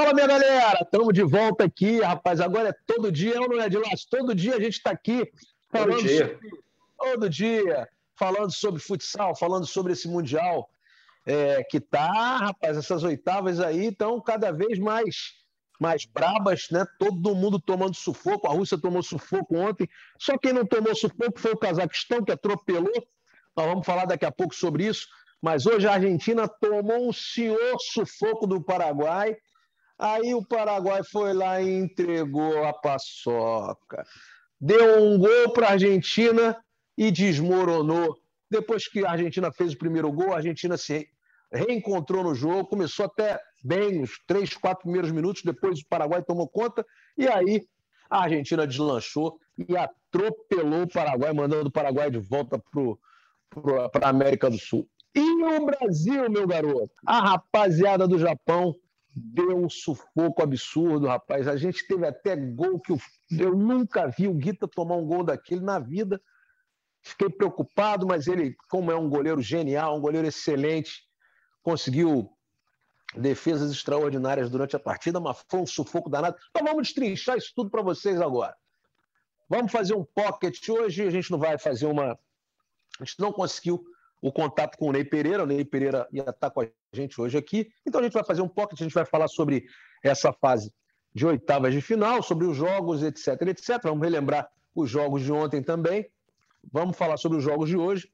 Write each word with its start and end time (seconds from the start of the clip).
Fala, 0.00 0.14
minha 0.14 0.26
galera! 0.26 0.78
Estamos 0.80 1.12
de 1.12 1.22
volta 1.22 1.64
aqui, 1.64 2.00
rapaz. 2.00 2.40
Agora 2.40 2.70
é 2.70 2.74
todo 2.86 3.12
dia, 3.12 3.34
não 3.34 3.60
é 3.60 3.68
de 3.68 3.76
lá? 3.76 3.90
Todo 4.10 4.34
dia 4.34 4.56
a 4.56 4.58
gente 4.58 4.78
está 4.78 4.92
aqui 4.92 5.30
falando 5.70 5.96
todo 5.96 6.02
dia. 6.02 6.26
Sobre, 6.26 6.50
todo 6.96 7.28
dia, 7.28 7.88
falando 8.16 8.50
sobre 8.50 8.80
futsal, 8.80 9.36
falando 9.36 9.66
sobre 9.66 9.92
esse 9.92 10.08
Mundial 10.08 10.70
é, 11.26 11.62
que 11.64 11.78
tá, 11.78 12.38
rapaz, 12.38 12.78
essas 12.78 13.04
oitavas 13.04 13.60
aí 13.60 13.88
estão 13.88 14.18
cada 14.22 14.50
vez 14.50 14.78
mais 14.78 15.34
mais 15.78 16.06
brabas, 16.06 16.68
né? 16.70 16.86
Todo 16.98 17.34
mundo 17.34 17.60
tomando 17.60 17.94
sufoco. 17.94 18.46
A 18.48 18.52
Rússia 18.52 18.80
tomou 18.80 19.02
sufoco 19.02 19.54
ontem. 19.54 19.86
Só 20.18 20.38
quem 20.38 20.54
não 20.54 20.64
tomou 20.64 20.94
sufoco 20.94 21.38
foi 21.38 21.52
o 21.52 21.58
Cazaquistão, 21.58 22.24
que 22.24 22.32
atropelou. 22.32 23.06
Nós 23.54 23.66
vamos 23.66 23.84
falar 23.84 24.06
daqui 24.06 24.24
a 24.24 24.32
pouco 24.32 24.54
sobre 24.54 24.86
isso. 24.86 25.06
Mas 25.42 25.66
hoje 25.66 25.86
a 25.86 25.92
Argentina 25.92 26.48
tomou 26.48 27.06
um 27.06 27.12
senhor 27.12 27.76
sufoco 27.78 28.46
do 28.46 28.62
Paraguai. 28.62 29.36
Aí 30.00 30.34
o 30.34 30.42
Paraguai 30.42 31.02
foi 31.04 31.34
lá 31.34 31.60
e 31.60 31.70
entregou 31.70 32.64
a 32.64 32.72
paçoca. 32.72 34.02
Deu 34.58 34.98
um 34.98 35.18
gol 35.18 35.52
para 35.52 35.66
a 35.68 35.72
Argentina 35.72 36.56
e 36.96 37.10
desmoronou. 37.10 38.16
Depois 38.50 38.88
que 38.88 39.04
a 39.04 39.10
Argentina 39.10 39.52
fez 39.52 39.74
o 39.74 39.78
primeiro 39.78 40.10
gol, 40.10 40.32
a 40.32 40.36
Argentina 40.36 40.78
se 40.78 41.06
reencontrou 41.52 42.24
no 42.24 42.34
jogo, 42.34 42.70
começou 42.70 43.04
até 43.04 43.38
bem 43.62 44.02
os 44.02 44.18
três, 44.26 44.54
quatro 44.54 44.84
primeiros 44.84 45.12
minutos, 45.12 45.42
depois 45.44 45.80
o 45.80 45.86
Paraguai 45.86 46.22
tomou 46.22 46.48
conta, 46.48 46.84
e 47.18 47.28
aí 47.28 47.62
a 48.08 48.22
Argentina 48.22 48.66
deslanchou 48.66 49.38
e 49.58 49.76
atropelou 49.76 50.84
o 50.84 50.88
Paraguai, 50.88 51.32
mandando 51.34 51.68
o 51.68 51.72
Paraguai 51.72 52.10
de 52.10 52.18
volta 52.18 52.58
para 53.92 54.06
a 54.06 54.08
América 54.08 54.48
do 54.48 54.58
Sul. 54.58 54.88
E 55.14 55.20
o 55.20 55.66
Brasil, 55.66 56.30
meu 56.30 56.46
garoto? 56.46 56.90
A 57.04 57.20
rapaziada 57.20 58.08
do 58.08 58.18
Japão 58.18 58.74
deu 59.14 59.56
um 59.56 59.68
sufoco 59.68 60.42
absurdo, 60.42 61.06
rapaz. 61.06 61.48
A 61.48 61.56
gente 61.56 61.86
teve 61.86 62.06
até 62.06 62.36
gol 62.36 62.78
que 62.80 62.92
eu, 62.92 62.98
eu 63.38 63.56
nunca 63.56 64.06
vi 64.06 64.28
o 64.28 64.34
Guita 64.34 64.68
tomar 64.68 64.96
um 64.96 65.06
gol 65.06 65.24
daquele 65.24 65.60
na 65.60 65.78
vida. 65.78 66.20
Fiquei 67.02 67.28
preocupado, 67.30 68.06
mas 68.06 68.26
ele, 68.26 68.54
como 68.68 68.90
é 68.90 68.96
um 68.96 69.08
goleiro 69.08 69.40
genial, 69.40 69.96
um 69.96 70.00
goleiro 70.00 70.28
excelente, 70.28 71.02
conseguiu 71.62 72.30
defesas 73.16 73.72
extraordinárias 73.72 74.50
durante 74.50 74.76
a 74.76 74.80
partida, 74.80 75.18
mas 75.18 75.44
foi 75.48 75.60
um 75.60 75.66
sufoco 75.66 76.08
danado. 76.08 76.36
Então 76.50 76.64
vamos 76.64 76.88
destrinchar 76.88 77.36
isso 77.36 77.52
tudo 77.54 77.70
para 77.70 77.82
vocês 77.82 78.20
agora. 78.20 78.56
Vamos 79.48 79.72
fazer 79.72 79.94
um 79.94 80.04
pocket 80.04 80.68
hoje. 80.68 81.02
A 81.02 81.10
gente 81.10 81.30
não 81.30 81.38
vai 81.38 81.58
fazer 81.58 81.86
uma. 81.86 82.16
A 83.00 83.04
gente 83.04 83.18
não 83.18 83.32
conseguiu 83.32 83.84
o 84.20 84.32
contato 84.32 84.76
com 84.76 84.88
o 84.88 84.92
Ney 84.92 85.04
Pereira. 85.04 85.42
O 85.42 85.46
Ney 85.46 85.64
Pereira 85.64 86.06
ia 86.12 86.28
estar 86.28 86.50
com 86.50 86.60
a 86.60 86.68
gente 86.92 87.20
hoje 87.20 87.38
aqui. 87.38 87.70
Então 87.86 88.00
a 88.00 88.04
gente 88.04 88.12
vai 88.12 88.24
fazer 88.24 88.42
um 88.42 88.48
pocket, 88.48 88.80
a 88.80 88.84
gente 88.84 88.94
vai 88.94 89.04
falar 89.04 89.28
sobre 89.28 89.64
essa 90.02 90.32
fase 90.32 90.72
de 91.14 91.26
oitavas 91.26 91.72
de 91.72 91.80
final, 91.80 92.22
sobre 92.22 92.46
os 92.46 92.56
jogos, 92.56 93.02
etc, 93.02 93.40
etc. 93.48 93.80
Vamos 93.82 94.02
relembrar 94.02 94.48
os 94.74 94.88
jogos 94.88 95.22
de 95.22 95.32
ontem 95.32 95.62
também. 95.62 96.06
Vamos 96.72 96.96
falar 96.96 97.16
sobre 97.16 97.38
os 97.38 97.44
jogos 97.44 97.68
de 97.68 97.76
hoje. 97.76 98.10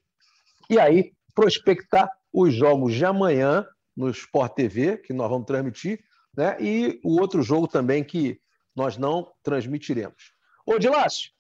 E 0.71 0.79
aí, 0.79 1.13
prospectar 1.35 2.11
os 2.33 2.55
jogos 2.55 2.95
de 2.95 3.05
amanhã 3.05 3.67
no 3.97 4.11
Sport 4.11 4.55
TV, 4.55 4.99
que 4.99 5.13
nós 5.13 5.29
vamos 5.29 5.47
transmitir, 5.47 6.03
né? 6.37 6.57
e 6.61 7.01
o 7.03 7.21
outro 7.21 7.43
jogo 7.43 7.67
também 7.67 8.05
que 8.05 8.41
nós 8.75 8.97
não 8.97 9.33
transmitiremos. 9.43 10.33
Ô, 10.67 10.79
Dilácio, 10.79 11.31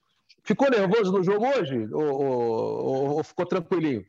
ficou 0.42 0.70
nervoso 0.70 1.12
no 1.12 1.22
jogo 1.22 1.46
hoje? 1.46 1.86
Ou, 1.92 2.22
ou, 2.22 3.16
ou 3.16 3.24
ficou 3.24 3.44
tranquilinho? 3.44 4.04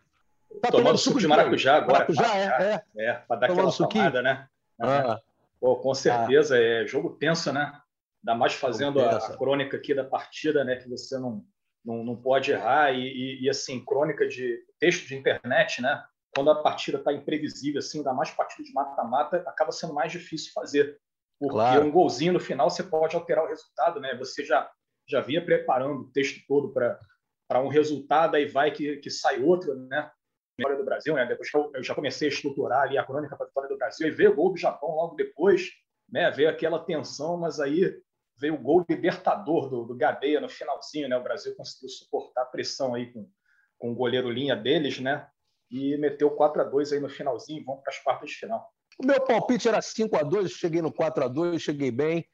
Tá 0.61 0.72
tomando, 0.72 0.97
suco 0.97 1.19
de 1.19 1.27
maracujá 1.27 1.77
agora. 1.77 2.00
Maracujá, 2.00 2.38
é, 2.38 2.83
é. 2.95 3.05
É, 3.05 3.13
para 3.13 3.39
dar 3.39 3.47
tomando 3.47 3.69
aquela 3.69 3.88
tomada, 3.88 4.22
né? 4.22 4.47
Ah. 4.79 5.19
Pô, 5.59 5.75
com 5.78 5.94
certeza, 5.94 6.56
ah. 6.56 6.59
é 6.59 6.85
jogo 6.85 7.18
tenso, 7.18 7.51
né? 7.51 7.79
Ainda 8.23 8.38
mais 8.38 8.53
fazendo 8.53 9.00
a, 9.00 9.18
a, 9.18 9.38
crônica 9.38 9.78
aqui 9.78 9.94
da 9.94 10.03
partida, 10.03 10.63
né? 10.63 10.75
Que 10.75 10.90
você 10.90 11.18
não, 11.18 11.44
não, 11.84 12.03
não 12.03 12.16
pode 12.16 12.51
errar. 12.51 12.94
E, 12.94 13.01
e, 13.01 13.44
e, 13.45 13.50
assim, 13.50 13.84
crônica 13.84 14.28
de 14.28 14.59
texto 14.79 15.07
de 15.07 15.16
internet, 15.16 15.81
né? 15.81 16.03
Quando 16.35 16.51
a 16.51 16.62
partida 16.62 16.97
está 16.97 17.12
imprevisível, 17.13 17.79
assim, 17.79 18.00
ainda 18.00 18.13
mais 18.13 18.29
partida 18.31 18.63
de 18.63 18.74
mata-mata, 18.74 19.38
acaba 19.47 19.72
sendo 19.72 19.94
mais 19.94 20.12
difícil 20.12 20.51
fazer. 20.53 21.00
Porque 21.39 21.53
claro. 21.53 21.85
um 21.85 21.91
golzinho 21.91 22.34
no 22.34 22.39
final 22.39 22.69
você 22.69 22.84
pode 22.84 23.16
alterar 23.16 23.45
o 23.45 23.47
resultado, 23.47 24.00
né? 24.00 24.16
Você 24.16 24.44
já, 24.44 24.69
já 25.07 25.22
vinha 25.22 25.44
preparando 25.44 26.01
o 26.01 26.12
texto 26.12 26.41
todo 26.47 26.74
para 26.74 27.62
um 27.62 27.68
resultado, 27.68 28.35
aí 28.35 28.45
vai 28.45 28.72
que, 28.72 28.97
que 28.97 29.09
sai 29.09 29.41
outro, 29.41 29.75
né? 29.75 30.12
Vitória 30.57 30.78
do 30.78 30.85
Brasil, 30.85 31.13
né? 31.13 31.25
Depois 31.25 31.51
que 31.51 31.57
eu, 31.57 31.72
eu, 31.75 31.84
já 31.84 31.94
comecei 31.94 32.28
a 32.28 32.31
estruturar 32.31 32.81
ali 32.81 32.97
a 32.97 33.06
crônica 33.06 33.35
para 33.35 33.45
a 33.45 33.47
Vitória 33.47 33.69
do 33.69 33.78
Brasil 33.78 34.07
e 34.07 34.12
ver 34.12 34.29
o 34.29 34.35
gol 34.35 34.51
do 34.51 34.57
Japão 34.57 34.90
logo 34.90 35.16
depois, 35.16 35.69
né? 36.09 36.31
Ver 36.31 36.47
aquela 36.47 36.79
tensão, 36.79 37.38
mas 37.38 37.59
aí 37.59 37.95
veio 38.40 38.56
o 38.56 38.62
gol 38.62 38.84
libertador 38.90 39.69
do, 39.69 39.85
do 39.85 39.95
Gadeia 39.95 40.41
no 40.41 40.50
finalzinho, 40.50 41.07
né? 41.07 41.18
O 41.18 41.23
Brasil 41.23 41.56
conseguiu 41.56 41.90
suportar 41.90 42.41
a 42.41 42.45
pressão 42.45 42.95
aí 42.95 43.12
com, 43.12 43.29
com 43.78 43.91
o 43.91 43.95
goleiro 43.95 44.29
linha 44.29 44.56
deles, 44.56 45.00
né? 45.00 45.28
E 45.69 45.95
meteu 45.97 46.31
4 46.31 46.62
a 46.62 46.66
2 46.66 46.94
aí 46.94 47.00
no 47.00 47.09
finalzinho, 47.09 47.63
vão 47.63 47.78
para 47.78 47.94
as 47.94 48.00
quartas 48.00 48.29
de 48.29 48.35
final. 48.35 48.68
O 49.00 49.06
meu 49.06 49.22
palpite 49.22 49.68
era 49.68 49.81
5 49.81 50.16
a 50.18 50.24
2 50.24 50.51
cheguei 50.51 50.81
no 50.81 50.91
4 50.91 51.25
a 51.25 51.28
2 51.28 51.62
cheguei 51.62 51.91
bem. 51.91 52.25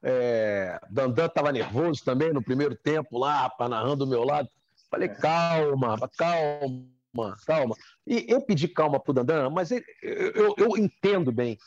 É, 0.00 0.78
Dandan 0.90 1.26
estava 1.26 1.50
nervoso 1.50 2.04
também 2.04 2.32
no 2.32 2.44
primeiro 2.44 2.76
tempo 2.76 3.18
lá, 3.18 3.50
narrando 3.58 4.04
do 4.04 4.06
meu 4.06 4.22
lado. 4.22 4.48
Falei, 4.90 5.08
é. 5.08 5.14
calma, 5.14 5.96
calma 6.16 6.93
calma. 7.46 7.74
E 8.06 8.26
eu 8.28 8.40
pedi 8.40 8.68
calma 8.68 9.00
para 9.00 9.10
o 9.10 9.14
Dandan, 9.14 9.50
mas 9.50 9.70
eu, 9.70 9.82
eu, 10.56 10.76
entendo 10.76 11.32
bem. 11.32 11.58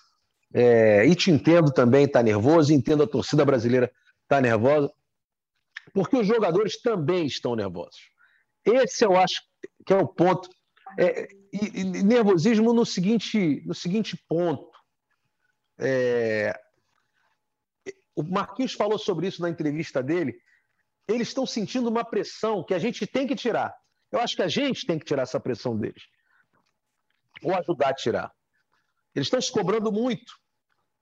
É, 0.53 1.05
e 1.05 1.15
te 1.15 1.31
entendo 1.31 1.71
também, 1.71 2.05
está 2.05 2.23
nervoso, 2.23 2.73
entendo 2.73 3.03
a 3.03 3.07
torcida 3.07 3.43
brasileira 3.43 3.91
está 4.23 4.39
nervosa, 4.41 4.91
porque 5.93 6.17
os 6.17 6.27
jogadores 6.27 6.81
também 6.81 7.25
estão 7.25 7.55
nervosos. 7.55 8.09
Esse 8.63 9.05
eu 9.05 9.17
acho 9.17 9.41
que 9.85 9.93
é 9.93 9.97
o 9.97 10.07
ponto. 10.07 10.49
É, 10.97 11.27
e, 11.53 11.81
e 11.81 11.83
nervosismo 12.03 12.73
no 12.73 12.85
seguinte, 12.85 13.61
no 13.65 13.73
seguinte 13.73 14.17
ponto. 14.27 14.69
É, 15.79 16.53
o 18.15 18.23
Marquinhos 18.23 18.73
falou 18.73 18.97
sobre 18.97 19.27
isso 19.27 19.41
na 19.41 19.49
entrevista 19.49 20.01
dele. 20.01 20.39
Eles 21.07 21.29
estão 21.29 21.45
sentindo 21.45 21.87
uma 21.87 22.03
pressão 22.03 22.63
que 22.63 22.73
a 22.73 22.79
gente 22.79 23.05
tem 23.05 23.27
que 23.27 23.35
tirar. 23.35 23.73
Eu 24.11 24.19
acho 24.19 24.35
que 24.35 24.41
a 24.41 24.47
gente 24.47 24.85
tem 24.85 24.97
que 24.97 25.05
tirar 25.05 25.23
essa 25.23 25.39
pressão 25.39 25.77
deles. 25.77 26.03
Ou 27.43 27.53
ajudar 27.55 27.89
a 27.89 27.93
tirar. 27.93 28.31
Eles 29.13 29.27
estão 29.27 29.41
se 29.41 29.51
cobrando 29.51 29.91
muito. 29.91 30.33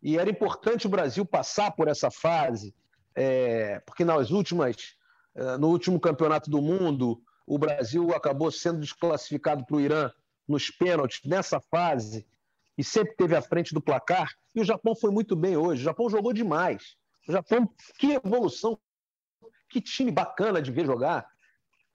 E 0.02 0.18
era 0.18 0.30
importante 0.30 0.88
o 0.88 0.90
Brasil 0.90 1.26
passar 1.26 1.72
por 1.72 1.88
essa 1.88 2.12
fase, 2.12 2.76
é, 3.16 3.80
porque 3.80 4.06
nas 4.06 4.32
últimas, 4.32 4.96
é, 5.34 5.58
no 5.58 5.70
último 5.70 6.00
campeonato 6.00 6.50
do 6.50 6.62
mundo, 6.62 7.22
o 7.46 7.58
Brasil 7.58 8.14
acabou 8.14 8.52
sendo 8.52 8.80
desclassificado 8.80 9.66
para 9.66 9.76
o 9.76 9.82
Irã 9.82 10.12
nos 10.48 10.70
pênaltis 10.70 11.22
nessa 11.26 11.60
fase 11.60 12.28
e 12.78 12.84
sempre 12.84 13.16
teve 13.16 13.36
à 13.36 13.42
frente 13.42 13.74
do 13.74 13.82
placar. 13.82 14.32
E 14.54 14.62
o 14.62 14.66
Japão 14.66 14.96
foi 14.96 15.12
muito 15.12 15.36
bem 15.36 15.56
hoje. 15.58 15.82
O 15.82 15.86
Japão 15.86 16.10
jogou 16.10 16.34
demais. 16.34 16.96
O 17.28 17.32
Japão, 17.32 17.70
que 17.98 18.14
evolução, 18.14 18.78
que 19.70 19.82
time 19.82 20.12
bacana 20.12 20.62
de 20.62 20.72
ver 20.72 20.86
jogar. 20.86 21.28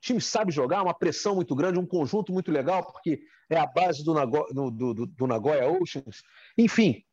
O 0.00 0.02
time 0.02 0.20
sabe 0.20 0.50
jogar, 0.50 0.82
uma 0.82 0.94
pressão 0.94 1.34
muito 1.34 1.54
grande, 1.54 1.78
um 1.78 1.86
conjunto 1.86 2.32
muito 2.32 2.50
legal, 2.50 2.82
porque 2.90 3.20
é 3.50 3.58
a 3.58 3.66
base 3.66 4.02
do, 4.02 4.14
Nago, 4.14 4.46
do, 4.50 4.70
do, 4.70 5.06
do 5.06 5.26
Nagoya 5.26 5.70
Oceans. 5.70 6.22
Enfim, 6.56 7.04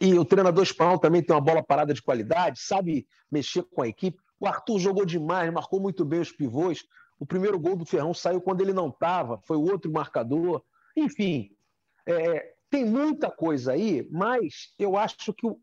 e 0.00 0.16
o 0.16 0.24
treinador 0.24 0.62
espanhol 0.62 1.00
também 1.00 1.20
tem 1.20 1.34
uma 1.34 1.42
bola 1.42 1.62
parada 1.64 1.92
de 1.92 2.00
qualidade, 2.00 2.60
sabe 2.60 3.08
mexer 3.30 3.64
com 3.64 3.82
a 3.82 3.88
equipe. 3.88 4.18
O 4.38 4.46
Arthur 4.46 4.78
jogou 4.78 5.04
demais, 5.04 5.52
marcou 5.52 5.80
muito 5.80 6.04
bem 6.04 6.20
os 6.20 6.30
pivôs. 6.30 6.84
O 7.18 7.26
primeiro 7.26 7.58
gol 7.58 7.74
do 7.74 7.84
Ferrão 7.84 8.14
saiu 8.14 8.40
quando 8.40 8.60
ele 8.60 8.72
não 8.72 8.88
estava, 8.88 9.40
foi 9.42 9.56
o 9.56 9.62
outro 9.62 9.90
marcador. 9.90 10.62
Enfim, 10.96 11.50
é, 12.06 12.54
tem 12.70 12.84
muita 12.84 13.30
coisa 13.30 13.72
aí, 13.72 14.08
mas 14.10 14.72
eu 14.78 14.96
acho 14.96 15.32
que 15.32 15.46
o, 15.46 15.60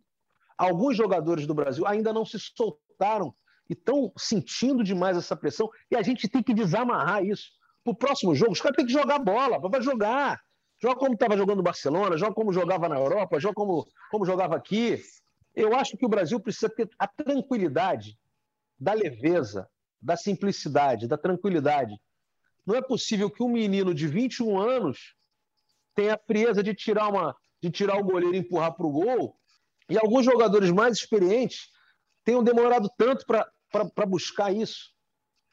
alguns 0.57 0.97
jogadores 0.97 1.47
do 1.47 1.53
Brasil 1.53 1.87
ainda 1.87 2.11
não 2.11 2.25
se 2.25 2.37
soltaram 2.37 3.33
e 3.69 3.73
estão 3.73 4.11
sentindo 4.17 4.83
demais 4.83 5.15
essa 5.15 5.35
pressão 5.35 5.69
e 5.91 5.95
a 5.95 6.01
gente 6.01 6.27
tem 6.27 6.41
que 6.41 6.53
desamarrar 6.53 7.23
isso. 7.23 7.51
Para 7.83 7.91
o 7.93 7.95
próximo 7.95 8.33
jogo, 8.35 8.51
os 8.51 8.61
caras 8.61 8.75
têm 8.75 8.85
que 8.85 8.91
jogar 8.91 9.19
bola, 9.19 9.59
vai 9.59 9.81
jogar. 9.81 10.41
Joga 10.81 10.95
como 10.95 11.13
estava 11.13 11.37
jogando 11.37 11.57
no 11.57 11.63
Barcelona, 11.63 12.17
joga 12.17 12.33
como 12.33 12.53
jogava 12.53 12.87
na 12.89 12.95
Europa, 12.95 13.39
joga 13.39 13.53
como, 13.53 13.85
como 14.09 14.25
jogava 14.25 14.55
aqui. 14.55 15.01
Eu 15.53 15.75
acho 15.75 15.97
que 15.97 16.05
o 16.05 16.09
Brasil 16.09 16.39
precisa 16.39 16.69
ter 16.69 16.89
a 16.97 17.07
tranquilidade 17.07 18.17
da 18.79 18.93
leveza, 18.93 19.69
da 20.01 20.15
simplicidade, 20.15 21.07
da 21.07 21.17
tranquilidade. 21.17 21.99
Não 22.65 22.75
é 22.75 22.81
possível 22.81 23.29
que 23.29 23.43
um 23.43 23.49
menino 23.49 23.93
de 23.93 24.07
21 24.07 24.57
anos 24.57 25.15
tenha 25.93 26.15
a 26.15 26.19
frieza 26.25 26.63
de 26.63 26.73
tirar, 26.73 27.09
uma, 27.09 27.35
de 27.61 27.69
tirar 27.69 27.97
o 27.97 28.03
goleiro 28.03 28.35
e 28.35 28.39
empurrar 28.39 28.73
para 28.73 28.85
o 28.85 28.91
gol, 28.91 29.35
e 29.89 29.97
alguns 29.97 30.23
jogadores 30.23 30.71
mais 30.71 30.97
experientes 30.97 31.67
tenham 32.23 32.43
demorado 32.43 32.89
tanto 32.97 33.25
para 33.25 33.49
para 33.71 34.05
buscar 34.05 34.53
isso. 34.53 34.93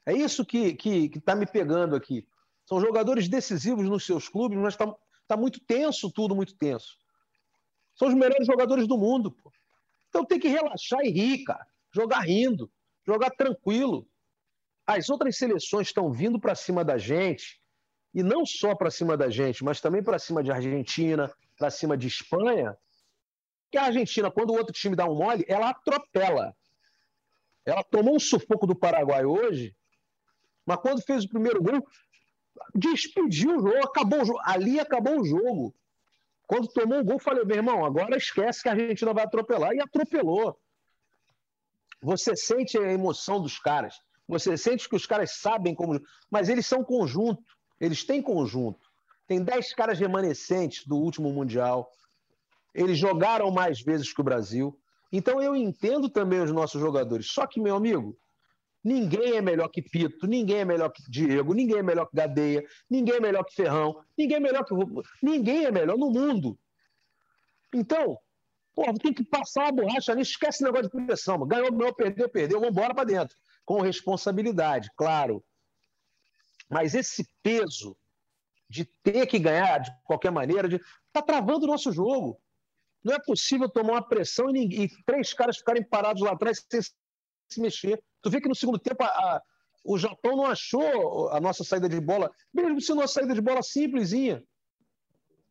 É 0.04 0.12
isso 0.12 0.44
que 0.44 0.58
está 0.58 0.76
que, 0.82 1.08
que 1.08 1.20
tá 1.20 1.34
me 1.34 1.46
pegando 1.46 1.96
aqui. 1.96 2.26
São 2.64 2.80
jogadores 2.80 3.28
decisivos 3.28 3.88
nos 3.88 4.04
seus 4.04 4.28
clubes, 4.28 4.58
mas 4.58 4.74
está 4.74 4.94
tá 5.26 5.36
muito 5.36 5.60
tenso 5.60 6.10
tudo, 6.10 6.34
muito 6.34 6.56
tenso. 6.56 6.96
São 7.94 8.08
os 8.08 8.14
melhores 8.14 8.46
jogadores 8.46 8.86
do 8.86 8.98
mundo. 8.98 9.30
Pô. 9.30 9.52
Então 10.08 10.24
tem 10.24 10.38
que 10.38 10.48
relaxar 10.48 11.00
e 11.04 11.10
rir, 11.10 11.44
cara. 11.44 11.66
Jogar 11.92 12.20
rindo, 12.20 12.70
jogar 13.06 13.30
tranquilo. 13.30 14.08
As 14.86 15.08
outras 15.10 15.36
seleções 15.36 15.88
estão 15.88 16.12
vindo 16.12 16.38
para 16.38 16.54
cima 16.54 16.84
da 16.84 16.96
gente, 16.96 17.60
e 18.14 18.22
não 18.22 18.46
só 18.46 18.74
para 18.74 18.90
cima 18.90 19.16
da 19.16 19.28
gente, 19.28 19.64
mas 19.64 19.80
também 19.80 20.02
para 20.02 20.18
cima 20.18 20.42
de 20.42 20.50
Argentina, 20.50 21.30
para 21.58 21.70
cima 21.70 21.96
de 21.96 22.06
Espanha. 22.06 22.76
Que 23.70 23.78
a 23.78 23.84
Argentina, 23.84 24.30
quando 24.30 24.50
o 24.50 24.56
outro 24.56 24.72
time 24.72 24.94
dá 24.94 25.04
um 25.06 25.14
mole, 25.14 25.44
ela 25.48 25.70
atropela. 25.70 26.56
Ela 27.66 27.82
tomou 27.82 28.14
um 28.14 28.20
sufoco 28.20 28.66
do 28.66 28.76
Paraguai 28.76 29.24
hoje, 29.24 29.74
mas 30.64 30.78
quando 30.78 31.02
fez 31.02 31.24
o 31.24 31.28
primeiro 31.28 31.60
gol, 31.60 31.84
despediu 32.74 33.56
o 33.56 33.60
jogo, 33.60 33.84
acabou 33.84 34.22
o 34.22 34.24
jogo. 34.24 34.40
Ali 34.44 34.78
acabou 34.78 35.20
o 35.20 35.24
jogo. 35.24 35.74
Quando 36.46 36.68
tomou 36.68 37.00
o 37.00 37.04
gol, 37.04 37.18
falei, 37.18 37.44
meu 37.44 37.56
irmão, 37.56 37.84
agora 37.84 38.16
esquece 38.16 38.62
que 38.62 38.68
a 38.68 38.72
Argentina 38.72 39.12
vai 39.12 39.24
atropelar. 39.24 39.72
E 39.74 39.80
atropelou. 39.80 40.56
Você 42.00 42.36
sente 42.36 42.78
a 42.78 42.92
emoção 42.92 43.40
dos 43.40 43.58
caras. 43.58 44.00
Você 44.28 44.56
sente 44.56 44.88
que 44.88 44.96
os 44.96 45.06
caras 45.06 45.32
sabem 45.32 45.74
como. 45.74 46.00
Mas 46.30 46.48
eles 46.48 46.66
são 46.66 46.84
conjunto. 46.84 47.42
Eles 47.80 48.04
têm 48.04 48.22
conjunto. 48.22 48.88
Tem 49.26 49.42
dez 49.42 49.74
caras 49.74 49.98
remanescentes 49.98 50.86
do 50.86 50.96
último 50.96 51.32
Mundial. 51.32 51.90
Eles 52.72 52.96
jogaram 52.96 53.50
mais 53.50 53.80
vezes 53.80 54.12
que 54.12 54.20
o 54.20 54.24
Brasil. 54.24 54.78
Então 55.16 55.42
eu 55.42 55.56
entendo 55.56 56.10
também 56.10 56.40
os 56.40 56.52
nossos 56.52 56.78
jogadores. 56.78 57.28
Só 57.32 57.46
que, 57.46 57.58
meu 57.58 57.74
amigo, 57.74 58.14
ninguém 58.84 59.36
é 59.36 59.40
melhor 59.40 59.68
que 59.68 59.80
Pito, 59.80 60.26
ninguém 60.26 60.58
é 60.58 60.64
melhor 60.64 60.90
que 60.90 61.02
Diego, 61.10 61.54
ninguém 61.54 61.78
é 61.78 61.82
melhor 61.82 62.04
que 62.04 62.14
Gadeia, 62.14 62.62
ninguém 62.90 63.14
é 63.14 63.20
melhor 63.20 63.42
que 63.44 63.54
Ferrão, 63.54 63.98
ninguém 64.16 64.36
é 64.36 64.40
melhor 64.40 64.62
que. 64.64 64.74
Ninguém 65.22 65.64
é 65.64 65.70
melhor 65.70 65.96
no 65.96 66.10
mundo. 66.10 66.58
Então, 67.74 68.18
Pô, 68.74 68.84
tem 69.02 69.14
que 69.14 69.24
passar 69.24 69.62
uma 69.62 69.72
borracha 69.72 70.14
nisso, 70.14 70.32
esquece 70.32 70.58
esse 70.58 70.64
negócio 70.64 70.90
de 70.90 71.06
pressão. 71.06 71.38
Ganhou, 71.46 71.72
ganhou, 71.72 71.94
perdeu, 71.94 72.28
perdeu, 72.28 72.60
vamos 72.60 72.76
embora 72.76 72.94
para 72.94 73.04
dentro. 73.04 73.34
Com 73.64 73.80
responsabilidade, 73.80 74.90
claro. 74.94 75.42
Mas 76.68 76.94
esse 76.94 77.26
peso 77.42 77.96
de 78.68 78.84
ter 78.84 79.26
que 79.26 79.38
ganhar 79.38 79.78
de 79.78 79.90
qualquer 80.04 80.30
maneira, 80.30 80.68
de... 80.68 80.78
tá 81.10 81.22
travando 81.22 81.64
o 81.64 81.68
nosso 81.68 81.90
jogo. 81.90 82.38
Não 83.06 83.14
é 83.14 83.20
possível 83.20 83.68
tomar 83.68 83.92
uma 83.92 84.02
pressão 84.02 84.50
e, 84.50 84.52
ninguém... 84.52 84.82
e 84.82 85.04
três 85.04 85.32
caras 85.32 85.58
ficarem 85.58 85.84
parados 85.84 86.20
lá 86.20 86.32
atrás 86.32 86.66
sem 86.68 86.80
se 86.82 87.60
mexer. 87.60 88.02
Tu 88.20 88.28
vê 88.28 88.40
que 88.40 88.48
no 88.48 88.54
segundo 88.54 88.80
tempo 88.80 89.04
a, 89.04 89.06
a... 89.06 89.42
o 89.84 89.96
Japão 89.96 90.36
não 90.36 90.46
achou 90.46 91.28
a 91.28 91.40
nossa 91.40 91.62
saída 91.62 91.88
de 91.88 92.00
bola, 92.00 92.28
mesmo 92.52 92.80
sendo 92.80 93.02
uma 93.02 93.06
saída 93.06 93.32
de 93.32 93.40
bola 93.40 93.62
simplesinha. 93.62 94.42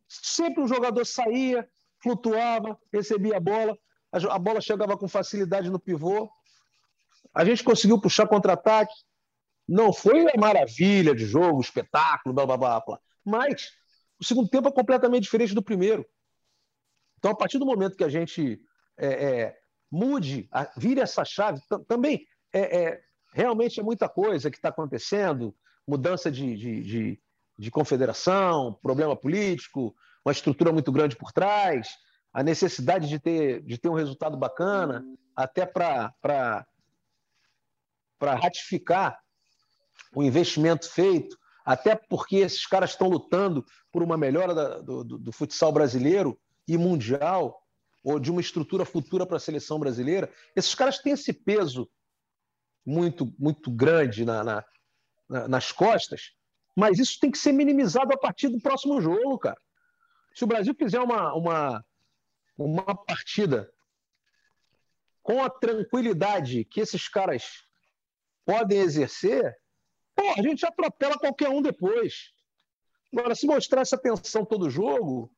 Sempre 0.10 0.64
um 0.64 0.68
jogador 0.68 1.06
saía, 1.06 1.66
flutuava, 2.04 2.78
recebia 2.92 3.38
a 3.38 3.40
bola, 3.40 3.78
a 4.12 4.38
bola 4.38 4.60
chegava 4.60 4.98
com 4.98 5.08
facilidade 5.08 5.70
no 5.70 5.80
pivô. 5.80 6.30
A 7.34 7.46
gente 7.46 7.64
conseguiu 7.64 8.02
puxar 8.02 8.28
contra-ataque. 8.28 8.94
Não 9.66 9.94
foi 9.94 10.28
a 10.28 10.38
maravilha 10.38 11.16
de 11.16 11.26
jogo, 11.26 11.62
espetáculo, 11.62 12.36
blá, 12.36 12.46
blá, 12.46 12.58
blá, 12.58 12.82
blá. 12.82 13.00
Mas 13.24 13.72
o 14.20 14.26
segundo 14.26 14.50
tempo 14.50 14.68
é 14.68 14.74
completamente 14.74 15.24
diferente 15.24 15.56
do 15.56 15.64
primeiro. 15.64 16.06
Então, 17.26 17.34
a 17.34 17.38
partir 17.38 17.58
do 17.58 17.66
momento 17.66 17.98
que 17.98 18.04
a 18.04 18.10
gente 18.10 18.62
é, 18.96 19.08
é, 19.08 19.58
mude, 19.90 20.48
a, 20.52 20.70
vire 20.78 21.02
essa 21.02 21.26
chave, 21.26 21.60
também 21.88 22.24
é, 22.54 22.84
é, 22.84 23.02
realmente 23.34 23.80
é 23.80 23.84
muita 23.84 24.08
coisa 24.08 24.52
que 24.52 24.58
está 24.58 24.70
acontecendo 24.70 25.52
mudança 25.88 26.30
de, 26.30 26.56
de, 26.56 26.84
de, 26.84 27.22
de 27.58 27.72
confederação, 27.72 28.78
problema 28.80 29.16
político, 29.16 29.96
uma 30.24 30.32
estrutura 30.32 30.72
muito 30.72 30.92
grande 30.92 31.16
por 31.16 31.32
trás, 31.32 31.90
a 32.32 32.44
necessidade 32.44 33.10
de 33.10 33.18
ter, 33.18 33.64
de 33.64 33.80
ter 33.80 33.90
um 33.90 33.96
resultado 33.96 34.38
bacana, 34.38 35.04
até 35.36 35.66
para 35.66 36.14
ratificar 38.22 39.18
o 40.14 40.22
investimento 40.22 40.88
feito, 40.88 41.36
até 41.66 41.96
porque 41.96 42.36
esses 42.36 42.68
caras 42.68 42.92
estão 42.92 43.10
lutando 43.10 43.66
por 43.92 44.04
uma 44.04 44.16
melhora 44.16 44.54
da, 44.54 44.78
do, 44.80 45.04
do, 45.04 45.18
do 45.18 45.32
futsal 45.32 45.72
brasileiro 45.72 46.40
e 46.68 46.78
mundial, 46.78 47.62
ou 48.04 48.20
de 48.20 48.30
uma 48.30 48.42
estrutura 48.42 48.86
futura 48.86 49.26
para 49.26 49.38
a 49.38 49.40
seleção 49.40 49.80
brasileira. 49.80 50.32
Esses 50.56 50.76
caras 50.76 51.00
têm 51.00 51.14
esse 51.14 51.34
peso 51.34 51.90
muito, 52.86 53.34
muito 53.40 53.72
grande 53.72 54.24
na, 54.24 54.44
na, 54.44 54.66
na, 55.28 55.48
nas 55.48 55.72
costas, 55.72 56.34
mas 56.76 57.00
isso 57.00 57.20
tem 57.20 57.32
que 57.32 57.38
ser 57.38 57.52
minimizado 57.52 58.14
a 58.14 58.18
partir 58.18 58.48
do 58.50 58.62
próximo 58.62 59.02
jogo, 59.02 59.40
cara. 59.40 59.60
Se 60.36 60.44
o 60.44 60.48
Brasil 60.48 60.76
fizer 60.76 61.00
uma, 61.00 61.34
uma, 61.34 61.86
uma 62.58 62.96
partida 63.06 63.72
com 65.24 65.44
a 65.44 65.50
tranquilidade 65.50 66.66
que 66.66 66.82
esses 66.82 67.08
caras 67.08 67.64
podem 68.46 68.80
exercer, 68.80 69.56
pô, 70.14 70.30
a 70.38 70.42
gente 70.42 70.64
atropela 70.64 71.18
qualquer 71.18 71.50
um 71.50 71.62
depois. 71.62 72.32
Agora, 73.12 73.34
se 73.34 73.48
mostrar 73.48 73.82
essa 73.82 73.98
tensão 73.98 74.46
todo 74.46 74.70
jogo, 74.70 75.34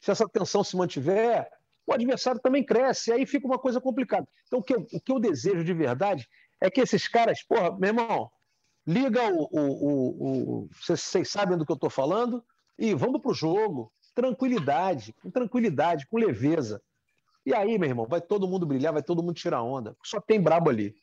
se 0.00 0.10
essa 0.10 0.28
tensão 0.28 0.64
se 0.64 0.76
mantiver, 0.76 1.50
o 1.86 1.92
adversário 1.92 2.40
também 2.40 2.64
cresce, 2.64 3.12
aí 3.12 3.26
fica 3.26 3.46
uma 3.46 3.58
coisa 3.58 3.80
complicada. 3.80 4.26
Então, 4.46 4.60
o 4.60 4.62
que 4.62 4.74
eu, 4.74 4.86
o 4.92 5.00
que 5.00 5.12
eu 5.12 5.20
desejo 5.20 5.64
de 5.64 5.74
verdade 5.74 6.28
é 6.60 6.70
que 6.70 6.80
esses 6.80 7.08
caras, 7.08 7.42
porra, 7.42 7.76
meu 7.78 7.88
irmão, 7.88 8.30
liga 8.86 9.22
o. 9.32 9.48
o, 9.50 10.62
o, 10.62 10.68
vocês, 10.80 11.28
sabem 11.28 11.58
do 11.58 11.66
que 11.66 11.72
eu 11.72 11.74
estou 11.74 11.90
falando, 11.90 12.44
e 12.78 12.94
vamos 12.94 13.20
para 13.20 13.30
o 13.30 13.34
jogo 13.34 13.92
tranquilidade, 14.14 15.14
com 15.22 15.30
tranquilidade, 15.30 16.06
com 16.06 16.18
leveza. 16.18 16.82
E 17.44 17.54
aí, 17.54 17.78
meu 17.78 17.88
irmão, 17.88 18.06
vai 18.06 18.20
todo 18.20 18.48
mundo 18.48 18.66
brilhar, 18.66 18.92
vai 18.92 19.02
todo 19.02 19.22
mundo 19.22 19.34
tirar 19.34 19.62
onda. 19.62 19.96
Só 20.04 20.20
tem 20.20 20.40
brabo 20.40 20.68
ali. 20.68 20.94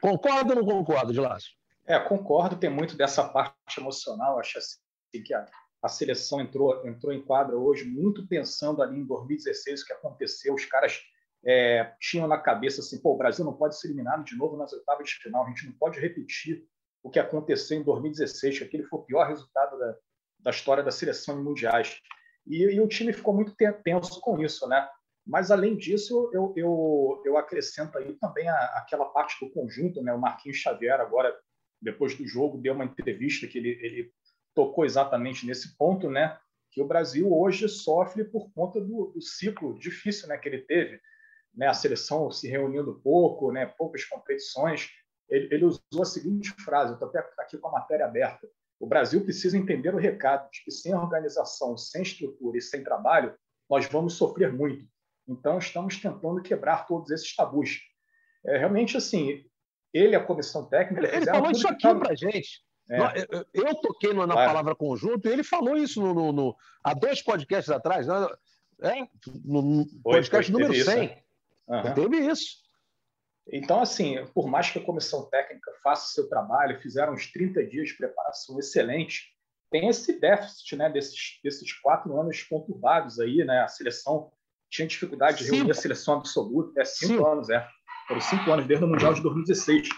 Concorda 0.00 0.54
ou 0.54 0.64
não 0.64 1.12
de 1.12 1.20
laço? 1.20 1.50
É, 1.84 1.98
concordo, 1.98 2.56
tem 2.56 2.70
muito 2.70 2.96
dessa 2.96 3.24
parte 3.28 3.56
emocional. 3.78 4.38
Acho 4.38 4.58
assim 4.58 4.78
que 5.24 5.34
a, 5.34 5.44
a 5.82 5.88
seleção 5.88 6.40
entrou, 6.40 6.86
entrou 6.86 7.12
em 7.12 7.22
quadra 7.22 7.56
hoje 7.56 7.84
muito 7.84 8.26
pensando 8.26 8.82
ali 8.82 8.98
em 8.98 9.04
2016, 9.04 9.82
o 9.82 9.86
que 9.86 9.92
aconteceu. 9.92 10.54
Os 10.54 10.64
caras 10.66 11.00
é, 11.44 11.94
tinham 11.98 12.28
na 12.28 12.38
cabeça 12.38 12.80
assim: 12.80 13.00
pô, 13.00 13.14
o 13.14 13.18
Brasil 13.18 13.44
não 13.44 13.54
pode 13.54 13.78
ser 13.78 13.88
eliminado 13.88 14.24
de 14.24 14.36
novo 14.36 14.56
nas 14.56 14.72
oitavas 14.72 15.08
de 15.08 15.14
final, 15.16 15.44
a 15.44 15.48
gente 15.48 15.66
não 15.66 15.72
pode 15.72 15.98
repetir 15.98 16.64
o 17.02 17.10
que 17.10 17.18
aconteceu 17.18 17.78
em 17.78 17.82
2016, 17.82 18.58
que 18.58 18.64
aquele 18.64 18.84
foi 18.84 18.98
o 18.98 19.04
pior 19.04 19.26
resultado 19.26 19.78
da, 19.78 19.96
da 20.40 20.50
história 20.50 20.82
da 20.82 20.90
seleção 20.90 21.40
em 21.40 21.44
mundiais. 21.44 21.98
E, 22.46 22.62
e, 22.64 22.80
o 22.80 22.88
time 22.88 23.12
ficou 23.12 23.34
muito 23.34 23.54
tenso 23.82 24.20
com 24.20 24.38
isso, 24.42 24.68
né? 24.68 24.86
Mas, 25.26 25.50
além 25.50 25.76
disso, 25.76 26.30
eu, 26.32 26.52
eu, 26.56 27.22
eu 27.24 27.36
acrescento 27.36 27.96
aí 27.96 28.14
também 28.14 28.48
a, 28.48 28.56
aquela 28.76 29.06
parte 29.06 29.42
do 29.42 29.50
conjunto, 29.50 30.02
né? 30.02 30.12
O 30.12 30.20
Marquinhos 30.20 30.58
Xavier, 30.58 31.00
agora, 31.00 31.34
depois 31.80 32.16
do 32.16 32.26
jogo, 32.26 32.58
deu 32.58 32.74
uma 32.74 32.84
entrevista 32.84 33.46
que 33.46 33.58
ele, 33.58 33.78
ele 33.80 34.12
tocou 34.54 34.84
exatamente 34.84 35.46
nesse 35.46 35.76
ponto, 35.76 36.10
né? 36.10 36.38
Que 36.70 36.80
o 36.80 36.86
Brasil 36.86 37.32
hoje 37.32 37.68
sofre 37.68 38.24
por 38.24 38.52
conta 38.52 38.80
do, 38.80 39.12
do 39.14 39.20
ciclo 39.20 39.78
difícil 39.78 40.28
né, 40.28 40.38
que 40.38 40.48
ele 40.48 40.62
teve. 40.62 41.00
Né? 41.54 41.66
A 41.66 41.74
seleção 41.74 42.30
se 42.30 42.48
reunindo 42.48 43.00
pouco, 43.02 43.50
né? 43.50 43.66
poucas 43.66 44.04
competições. 44.04 44.88
Ele, 45.28 45.48
ele 45.52 45.64
usou 45.64 46.02
a 46.02 46.04
seguinte 46.04 46.50
frase, 46.62 46.90
eu 46.90 46.94
estou 46.94 47.08
até 47.08 47.18
aqui 47.38 47.58
com 47.58 47.68
a 47.68 47.72
matéria 47.72 48.06
aberta. 48.06 48.48
O 48.78 48.86
Brasil 48.86 49.22
precisa 49.22 49.58
entender 49.58 49.94
o 49.94 49.98
recado 49.98 50.50
de 50.50 50.64
que 50.64 50.70
sem 50.70 50.94
organização, 50.94 51.76
sem 51.76 52.02
estrutura 52.02 52.56
e 52.56 52.62
sem 52.62 52.82
trabalho, 52.82 53.34
nós 53.68 53.86
vamos 53.86 54.14
sofrer 54.14 54.52
muito. 54.52 54.86
Então, 55.28 55.58
estamos 55.58 55.96
tentando 56.00 56.42
quebrar 56.42 56.86
todos 56.86 57.10
esses 57.10 57.34
tabus. 57.36 57.78
É, 58.44 58.58
realmente, 58.58 58.96
assim, 58.96 59.44
ele, 59.92 60.16
a 60.16 60.24
comissão 60.24 60.66
técnica. 60.66 61.06
Ele, 61.06 61.16
ele 61.16 61.26
falou 61.26 61.50
isso 61.50 61.68
aqui 61.68 61.94
para 61.94 62.12
a 62.12 62.14
gente. 62.14 62.64
É. 62.90 62.98
Eu, 63.30 63.66
eu, 63.66 63.74
toquei 63.76 64.12
na 64.12 64.26
claro. 64.26 64.48
palavra 64.48 64.74
conjunto 64.74 65.28
e 65.28 65.32
ele 65.32 65.44
falou 65.44 65.76
isso 65.76 66.00
no, 66.00 66.12
no, 66.12 66.32
no 66.32 66.56
há 66.82 66.92
dois 66.92 67.22
podcasts 67.22 67.70
atrás, 67.70 68.08
né? 68.08 68.26
é, 68.82 69.08
no, 69.44 69.86
podcast 70.02 70.50
foi, 70.50 70.60
número 70.60 70.84
100. 70.84 71.16
Uhum. 71.68 71.94
Teve 71.94 72.16
isso. 72.18 72.60
Então, 73.52 73.80
assim, 73.80 74.16
por 74.34 74.48
mais 74.48 74.70
que 74.70 74.78
a 74.80 74.84
comissão 74.84 75.28
técnica 75.30 75.72
faça 75.82 76.12
seu 76.12 76.28
trabalho, 76.28 76.80
fizeram 76.80 77.12
uns 77.12 77.30
30 77.30 77.64
dias 77.64 77.88
de 77.88 77.96
preparação 77.96 78.58
excelente, 78.58 79.28
tem 79.70 79.88
esse 79.88 80.18
déficit 80.18 80.76
né, 80.76 80.90
desses, 80.90 81.38
desses 81.44 81.72
quatro 81.72 82.18
anos 82.20 82.42
conturbados 82.42 83.20
aí, 83.20 83.44
né? 83.44 83.60
A 83.60 83.68
seleção 83.68 84.32
tinha 84.68 84.86
dificuldade 84.86 85.38
de 85.38 85.44
reunir 85.44 85.60
cinco. 85.60 85.70
a 85.70 85.74
seleção 85.74 86.14
absoluta, 86.14 86.80
é 86.80 86.84
cinco, 86.84 87.12
cinco, 87.14 87.26
anos, 87.26 87.50
é. 87.50 87.66
Foram 88.08 88.20
cinco 88.20 88.50
anos, 88.50 88.66
desde 88.66 88.84
o 88.84 88.88
Mundial 88.88 89.14
de 89.14 89.22
2016. 89.22 89.88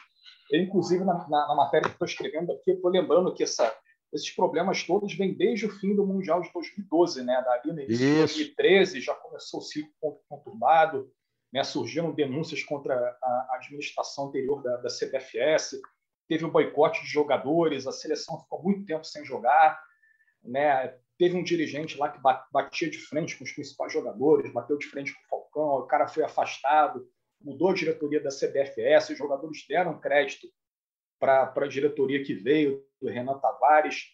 Eu, 0.53 0.61
inclusive, 0.61 1.03
na, 1.03 1.15
na, 1.29 1.49
na 1.49 1.55
matéria 1.55 1.89
que 1.89 1.95
estou 1.95 2.07
escrevendo 2.07 2.53
aqui, 2.53 2.73
estou 2.73 2.91
lembrando 2.91 3.33
que 3.33 3.43
essa, 3.43 3.75
esses 4.13 4.31
problemas 4.31 4.85
todos 4.85 5.15
vêm 5.15 5.33
desde 5.33 5.65
o 5.65 5.71
fim 5.71 5.97
do 5.97 6.07
Mundial 6.07 6.43
de 6.43 6.53
2012, 6.53 7.25
né? 7.25 7.43
Dali 7.43 7.73
no 7.73 7.81
início 7.81 8.07
de 8.07 8.19
2013 8.19 9.01
já 9.01 9.15
começou 9.15 9.61
o 9.61 9.63
ciclo 9.63 10.21
conturbado, 10.29 11.11
né, 11.53 11.63
surgiram 11.63 12.13
denúncias 12.13 12.63
contra 12.63 12.95
a 13.23 13.57
administração 13.57 14.29
anterior 14.29 14.63
da, 14.63 14.77
da 14.79 14.89
CBFS, 14.89 15.81
teve 16.27 16.45
um 16.45 16.51
boicote 16.51 17.03
de 17.03 17.09
jogadores, 17.09 17.87
a 17.87 17.93
seleção 17.93 18.41
ficou 18.41 18.63
muito 18.63 18.87
tempo 18.87 19.05
sem 19.05 19.25
jogar, 19.25 19.79
né, 20.43 20.97
teve 21.19 21.37
um 21.37 21.43
dirigente 21.45 21.99
lá 21.99 22.09
que 22.09 22.21
batia 22.51 22.91
de 22.91 22.99
frente 22.99 23.37
com 23.37 23.45
os 23.45 23.53
principais 23.53 23.93
jogadores, 23.93 24.53
bateu 24.53 24.79
de 24.79 24.87
frente 24.87 25.13
com 25.13 25.21
o 25.21 25.29
Falcão, 25.29 25.85
o 25.85 25.87
cara 25.87 26.09
foi 26.09 26.25
afastado, 26.25 27.07
mudou 27.45 27.71
a 27.71 27.75
diretoria 27.75 28.21
da 28.21 28.31
CBFS, 28.31 29.11
os 29.11 29.19
jogadores 29.19 29.65
deram 29.69 30.01
crédito 30.01 30.49
para 31.19 31.53
a 31.55 31.69
diretoria 31.69 32.23
que 32.25 32.35
veio, 32.35 32.85
do 33.01 33.09
Renan 33.09 33.39
Tavares, 33.39 34.07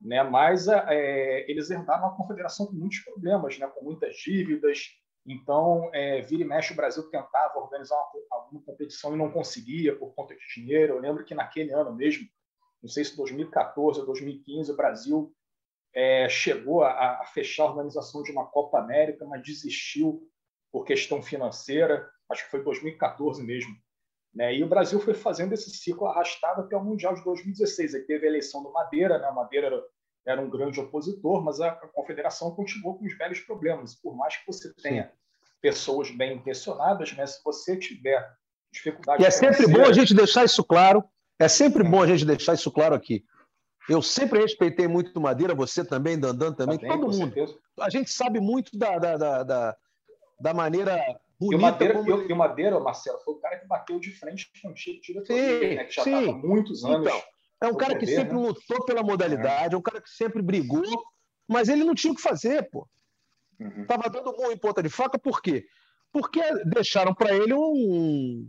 né? 0.00 0.22
mas 0.22 0.68
é, 0.68 1.50
eles 1.50 1.70
herdaram 1.70 2.04
uma 2.04 2.16
confederação 2.16 2.66
com 2.66 2.72
muitos 2.72 3.00
problemas, 3.00 3.58
né? 3.58 3.66
com 3.66 3.84
muitas 3.84 4.16
dívidas, 4.16 4.88
então, 5.26 5.90
é, 5.94 6.20
vira 6.20 6.42
e 6.42 6.46
mexe, 6.46 6.72
o 6.72 6.76
Brasil 6.76 7.02
tentava 7.08 7.58
organizar 7.58 7.96
uma, 7.96 8.10
alguma 8.30 8.62
competição 8.62 9.14
e 9.14 9.18
não 9.18 9.30
conseguia 9.30 9.96
por 9.96 10.14
conta 10.14 10.34
de 10.34 10.42
dinheiro. 10.54 10.94
Eu 10.94 11.00
lembro 11.00 11.24
que 11.24 11.34
naquele 11.34 11.72
ano 11.72 11.94
mesmo, 11.94 12.28
não 12.82 12.90
sei 12.90 13.04
se 13.04 13.16
2014 13.16 14.00
ou 14.00 14.06
2015, 14.06 14.70
o 14.70 14.76
Brasil 14.76 15.34
é, 15.94 16.28
chegou 16.28 16.82
a, 16.82 17.22
a, 17.22 17.24
fechar 17.26 17.62
a 17.62 17.70
organização 17.70 18.22
de 18.22 18.32
uma 18.32 18.46
Copa 18.46 18.78
América, 18.78 19.24
mas 19.24 19.42
desistiu 19.42 20.28
por 20.70 20.84
questão 20.84 21.22
financeira. 21.22 22.06
Acho 22.30 22.44
que 22.44 22.50
foi 22.50 22.62
2014 22.62 23.42
mesmo. 23.42 23.74
Né? 24.34 24.56
E 24.56 24.64
o 24.64 24.68
Brasil 24.68 24.98
foi 25.00 25.14
fazendo 25.14 25.52
esse 25.52 25.70
ciclo 25.70 26.06
arrastado 26.06 26.62
até 26.62 26.76
o 26.76 26.84
Mundial 26.84 27.14
de 27.14 27.24
2016. 27.24 27.94
Aí 27.94 28.02
teve 28.02 28.26
a 28.26 28.30
eleição 28.30 28.62
do 28.62 28.72
Madeira, 28.72 29.18
né? 29.18 29.30
Madeira 29.30 29.68
era, 29.68 29.82
era 30.26 30.40
um 30.40 30.50
grande 30.50 30.80
opositor, 30.80 31.42
mas 31.42 31.60
a, 31.60 31.68
a, 31.68 31.88
confederação 31.88 32.50
continuou 32.50 32.98
com 32.98 33.04
os 33.04 33.16
velhos 33.16 33.40
problemas. 33.40 33.94
Por 33.94 34.16
mais 34.16 34.36
que 34.36 34.46
você 34.46 34.72
tenha 34.74 35.04
Sim. 35.04 35.10
pessoas 35.60 36.10
bem 36.10 36.36
intencionadas, 36.36 37.12
né? 37.12 37.26
se 37.26 37.42
você 37.44 37.76
tiver 37.76 38.28
dificuldade. 38.72 39.22
E 39.22 39.26
é 39.26 39.30
sempre 39.30 39.68
bom 39.68 39.84
a 39.84 39.92
gente 39.92 40.12
deixar 40.14 40.44
isso 40.44 40.64
claro 40.64 41.04
é 41.38 41.48
sempre 41.48 41.82
bom 41.82 42.02
a 42.02 42.06
gente 42.06 42.24
deixar 42.24 42.54
isso 42.54 42.70
claro 42.70 42.94
aqui. 42.94 43.24
Eu 43.88 44.00
sempre 44.00 44.40
respeitei 44.40 44.88
muito 44.88 45.20
Madeira, 45.20 45.54
você 45.54 45.84
também, 45.84 46.18
Dandan 46.18 46.52
também, 46.52 46.78
também 46.78 46.98
todo 46.98 47.12
mundo. 47.12 47.34
Certeza. 47.34 47.58
A 47.80 47.90
gente 47.90 48.10
sabe 48.10 48.40
muito 48.40 48.76
da, 48.78 48.98
da, 48.98 49.42
da, 49.42 49.76
da 50.40 50.54
maneira 50.54 50.98
bonita. 51.44 51.54
E 51.54 51.58
o, 51.58 51.60
Madeira, 51.60 51.94
como... 51.94 52.22
e 52.22 52.32
o 52.32 52.36
Madeira, 52.36 52.80
Marcelo, 52.80 53.18
foi 53.20 53.34
o 53.34 53.38
cara 53.38 53.58
que 53.58 53.66
bateu 53.66 53.98
de 53.98 54.10
frente 54.10 54.50
com 54.60 54.70
o 54.70 54.76
Chico 54.76 55.00
diretoria, 55.00 55.76
né, 55.76 55.84
que 55.84 55.94
já 55.94 56.02
estava 56.02 56.30
há 56.30 56.32
muitos 56.32 56.84
anos. 56.84 57.06
Então, 57.06 57.22
é 57.60 57.66
um 57.68 57.76
cara 57.76 57.96
que 57.98 58.06
sempre 58.06 58.34
né? 58.34 58.40
lutou 58.40 58.84
pela 58.84 59.02
modalidade, 59.02 59.74
é. 59.74 59.78
um 59.78 59.82
cara 59.82 60.00
que 60.00 60.10
sempre 60.10 60.42
brigou, 60.42 60.82
mas 61.48 61.68
ele 61.68 61.84
não 61.84 61.94
tinha 61.94 62.12
o 62.12 62.16
que 62.16 62.22
fazer, 62.22 62.68
pô. 62.70 62.88
Uhum. 63.58 63.86
Tava 63.86 64.10
dando 64.10 64.32
gol 64.32 64.52
em 64.52 64.56
ponta 64.56 64.82
de 64.82 64.88
faca, 64.88 65.18
por 65.18 65.40
quê? 65.40 65.64
Porque 66.12 66.40
deixaram 66.64 67.14
para 67.14 67.34
ele 67.34 67.54
um. 67.54 68.48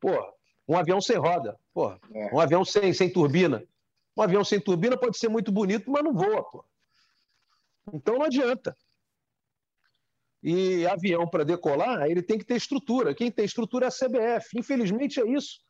Pô, 0.00 0.10
um 0.66 0.76
avião 0.76 1.00
sem 1.00 1.16
roda, 1.16 1.58
porra. 1.72 1.98
É. 2.14 2.34
um 2.34 2.40
avião 2.40 2.64
sem, 2.64 2.92
sem 2.92 3.12
turbina. 3.12 3.62
Um 4.16 4.22
avião 4.22 4.44
sem 4.44 4.60
turbina 4.60 4.96
pode 4.96 5.18
ser 5.18 5.28
muito 5.28 5.52
bonito, 5.52 5.90
mas 5.90 6.02
não 6.02 6.12
voa. 6.12 6.42
Porra. 6.44 6.64
Então 7.92 8.18
não 8.18 8.24
adianta. 8.24 8.76
E 10.50 10.86
avião 10.86 11.28
para 11.28 11.44
decolar, 11.44 12.06
ele 12.06 12.22
tem 12.22 12.38
que 12.38 12.44
ter 12.44 12.56
estrutura. 12.56 13.14
Quem 13.14 13.30
tem 13.30 13.44
estrutura 13.44 13.84
é 13.84 13.88
a 13.88 13.90
CBF. 13.90 14.58
Infelizmente 14.58 15.20
é 15.20 15.28
isso. 15.28 15.60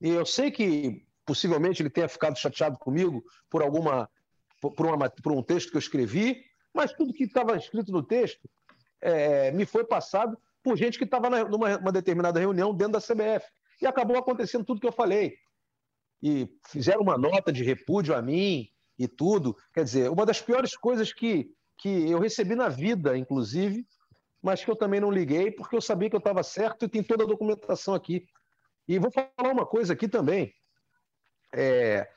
E 0.00 0.08
eu 0.08 0.24
sei 0.24 0.52
que 0.52 1.04
possivelmente 1.26 1.82
ele 1.82 1.90
tenha 1.90 2.08
ficado 2.08 2.38
chateado 2.38 2.78
comigo 2.78 3.24
por 3.50 3.60
alguma 3.60 4.08
por, 4.60 4.86
uma, 4.86 5.10
por 5.10 5.32
um 5.32 5.42
texto 5.42 5.70
que 5.72 5.76
eu 5.76 5.80
escrevi, 5.80 6.44
mas 6.72 6.92
tudo 6.92 7.12
que 7.12 7.24
estava 7.24 7.56
escrito 7.56 7.90
no 7.90 8.04
texto 8.04 8.48
é, 9.00 9.50
me 9.50 9.66
foi 9.66 9.84
passado 9.84 10.38
por 10.62 10.76
gente 10.76 10.96
que 10.96 11.02
estava 11.02 11.28
numa 11.44 11.90
determinada 11.90 12.38
reunião 12.38 12.72
dentro 12.72 12.92
da 12.92 13.00
CBF. 13.00 13.44
E 13.80 13.86
acabou 13.86 14.16
acontecendo 14.16 14.64
tudo 14.64 14.80
que 14.80 14.86
eu 14.86 14.92
falei. 14.92 15.34
E 16.22 16.48
fizeram 16.68 17.00
uma 17.00 17.18
nota 17.18 17.52
de 17.52 17.64
repúdio 17.64 18.14
a 18.14 18.22
mim 18.22 18.68
e 18.96 19.08
tudo. 19.08 19.56
Quer 19.74 19.82
dizer, 19.82 20.08
uma 20.08 20.24
das 20.24 20.40
piores 20.40 20.76
coisas 20.76 21.12
que, 21.12 21.50
que 21.82 22.08
eu 22.08 22.20
recebi 22.20 22.54
na 22.54 22.68
vida, 22.68 23.18
inclusive, 23.18 23.84
mas 24.40 24.64
que 24.64 24.70
eu 24.70 24.76
também 24.76 25.00
não 25.00 25.10
liguei, 25.10 25.50
porque 25.50 25.74
eu 25.74 25.80
sabia 25.80 26.08
que 26.08 26.14
eu 26.14 26.20
estava 26.20 26.40
certo 26.44 26.84
e 26.84 26.88
tem 26.88 27.02
toda 27.02 27.24
a 27.24 27.26
documentação 27.26 27.92
aqui. 27.92 28.24
E 28.86 29.00
vou 29.00 29.10
falar 29.10 29.52
uma 29.52 29.66
coisa 29.66 29.92
aqui 29.92 30.06
também. 30.08 30.54
É, 31.52 32.08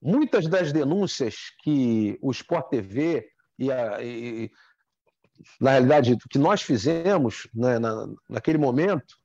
muitas 0.00 0.46
das 0.46 0.72
denúncias 0.72 1.34
que 1.64 2.16
o 2.22 2.30
Sport 2.30 2.68
TV 2.70 3.28
e, 3.58 3.72
a, 3.72 4.00
e 4.00 4.52
na 5.60 5.72
realidade, 5.72 6.16
que 6.30 6.38
nós 6.38 6.62
fizemos 6.62 7.48
né, 7.52 7.80
na, 7.80 8.06
naquele 8.28 8.58
momento, 8.58 9.16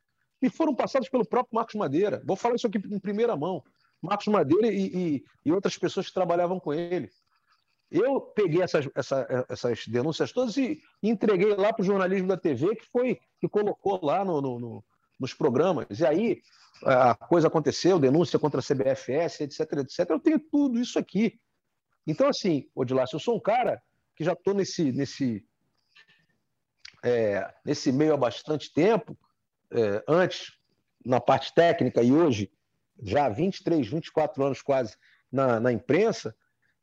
e 0.41 0.50
foram 0.50 0.74
passados 0.74 1.07
pelo 1.07 1.25
próprio 1.25 1.55
Marcos 1.55 1.75
Madeira. 1.75 2.24
Vou 2.25 2.36
falar 2.36 2.55
isso 2.55 2.65
aqui 2.65 2.79
em 2.79 3.00
primeira 3.00 3.38
mão. 3.38 3.63
Marcos 4.01 4.27
Madeira 4.27 4.67
e, 4.67 4.88
e, 4.88 5.24
e 5.46 5.51
outras 5.51 5.77
pessoas 5.77 6.07
que 6.07 6.13
trabalhavam 6.13 6.60
com 6.60 6.74
ele. 6.74 7.12
Eu 7.89 8.20
peguei 8.20 8.62
essas, 8.62 8.88
essa, 8.94 9.46
essas 9.50 9.88
denúncias 9.88 10.32
todas 10.34 10.58
e 10.58 10.82
entreguei 11.01 11.56
lá 11.56 11.72
para 11.72 11.82
o 11.82 11.86
jornalismo 11.86 12.27
da 12.27 12.38
TV, 12.38 12.75
que 12.75 12.86
foi 12.86 13.20
que 13.39 13.48
colocou 13.48 14.00
lá 14.03 14.25
no, 14.25 14.41
no, 14.41 14.60
no, 14.60 14.86
nos 15.20 15.34
programas. 15.34 16.00
E 16.00 16.06
aí 16.06 16.41
a 16.84 17.15
coisa 17.15 17.48
aconteceu, 17.48 18.00
denúncia 18.00 18.38
contra 18.38 18.60
a 18.60 18.63
CBFS, 18.63 19.41
etc, 19.41 19.62
etc. 19.79 20.10
Eu 20.10 20.20
tenho 20.20 20.39
tudo 20.39 20.79
isso 20.79 21.00
aqui. 21.00 21.39
Então, 22.06 22.27
assim, 22.27 22.70
Odilácio, 22.75 23.15
eu 23.15 23.20
sou 23.20 23.36
um 23.36 23.39
cara 23.39 23.82
que 24.15 24.24
já 24.24 24.34
estou 24.34 24.53
nesse, 24.53 24.91
nesse, 24.91 25.46
é, 27.03 27.53
nesse 27.65 27.91
meio 27.91 28.13
há 28.13 28.17
bastante 28.17 28.74
tempo, 28.74 29.17
é, 29.72 30.03
antes 30.08 30.58
na 31.06 31.20
parte 31.20 31.53
técnica 31.53 32.01
e 32.01 32.12
hoje, 32.12 32.51
já 33.01 33.25
há 33.25 33.29
23, 33.29 33.88
24 33.88 34.44
anos 34.44 34.62
quase 34.62 34.96
na, 35.32 35.60
na 35.60 35.72
imprensa, 35.72 36.36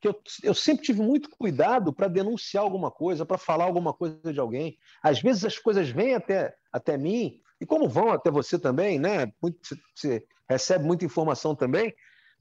que 0.05 0.09
eu, 0.09 0.23
eu 0.43 0.55
sempre 0.55 0.85
tive 0.85 1.01
muito 1.01 1.31
cuidado 1.31 1.91
para 1.91 2.09
denunciar 2.09 2.63
alguma 2.63 2.91
coisa, 2.91 3.25
para 3.25 3.39
falar 3.39 3.65
alguma 3.65 3.95
coisa 3.95 4.35
de 4.35 4.39
alguém. 4.39 4.77
Às 5.03 5.23
vezes 5.23 5.47
as 5.47 5.59
coisas 5.59 5.89
vêm 5.89 6.15
até, 6.15 6.55
até 6.71 6.99
mim, 6.99 7.41
e 7.59 7.65
como 7.65 7.89
vão 7.89 8.11
até 8.11 8.31
você 8.31 8.59
também, 8.59 8.99
né? 8.99 9.33
Muito, 9.41 9.59
você 9.95 10.23
recebe 10.47 10.85
muita 10.85 11.07
informação 11.07 11.55
também, 11.55 11.95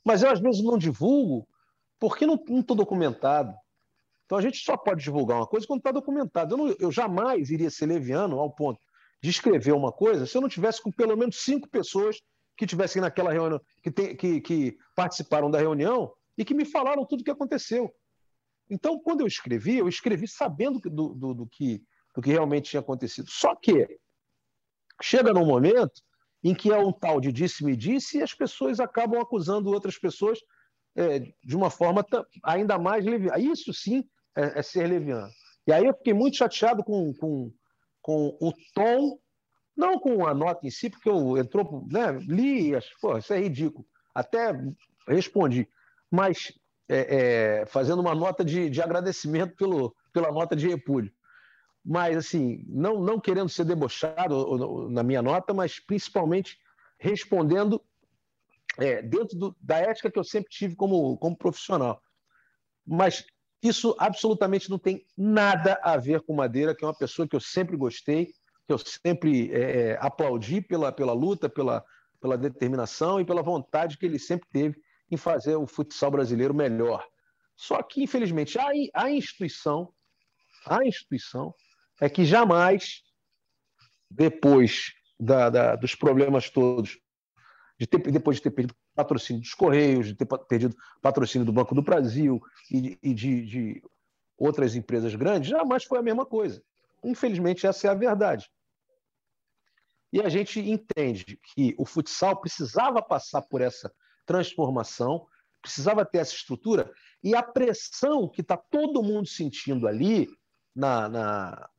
mas 0.03 0.23
eu 0.23 0.29
às 0.29 0.41
vezes 0.41 0.61
não 0.61 0.77
divulgo 0.77 1.47
porque 1.97 2.25
não 2.25 2.35
estou 2.35 2.75
documentado. 2.75 3.55
Então 4.25 4.37
a 4.37 4.41
gente 4.41 4.57
só 4.57 4.75
pode 4.75 5.01
divulgar 5.01 5.37
uma 5.37 5.47
coisa 5.47 5.65
quando 5.65 5.79
está 5.79 5.91
documentado. 5.93 6.53
Eu, 6.53 6.57
não, 6.57 6.75
eu 6.77 6.91
jamais 6.91 7.49
iria 7.49 7.69
ser 7.69 7.85
leviano 7.85 8.39
ao 8.39 8.51
ponto 8.51 8.81
de 9.21 9.29
escrever 9.29 9.71
uma 9.71 9.91
coisa 9.91 10.25
se 10.25 10.35
eu 10.35 10.41
não 10.41 10.49
tivesse 10.49 10.81
com 10.81 10.91
pelo 10.91 11.15
menos 11.15 11.41
cinco 11.41 11.69
pessoas 11.69 12.17
que 12.57 12.67
tivessem 12.67 13.01
naquela 13.01 13.31
reunião, 13.31 13.61
que, 13.81 13.89
tem, 13.89 14.17
que, 14.17 14.41
que 14.41 14.77
participaram 14.93 15.49
da 15.49 15.59
reunião 15.59 16.11
e 16.37 16.45
que 16.45 16.53
me 16.53 16.65
falaram 16.65 17.05
tudo 17.05 17.21
o 17.21 17.23
que 17.23 17.31
aconteceu. 17.31 17.93
Então, 18.69 18.99
quando 18.99 19.21
eu 19.21 19.27
escrevi, 19.27 19.77
eu 19.77 19.87
escrevi 19.87 20.27
sabendo 20.27 20.79
do, 20.79 21.13
do, 21.13 21.33
do, 21.33 21.47
que, 21.47 21.83
do 22.15 22.21
que 22.21 22.31
realmente 22.31 22.71
tinha 22.71 22.79
acontecido. 22.79 23.29
Só 23.29 23.55
que 23.55 23.99
chega 25.01 25.33
num 25.33 25.45
momento 25.45 26.01
em 26.43 26.53
que 26.53 26.71
é 26.71 26.77
um 26.77 26.91
tal 26.91 27.21
de 27.21 27.31
disse-me-disse 27.31 28.17
e 28.17 28.23
as 28.23 28.33
pessoas 28.33 28.79
acabam 28.79 29.21
acusando 29.21 29.71
outras 29.71 29.97
pessoas 29.97 30.39
é, 30.95 31.19
de 31.19 31.55
uma 31.55 31.69
forma 31.69 32.05
ainda 32.43 32.77
mais 32.77 33.05
leviana. 33.05 33.39
Isso 33.39 33.73
sim 33.73 34.03
é, 34.35 34.59
é, 34.59 34.61
ser 34.61 34.87
leviano. 34.87 35.29
E 35.65 35.71
aí 35.71 35.85
eu 35.85 35.93
fiquei 35.93 36.13
muito 36.13 36.37
chateado 36.37 36.83
com, 36.83 37.13
com, 37.13 37.51
com 38.01 38.37
o 38.41 38.53
tom, 38.73 39.17
não 39.75 39.99
com 39.99 40.27
a 40.27 40.33
nota 40.33 40.67
em 40.67 40.69
si, 40.69 40.89
porque 40.89 41.09
eu 41.09 41.37
entrou, 41.37 41.87
né, 41.89 42.11
li, 42.27 42.71
pô, 43.01 43.17
isso 43.17 43.33
é 43.33 43.39
ridículo. 43.39 43.85
Até 44.13 44.53
respondi, 45.07 45.67
mas 46.13 46.53
é, 46.87 47.61
é, 47.61 47.65
fazendo 47.65 47.99
uma 47.99 48.13
nota 48.13 48.45
de, 48.45 48.69
de 48.69 48.83
agradecimento 48.83 49.55
pelo, 49.55 49.95
pela 50.13 50.31
nota 50.31 50.55
de 50.55 50.67
repúdio. 50.67 51.11
Mas, 51.83 52.15
assim, 52.15 52.63
não, 52.67 53.01
não 53.01 53.19
querendo 53.19 53.49
ser 53.49 53.65
debochado 53.65 54.87
na 54.91 55.01
minha 55.01 55.23
nota, 55.23 55.55
mas 55.55 55.79
principalmente 55.79 56.59
respondendo 56.99 57.81
é, 58.77 59.01
dentro 59.01 59.35
do, 59.35 59.55
da 59.59 59.79
ética 59.79 60.11
que 60.11 60.19
eu 60.19 60.23
sempre 60.23 60.51
tive 60.51 60.75
como, 60.75 61.17
como 61.17 61.35
profissional. 61.35 61.99
Mas 62.85 63.25
isso 63.63 63.95
absolutamente 63.97 64.69
não 64.69 64.77
tem 64.77 65.03
nada 65.17 65.79
a 65.81 65.97
ver 65.97 66.21
com 66.21 66.35
Madeira, 66.35 66.75
que 66.75 66.85
é 66.85 66.87
uma 66.87 66.95
pessoa 66.95 67.27
que 67.27 67.35
eu 67.35 67.41
sempre 67.41 67.75
gostei, 67.75 68.27
que 68.67 68.73
eu 68.73 68.77
sempre 68.77 69.51
é, 69.51 69.61
é, 69.61 69.97
aplaudi 69.99 70.61
pela, 70.61 70.91
pela 70.91 71.11
luta, 71.11 71.49
pela, 71.49 71.83
pela 72.21 72.37
determinação 72.37 73.19
e 73.19 73.25
pela 73.25 73.41
vontade 73.41 73.97
que 73.97 74.05
ele 74.05 74.19
sempre 74.19 74.47
teve 74.53 74.79
em 75.13 75.17
fazer 75.17 75.55
o 75.55 75.67
futsal 75.67 76.11
brasileiro 76.11 76.53
melhor. 76.53 77.07
Só 77.55 77.81
que, 77.81 78.03
infelizmente, 78.03 78.57
a, 78.57 78.69
a 78.93 79.11
instituição, 79.11 79.93
a 80.65 80.83
instituição 80.85 81.53
é 82.01 82.09
que 82.09 82.25
jamais, 82.25 83.03
depois 84.09 84.93
da, 85.19 85.49
da, 85.49 85.75
dos 85.75 85.95
problemas 85.95 86.49
todos, 86.49 86.99
de 87.79 87.87
ter, 87.87 87.99
depois 88.11 88.37
de 88.37 88.43
ter 88.43 88.51
perdido 88.51 88.75
patrocínio 88.95 89.41
dos 89.41 89.53
Correios, 89.53 90.07
de 90.07 90.15
ter 90.15 90.25
perdido 90.25 90.75
patrocínio 91.01 91.45
do 91.45 91.53
Banco 91.53 91.75
do 91.75 91.81
Brasil 91.81 92.41
e, 92.71 92.97
e 93.01 93.13
de, 93.13 93.45
de 93.45 93.83
outras 94.37 94.75
empresas 94.75 95.15
grandes, 95.15 95.49
jamais 95.49 95.83
foi 95.83 95.99
a 95.99 96.03
mesma 96.03 96.25
coisa. 96.25 96.63
Infelizmente, 97.03 97.67
essa 97.67 97.87
é 97.87 97.89
a 97.89 97.95
verdade. 97.95 98.49
E 100.11 100.21
a 100.21 100.29
gente 100.29 100.59
entende 100.59 101.39
que 101.43 101.73
o 101.77 101.85
futsal 101.85 102.39
precisava 102.39 103.01
passar 103.01 103.41
por 103.41 103.61
essa 103.61 103.91
transformação, 104.25 105.27
precisava 105.61 106.05
ter 106.05 106.19
essa 106.19 106.33
estrutura 106.33 106.91
e 107.23 107.35
a 107.35 107.41
pressão 107.41 108.27
que 108.27 108.41
está 108.41 108.57
todo 108.57 109.01
mundo 109.01 109.27
sentindo 109.27 109.87
ali, 109.87 110.27
na, 110.75 111.07
na, 111.07 111.69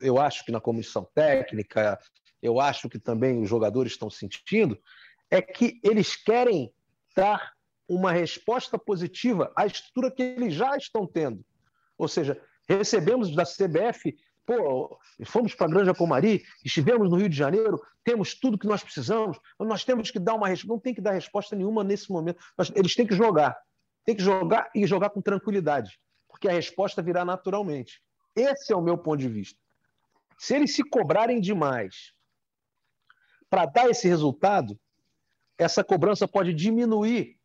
eu 0.00 0.18
acho 0.18 0.44
que 0.44 0.52
na 0.52 0.60
comissão 0.60 1.08
técnica, 1.14 1.98
eu 2.40 2.60
acho 2.60 2.88
que 2.88 2.98
também 2.98 3.40
os 3.40 3.48
jogadores 3.48 3.92
estão 3.92 4.08
sentindo, 4.08 4.78
é 5.30 5.42
que 5.42 5.80
eles 5.82 6.14
querem 6.14 6.72
dar 7.16 7.52
uma 7.88 8.12
resposta 8.12 8.78
positiva 8.78 9.52
à 9.56 9.66
estrutura 9.66 10.10
que 10.10 10.22
eles 10.22 10.54
já 10.54 10.76
estão 10.76 11.06
tendo. 11.06 11.44
Ou 11.98 12.06
seja, 12.06 12.40
recebemos 12.68 13.34
da 13.34 13.44
CBF, 13.44 14.16
pô, 14.46 14.98
fomos 15.24 15.54
para 15.54 15.66
a 15.66 15.70
Granja 15.70 15.94
Comari, 15.94 16.44
estivemos 16.64 17.10
no 17.10 17.16
Rio 17.16 17.28
de 17.28 17.36
Janeiro, 17.36 17.80
temos 18.02 18.34
tudo 18.34 18.58
que 18.58 18.66
nós 18.66 18.82
precisamos, 18.82 19.38
nós 19.58 19.84
temos 19.84 20.10
que 20.10 20.18
dar 20.18 20.34
uma 20.34 20.48
resposta. 20.48 20.72
Não 20.72 20.80
tem 20.80 20.94
que 20.94 21.00
dar 21.00 21.12
resposta 21.12 21.56
nenhuma 21.56 21.82
nesse 21.82 22.10
momento. 22.10 22.38
eles 22.74 22.94
têm 22.94 23.06
que 23.06 23.14
jogar. 23.14 23.56
Tem 24.04 24.14
que 24.14 24.22
jogar 24.22 24.70
e 24.74 24.86
jogar 24.86 25.10
com 25.10 25.22
tranquilidade, 25.22 25.98
porque 26.28 26.48
a 26.48 26.52
resposta 26.52 27.00
virá 27.00 27.24
naturalmente. 27.24 28.02
Esse 28.36 28.72
é 28.72 28.76
o 28.76 28.82
meu 28.82 28.98
ponto 28.98 29.18
de 29.20 29.28
vista. 29.28 29.58
Se 30.38 30.54
eles 30.54 30.74
se 30.74 30.82
cobrarem 30.82 31.40
demais 31.40 32.12
para 33.48 33.64
dar 33.64 33.88
esse 33.88 34.06
resultado, 34.06 34.78
essa 35.56 35.82
cobrança 35.82 36.28
pode 36.28 36.52
diminuir 36.52 37.38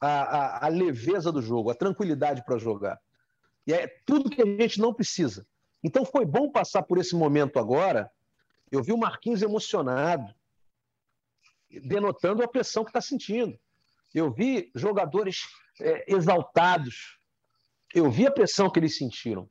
a, 0.00 0.08
a, 0.08 0.66
a 0.66 0.68
leveza 0.68 1.30
do 1.30 1.40
jogo, 1.40 1.70
a 1.70 1.74
tranquilidade 1.74 2.44
para 2.44 2.58
jogar. 2.58 2.98
E 3.66 3.72
é 3.72 3.86
tudo 4.04 4.30
que 4.30 4.42
a 4.42 4.46
gente 4.46 4.80
não 4.80 4.92
precisa. 4.92 5.46
Então 5.84 6.02
foi 6.06 6.24
bom 6.24 6.50
passar 6.50 6.82
por 6.82 6.96
esse 6.96 7.14
momento 7.14 7.58
agora. 7.58 8.10
Eu 8.72 8.82
vi 8.82 8.90
o 8.90 8.96
Marquinhos 8.96 9.42
emocionado, 9.42 10.34
denotando 11.82 12.42
a 12.42 12.48
pressão 12.48 12.82
que 12.82 12.90
está 12.90 13.02
sentindo. 13.02 13.58
Eu 14.14 14.32
vi 14.32 14.70
jogadores 14.74 15.42
é, 15.78 16.10
exaltados. 16.10 17.18
Eu 17.94 18.10
vi 18.10 18.26
a 18.26 18.30
pressão 18.30 18.70
que 18.70 18.78
eles 18.78 18.96
sentiram. 18.96 19.48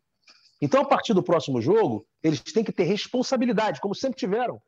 Então, 0.59 0.81
a 0.81 0.85
partir 0.85 1.13
do 1.13 1.21
próximo 1.21 1.61
jogo, 1.61 2.07
eles 2.23 2.41
têm 2.41 2.63
que 2.63 2.71
ter 2.71 2.85
responsabilidade, 2.85 3.79
como 3.79 3.93
sempre 3.93 4.17
tiveram. 4.17 4.61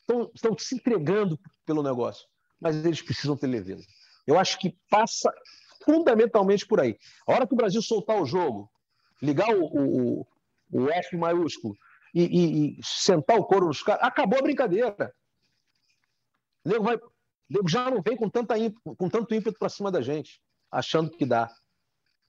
Estão, 0.00 0.30
estão 0.34 0.58
se 0.58 0.74
entregando 0.74 1.38
pelo 1.64 1.82
negócio, 1.82 2.26
mas 2.60 2.84
eles 2.84 3.02
precisam 3.02 3.36
ter 3.36 3.46
leveza. 3.46 3.86
Eu 4.26 4.38
acho 4.38 4.58
que 4.58 4.76
passa 4.90 5.32
fundamentalmente 5.84 6.66
por 6.66 6.80
aí. 6.80 6.98
A 7.26 7.32
hora 7.32 7.46
que 7.46 7.54
o 7.54 7.56
Brasil 7.56 7.80
soltar 7.82 8.20
o 8.20 8.26
jogo, 8.26 8.70
ligar 9.22 9.50
o, 9.50 9.64
o, 9.64 10.26
o 10.70 10.88
F 10.90 11.16
maiúsculo 11.16 11.76
e, 12.14 12.22
e, 12.22 12.78
e, 12.78 12.80
sentar 12.82 13.38
o 13.38 13.44
couro 13.44 13.66
nos 13.66 13.82
caras, 13.82 14.02
acabou 14.02 14.38
a 14.38 14.42
brincadeira. 14.42 15.14
O 16.64 16.68
nego, 16.68 16.84
vai, 16.84 16.96
o 16.96 17.12
nego 17.48 17.68
já 17.68 17.90
não 17.90 18.02
vem 18.02 18.16
com, 18.16 18.28
tanta, 18.28 18.54
com 18.96 19.08
tanto 19.08 19.34
ímpeto 19.34 19.58
para 19.58 19.68
cima 19.68 19.90
da 19.90 20.00
gente, 20.00 20.40
achando 20.70 21.10
que 21.10 21.26
dá. 21.26 21.48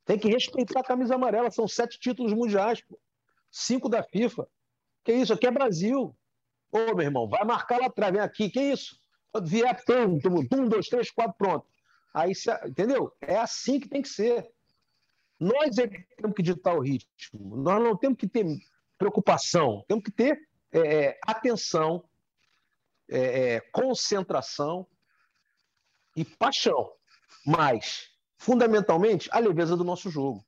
Tem 0.06 0.18
que 0.18 0.30
respeitar 0.30 0.80
a 0.80 0.84
camisa 0.84 1.16
amarela. 1.16 1.52
São 1.52 1.68
sete 1.68 2.00
títulos 2.00 2.34
mundiais, 2.34 2.82
pô. 2.82 2.98
cinco 3.52 3.90
da 3.90 4.02
FIFA. 4.04 4.48
Que 5.04 5.14
isso? 5.14 5.34
Aqui 5.34 5.48
é 5.48 5.52
Brasil. 5.52 6.16
Ô, 6.72 6.96
meu 6.96 7.02
irmão, 7.02 7.28
vai 7.28 7.44
marcar 7.44 7.80
lá 7.80 7.88
atrás, 7.88 8.14
vem 8.14 8.22
aqui. 8.22 8.50
Que 8.50 8.62
isso? 8.62 8.98
Quando 9.32 9.48
vier, 9.48 9.84
tum, 9.84 10.20
um, 10.54 10.70
dois, 10.70 10.88
três, 10.88 11.12
quatro, 11.12 11.36
pronto. 11.38 11.66
Aí, 12.14 12.32
entendeu? 12.66 13.14
É 13.22 13.38
assim 13.38 13.80
que 13.80 13.90
tem 13.90 14.02
que 14.02 14.10
ser. 14.10 14.50
Nós 15.40 15.78
é 15.78 15.88
que 15.88 16.02
temos 16.16 16.36
que 16.36 16.44
ditar 16.44 16.76
o 16.76 16.82
ritmo. 16.82 17.58
Nós 17.58 17.82
não 17.82 17.96
temos 17.96 18.18
que 18.18 18.28
ter 18.28 18.46
preocupação. 18.98 19.84
Temos 19.88 20.04
que 20.04 20.12
ter 20.12 20.48
é, 20.72 20.80
é 20.80 21.20
atenção, 21.24 22.04
é, 23.10 23.56
é, 23.56 23.62
concentração 23.72 24.88
e 26.16 26.26
paixão. 26.26 26.92
Mas 27.46 28.10
fundamentalmente, 28.38 29.30
a 29.32 29.40
leveza 29.40 29.76
do 29.76 29.84
nosso 29.84 30.10
jogo. 30.10 30.46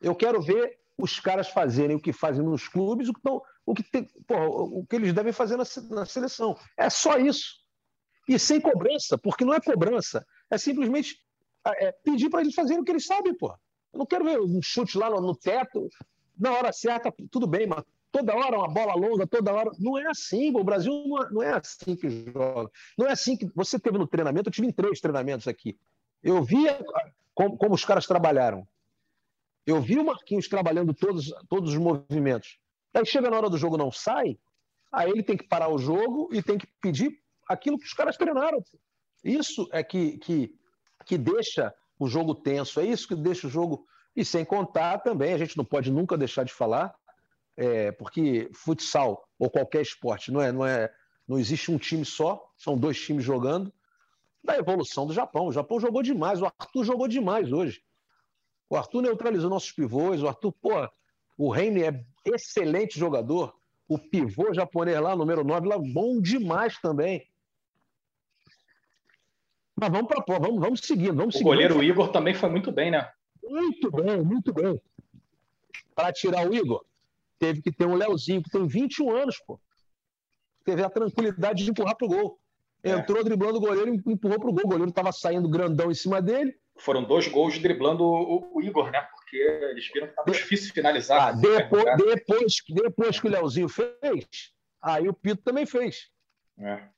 Eu 0.00 0.14
quero 0.14 0.40
ver 0.40 0.78
os 0.98 1.20
caras 1.20 1.48
fazerem 1.48 1.96
o 1.96 2.00
que 2.00 2.12
fazem 2.12 2.42
nos 2.42 2.66
clubes, 2.68 3.08
o 3.08 3.12
que, 3.12 3.20
tão, 3.20 3.42
o 3.64 3.74
que, 3.74 3.82
tem, 3.82 4.04
porra, 4.26 4.48
o 4.48 4.86
que 4.86 4.96
eles 4.96 5.12
devem 5.12 5.32
fazer 5.32 5.56
na, 5.56 5.64
na 5.90 6.06
seleção. 6.06 6.56
É 6.76 6.88
só 6.88 7.18
isso. 7.18 7.56
E 8.28 8.38
sem 8.38 8.60
cobrança, 8.60 9.16
porque 9.18 9.44
não 9.44 9.54
é 9.54 9.60
cobrança, 9.60 10.26
é 10.50 10.58
simplesmente 10.58 11.22
é, 11.64 11.92
pedir 11.92 12.30
para 12.30 12.40
eles 12.40 12.54
fazerem 12.54 12.80
o 12.80 12.84
que 12.84 12.90
eles 12.90 13.06
sabem, 13.06 13.34
pô. 13.36 13.54
Eu 13.96 13.98
não 13.98 14.06
quero 14.06 14.24
ver 14.24 14.38
um 14.38 14.60
chute 14.60 14.98
lá 14.98 15.08
no, 15.08 15.22
no 15.22 15.34
teto, 15.34 15.88
na 16.38 16.52
hora 16.52 16.70
certa, 16.70 17.10
tudo 17.30 17.46
bem, 17.46 17.66
mas 17.66 17.82
toda 18.12 18.36
hora 18.36 18.58
uma 18.58 18.68
bola 18.68 18.94
longa, 18.94 19.26
toda 19.26 19.52
hora. 19.52 19.70
Não 19.78 19.96
é 19.96 20.06
assim, 20.06 20.54
o 20.54 20.62
Brasil 20.62 20.92
não 21.06 21.22
é, 21.22 21.30
não 21.30 21.42
é 21.42 21.52
assim 21.54 21.96
que 21.96 22.10
joga. 22.10 22.70
Não 22.98 23.06
é 23.06 23.12
assim 23.12 23.38
que. 23.38 23.46
Você 23.54 23.78
teve 23.78 23.96
no 23.96 24.06
treinamento, 24.06 24.50
eu 24.50 24.52
tive 24.52 24.68
em 24.68 24.72
três 24.72 25.00
treinamentos 25.00 25.48
aqui. 25.48 25.78
Eu 26.22 26.44
via 26.44 26.78
como, 27.34 27.56
como 27.56 27.74
os 27.74 27.86
caras 27.86 28.06
trabalharam. 28.06 28.68
Eu 29.66 29.80
vi 29.80 29.98
o 29.98 30.04
Marquinhos 30.04 30.46
trabalhando 30.46 30.92
todos, 30.92 31.32
todos 31.48 31.70
os 31.70 31.78
movimentos. 31.78 32.58
Aí 32.92 33.06
chega 33.06 33.30
na 33.30 33.36
hora 33.38 33.48
do 33.48 33.58
jogo 33.58 33.78
não 33.78 33.90
sai, 33.90 34.38
aí 34.92 35.10
ele 35.10 35.22
tem 35.22 35.38
que 35.38 35.48
parar 35.48 35.68
o 35.68 35.78
jogo 35.78 36.28
e 36.32 36.42
tem 36.42 36.58
que 36.58 36.66
pedir 36.82 37.18
aquilo 37.48 37.78
que 37.78 37.86
os 37.86 37.94
caras 37.94 38.16
treinaram. 38.16 38.62
Isso 39.24 39.66
é 39.72 39.82
que, 39.82 40.18
que, 40.18 40.54
que 41.06 41.16
deixa 41.16 41.74
o 41.98 42.06
jogo 42.06 42.34
tenso, 42.34 42.80
é 42.80 42.84
isso 42.84 43.08
que 43.08 43.14
deixa 43.14 43.46
o 43.46 43.50
jogo. 43.50 43.86
E 44.14 44.24
sem 44.24 44.44
contar 44.44 44.98
também, 44.98 45.32
a 45.32 45.38
gente 45.38 45.56
não 45.56 45.64
pode 45.64 45.90
nunca 45.90 46.16
deixar 46.16 46.44
de 46.44 46.52
falar, 46.52 46.94
é, 47.56 47.92
porque 47.92 48.50
futsal 48.54 49.28
ou 49.38 49.50
qualquer 49.50 49.82
esporte 49.82 50.30
não 50.30 50.40
é, 50.40 50.52
não 50.52 50.64
é, 50.66 50.92
não 51.26 51.38
existe 51.38 51.70
um 51.70 51.78
time 51.78 52.04
só, 52.04 52.50
são 52.56 52.76
dois 52.76 52.98
times 53.00 53.24
jogando 53.24 53.72
da 54.42 54.56
evolução 54.56 55.06
do 55.06 55.12
Japão. 55.12 55.46
O 55.46 55.52
Japão 55.52 55.80
jogou 55.80 56.02
demais, 56.02 56.40
o 56.40 56.46
Arthur 56.46 56.84
jogou 56.84 57.08
demais 57.08 57.52
hoje. 57.52 57.82
O 58.70 58.76
Arthur 58.76 59.02
neutralizou 59.02 59.50
nossos 59.50 59.72
pivôs, 59.72 60.22
o 60.22 60.28
Arthur, 60.28 60.52
pô, 60.52 60.88
o 61.36 61.50
Reine 61.50 61.82
é 61.82 62.04
excelente 62.24 62.98
jogador. 62.98 63.54
O 63.88 63.98
pivô 63.98 64.52
japonês 64.52 65.00
lá, 65.00 65.14
número 65.14 65.44
9, 65.44 65.68
lá, 65.68 65.78
bom 65.78 66.20
demais 66.20 66.78
também. 66.80 67.24
Mas 69.78 69.90
vamos 69.90 70.08
para 70.08 70.38
vamos, 70.38 70.58
vamos 70.58 70.80
seguindo, 70.80 71.14
vamos 71.14 71.34
O 71.34 71.38
seguindo. 71.38 71.52
goleiro 71.52 71.82
Igor 71.82 72.08
também 72.08 72.34
foi 72.34 72.48
muito 72.48 72.72
bem, 72.72 72.90
né? 72.90 73.08
Muito 73.42 73.90
bem, 73.90 74.22
muito 74.22 74.52
bem. 74.52 74.80
Para 75.94 76.12
tirar 76.12 76.48
o 76.48 76.54
Igor, 76.54 76.84
teve 77.38 77.60
que 77.60 77.70
ter 77.70 77.86
um 77.86 77.94
Leozinho, 77.94 78.42
que 78.42 78.50
tem 78.50 78.66
21 78.66 79.10
anos, 79.14 79.38
pô. 79.46 79.60
Teve 80.64 80.82
a 80.82 80.90
tranquilidade 80.90 81.62
de 81.62 81.70
empurrar 81.70 81.96
pro 81.96 82.08
gol. 82.08 82.40
É. 82.82 82.90
Entrou 82.90 83.22
driblando 83.22 83.58
o 83.58 83.60
goleiro 83.60 83.94
e 83.94 84.12
empurrou 84.12 84.40
para 84.40 84.50
o 84.50 84.52
gol. 84.52 84.64
O 84.64 84.68
goleiro 84.68 84.90
estava 84.90 85.12
saindo 85.12 85.48
grandão 85.48 85.90
em 85.90 85.94
cima 85.94 86.20
dele. 86.20 86.56
Foram 86.78 87.04
dois 87.04 87.28
gols 87.28 87.58
driblando 87.58 88.04
o, 88.04 88.56
o 88.56 88.62
Igor, 88.62 88.90
né? 88.90 89.00
Porque 89.00 89.36
eles 89.36 89.88
viram 89.92 90.06
que 90.06 90.12
estava 90.12 90.30
difícil 90.30 90.72
finalizar. 90.72 91.28
Ah, 91.28 91.32
depois, 91.32 91.84
depois, 91.96 92.54
depois 92.68 93.20
que 93.20 93.26
o 93.26 93.30
Leozinho 93.30 93.68
fez, 93.68 94.52
aí 94.82 95.08
o 95.08 95.14
Pito 95.14 95.42
também 95.42 95.64
fez. 95.64 96.10
É. 96.58 96.88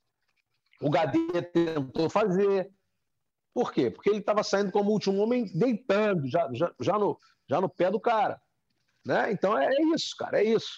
O 0.80 0.90
Gadê 0.90 1.42
tentou 1.42 2.08
fazer. 2.08 2.70
Por 3.52 3.72
quê? 3.72 3.90
Porque 3.90 4.08
ele 4.08 4.18
estava 4.18 4.42
saindo 4.42 4.70
como 4.70 4.92
último 4.92 5.20
homem, 5.20 5.46
deitando, 5.52 6.28
já, 6.28 6.48
já, 6.52 6.72
já, 6.80 6.98
no, 6.98 7.18
já 7.48 7.60
no 7.60 7.68
pé 7.68 7.90
do 7.90 8.00
cara. 8.00 8.40
Né? 9.04 9.32
Então 9.32 9.58
é, 9.58 9.66
é 9.66 9.82
isso, 9.94 10.14
cara, 10.16 10.40
é 10.40 10.44
isso. 10.44 10.70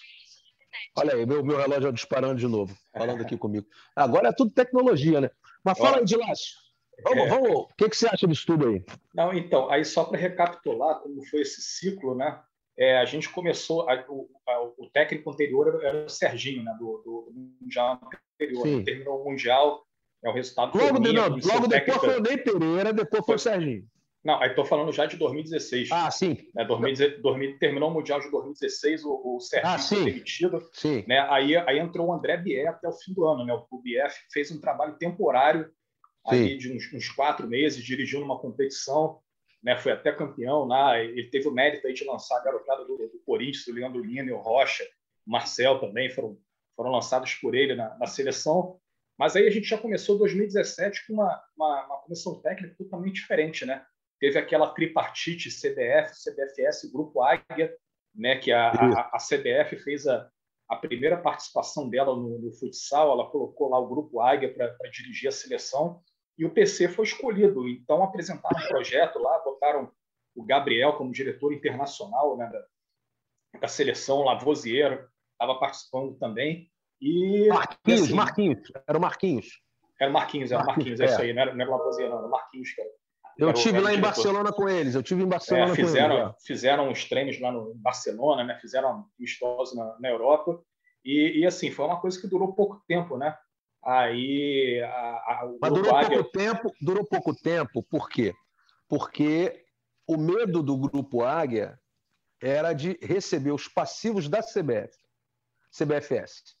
Olha 0.97 1.13
aí, 1.13 1.25
meu, 1.25 1.43
meu 1.43 1.57
relógio 1.57 1.91
disparando 1.91 2.39
de 2.39 2.47
novo, 2.47 2.75
falando 2.93 3.21
aqui 3.21 3.37
comigo. 3.37 3.67
Agora 3.95 4.29
é 4.29 4.33
tudo 4.33 4.51
tecnologia, 4.53 5.21
né? 5.21 5.29
Mas 5.63 5.77
fala 5.77 5.97
aí, 5.97 6.05
Dilácio. 6.05 6.55
Vamos, 7.03 7.23
é... 7.23 7.29
vamos. 7.29 7.49
O 7.49 7.67
que, 7.77 7.89
que 7.89 7.97
você 7.97 8.07
acha 8.07 8.27
disso 8.27 8.45
tudo 8.45 8.67
aí? 8.67 8.83
Não, 9.13 9.33
então, 9.33 9.69
aí 9.69 9.83
só 9.83 10.05
para 10.05 10.19
recapitular 10.19 10.99
como 10.99 11.25
foi 11.25 11.41
esse 11.41 11.61
ciclo, 11.61 12.15
né? 12.15 12.41
É, 12.77 12.97
a 12.97 13.05
gente 13.05 13.29
começou, 13.29 13.87
a, 13.89 14.05
o, 14.07 14.29
a, 14.47 14.61
o, 14.77 14.89
técnico 14.91 15.29
anterior 15.29 15.83
era 15.83 16.05
o 16.05 16.09
Serginho, 16.09 16.63
né? 16.63 16.73
Do, 16.79 17.01
do 17.03 17.33
Mundial 17.61 17.99
anterior. 18.35 18.63
Sim. 18.63 18.83
Terminou 18.83 19.21
o 19.21 19.29
Mundial, 19.29 19.85
é 20.23 20.29
o 20.29 20.33
resultado. 20.33 20.77
Logo, 20.77 20.99
de, 20.99 21.13
não, 21.13 21.29
logo 21.29 21.67
depois 21.67 21.97
foi 21.97 22.19
o 22.19 22.21
Ney 22.21 22.37
Pereira, 22.37 22.93
depois 22.93 23.25
foi, 23.25 23.35
o 23.35 23.39
Serginho. 23.39 23.85
Não, 24.23 24.39
aí 24.39 24.49
estou 24.49 24.63
falando 24.63 24.91
já 24.91 25.05
de 25.05 25.17
2016. 25.17 25.91
Ah, 25.91 26.11
sim. 26.11 26.37
Né, 26.53 26.63
2016 26.63 27.57
terminou 27.59 27.89
o 27.89 27.93
Mundial 27.93 28.19
de 28.19 28.29
2016, 28.29 29.03
o, 29.03 29.35
o 29.35 29.39
Serginho 29.39 29.73
ah, 29.73 29.79
foi 29.79 30.05
demitido. 30.05 30.69
Sim. 30.73 31.03
Né, 31.07 31.19
aí, 31.29 31.57
aí 31.57 31.79
entrou 31.79 32.07
o 32.07 32.13
André 32.13 32.37
Bier 32.37 32.69
até 32.69 32.87
o 32.87 32.93
fim 32.93 33.13
do 33.13 33.25
ano. 33.25 33.45
Né, 33.45 33.53
o 33.69 33.77
Bier 33.79 34.11
fez 34.31 34.51
um 34.51 34.61
trabalho 34.61 34.95
temporário 34.97 35.71
aí 36.27 36.55
de 36.55 36.71
uns, 36.71 36.93
uns, 36.93 37.09
quatro 37.09 37.47
meses, 37.47 37.83
dirigindo 37.83 38.23
uma 38.23 38.37
competição. 38.37 39.19
Né, 39.63 39.75
foi 39.75 39.91
até 39.91 40.11
campeão 40.11 40.65
lá. 40.65 40.99
Ele 40.99 41.27
teve 41.29 41.47
o 41.47 41.51
mérito 41.51 41.87
aí 41.87 41.93
de 41.93 42.05
lançar 42.05 42.37
a 42.37 42.43
garotada 42.43 42.85
do, 42.85 42.97
do 42.97 43.21
Corinthians, 43.25 43.65
o 43.67 43.73
Leandro 43.73 44.03
Lino, 44.03 44.35
o 44.35 44.39
Rocha, 44.39 44.83
o 45.25 45.31
Marcel 45.31 45.79
também 45.79 46.11
foram, 46.11 46.37
foram 46.75 46.91
lançados 46.91 47.33
por 47.35 47.55
ele 47.55 47.73
na, 47.73 47.97
na 47.97 48.05
seleção. 48.05 48.79
Mas 49.17 49.35
aí 49.35 49.47
a 49.47 49.51
gente 49.51 49.67
já 49.67 49.77
começou 49.77 50.17
2017 50.17 51.07
com 51.07 51.13
uma, 51.13 51.43
uma, 51.55 51.85
uma 51.85 51.97
comissão 51.97 52.41
técnica 52.41 52.75
totalmente 52.77 53.15
diferente, 53.15 53.65
né? 53.65 53.85
teve 54.21 54.37
aquela 54.37 54.71
tripartite 54.71 55.49
CBF, 55.49 56.13
CBFS 56.13 56.91
Grupo 56.93 57.23
Águia, 57.23 57.75
né, 58.13 58.37
que 58.37 58.51
a, 58.51 58.69
a, 58.69 59.11
a 59.13 59.17
CBF 59.17 59.77
fez 59.77 60.05
a, 60.05 60.29
a 60.69 60.75
primeira 60.75 61.17
participação 61.17 61.89
dela 61.89 62.15
no, 62.15 62.37
no, 62.37 62.51
futsal, 62.51 63.11
ela 63.11 63.31
colocou 63.31 63.69
lá 63.69 63.79
o 63.79 63.87
Grupo 63.87 64.21
Águia 64.21 64.53
para 64.53 64.89
dirigir 64.91 65.27
a 65.27 65.31
seleção, 65.31 66.03
e 66.37 66.45
o 66.45 66.53
PC 66.53 66.87
foi 66.87 67.05
escolhido. 67.05 67.67
Então, 67.67 68.03
apresentaram 68.03 68.63
um 68.63 68.67
projeto 68.67 69.17
lá, 69.17 69.39
botaram 69.39 69.91
o 70.35 70.45
Gabriel 70.45 70.93
como 70.93 71.11
diretor 71.11 71.51
internacional 71.51 72.37
né, 72.37 72.47
da, 72.47 73.59
da 73.59 73.67
seleção, 73.67 74.23
Lavoisier 74.23 75.07
estava 75.33 75.59
participando 75.59 76.17
também. 76.17 76.71
E, 77.01 77.47
Marquinhos, 77.47 78.01
assim, 78.03 78.13
Marquinhos, 78.13 78.71
era 78.87 78.97
o 78.97 79.01
Marquinhos. 79.01 79.61
Era 79.99 80.09
o 80.09 80.13
Marquinhos, 80.13 80.51
era 80.51 80.63
o 80.63 80.65
Marquinhos, 80.65 80.99
é, 80.99 81.03
é 81.03 81.07
isso 81.07 81.21
aí, 81.21 81.33
não 81.33 81.41
era, 81.41 81.53
não 81.53 81.61
era 81.61 81.71
o 81.71 81.77
Lavoisier, 81.77 82.09
não, 82.09 82.17
era 82.19 82.27
o 82.27 82.29
Marquinhos, 82.29 82.73
cara. 82.73 82.89
Eu 83.37 83.49
era 83.49 83.57
tive 83.57 83.79
lá 83.79 83.93
em 83.93 83.99
Barcelona 83.99 84.51
com 84.51 84.69
eles, 84.69 84.93
eu 84.93 85.01
tive 85.01 85.23
em 85.23 85.27
Barcelona 85.27 85.71
é, 85.71 85.75
fizeram, 85.75 86.15
com 86.15 86.21
eles. 86.21 86.43
Fizeram 86.45 86.89
uns 86.89 87.05
treinos 87.05 87.39
lá 87.39 87.51
no 87.51 87.73
Barcelona, 87.75 88.43
né? 88.43 88.59
fizeram 88.59 89.05
amistosos 89.17 89.75
na, 89.75 89.97
na 89.99 90.09
Europa, 90.09 90.61
e, 91.03 91.39
e, 91.39 91.45
assim, 91.45 91.71
foi 91.71 91.85
uma 91.85 91.99
coisa 91.99 92.21
que 92.21 92.27
durou 92.27 92.53
pouco 92.53 92.83
tempo, 92.87 93.17
né? 93.17 93.35
Aí 93.83 94.79
a, 94.83 94.87
a, 94.87 95.51
Mas 95.59 95.73
durou 95.73 95.95
Águia... 95.95 96.17
pouco 96.17 96.31
tempo, 96.31 96.71
durou 96.79 97.03
pouco 97.03 97.35
tempo, 97.35 97.83
por 97.83 98.07
quê? 98.07 98.31
Porque 98.87 99.65
o 100.07 100.17
medo 100.17 100.61
do 100.61 100.77
grupo 100.77 101.23
Águia 101.23 101.79
era 102.39 102.73
de 102.73 102.97
receber 103.01 103.51
os 103.51 103.67
passivos 103.67 104.29
da 104.29 104.41
CBF, 104.41 104.95
CBFS. 105.71 106.60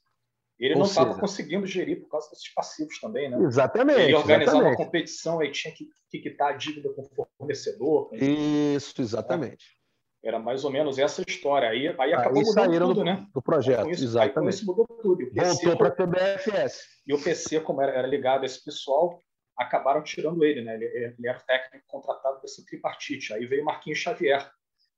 Ele 0.61 0.75
Ou 0.75 0.81
não 0.81 0.85
estava 0.85 1.17
conseguindo 1.19 1.65
gerir 1.65 2.01
por 2.01 2.07
causa 2.07 2.29
desses 2.29 2.53
passivos 2.53 2.99
também, 2.99 3.27
né? 3.27 3.37
Exatamente. 3.43 3.99
Ele 3.99 4.13
organizava 4.13 4.57
exatamente. 4.59 4.77
uma 4.79 4.85
competição, 4.85 5.39
aí 5.39 5.51
tinha 5.51 5.73
que, 5.73 5.89
que 6.07 6.19
quitar 6.19 6.53
a 6.53 6.55
dívida 6.55 6.93
com 6.93 7.01
o 7.01 7.27
fornecedor. 7.35 8.09
Isso, 8.13 9.01
exatamente. 9.01 9.75
Era 10.23 10.37
mais 10.37 10.63
ou 10.63 10.69
menos 10.69 10.99
essa 10.99 11.23
história. 11.27 11.67
Aí, 11.67 11.87
aí 11.87 12.13
acabou 12.13 12.39
aí 12.39 12.45
mudando 12.45 12.79
tudo, 12.79 12.93
do, 12.93 13.03
né? 13.03 13.25
Do 13.33 13.41
projeto, 13.41 13.89
isso, 13.89 14.03
exatamente. 14.03 14.37
Aí 14.37 14.43
com 14.43 14.49
isso 14.49 14.65
mudou 14.67 14.85
tudo. 14.85 15.31
Voltou 15.33 15.77
para 15.77 15.87
a 15.87 15.91
CBFS. 15.91 16.83
E 17.07 17.13
o 17.15 17.19
PC, 17.19 17.59
como 17.61 17.81
era, 17.81 17.93
era, 17.93 18.07
ligado 18.07 18.43
a 18.43 18.45
esse 18.45 18.63
pessoal, 18.63 19.19
acabaram 19.57 20.03
tirando 20.03 20.45
ele, 20.45 20.61
né? 20.61 20.75
Ele, 20.75 20.85
ele 20.85 21.27
era 21.27 21.39
técnico 21.39 21.87
contratado 21.87 22.39
dessa 22.39 22.63
tripartite. 22.63 23.33
Aí 23.33 23.47
veio 23.47 23.65
Marquinhos 23.65 23.97
Xavier, 23.97 24.47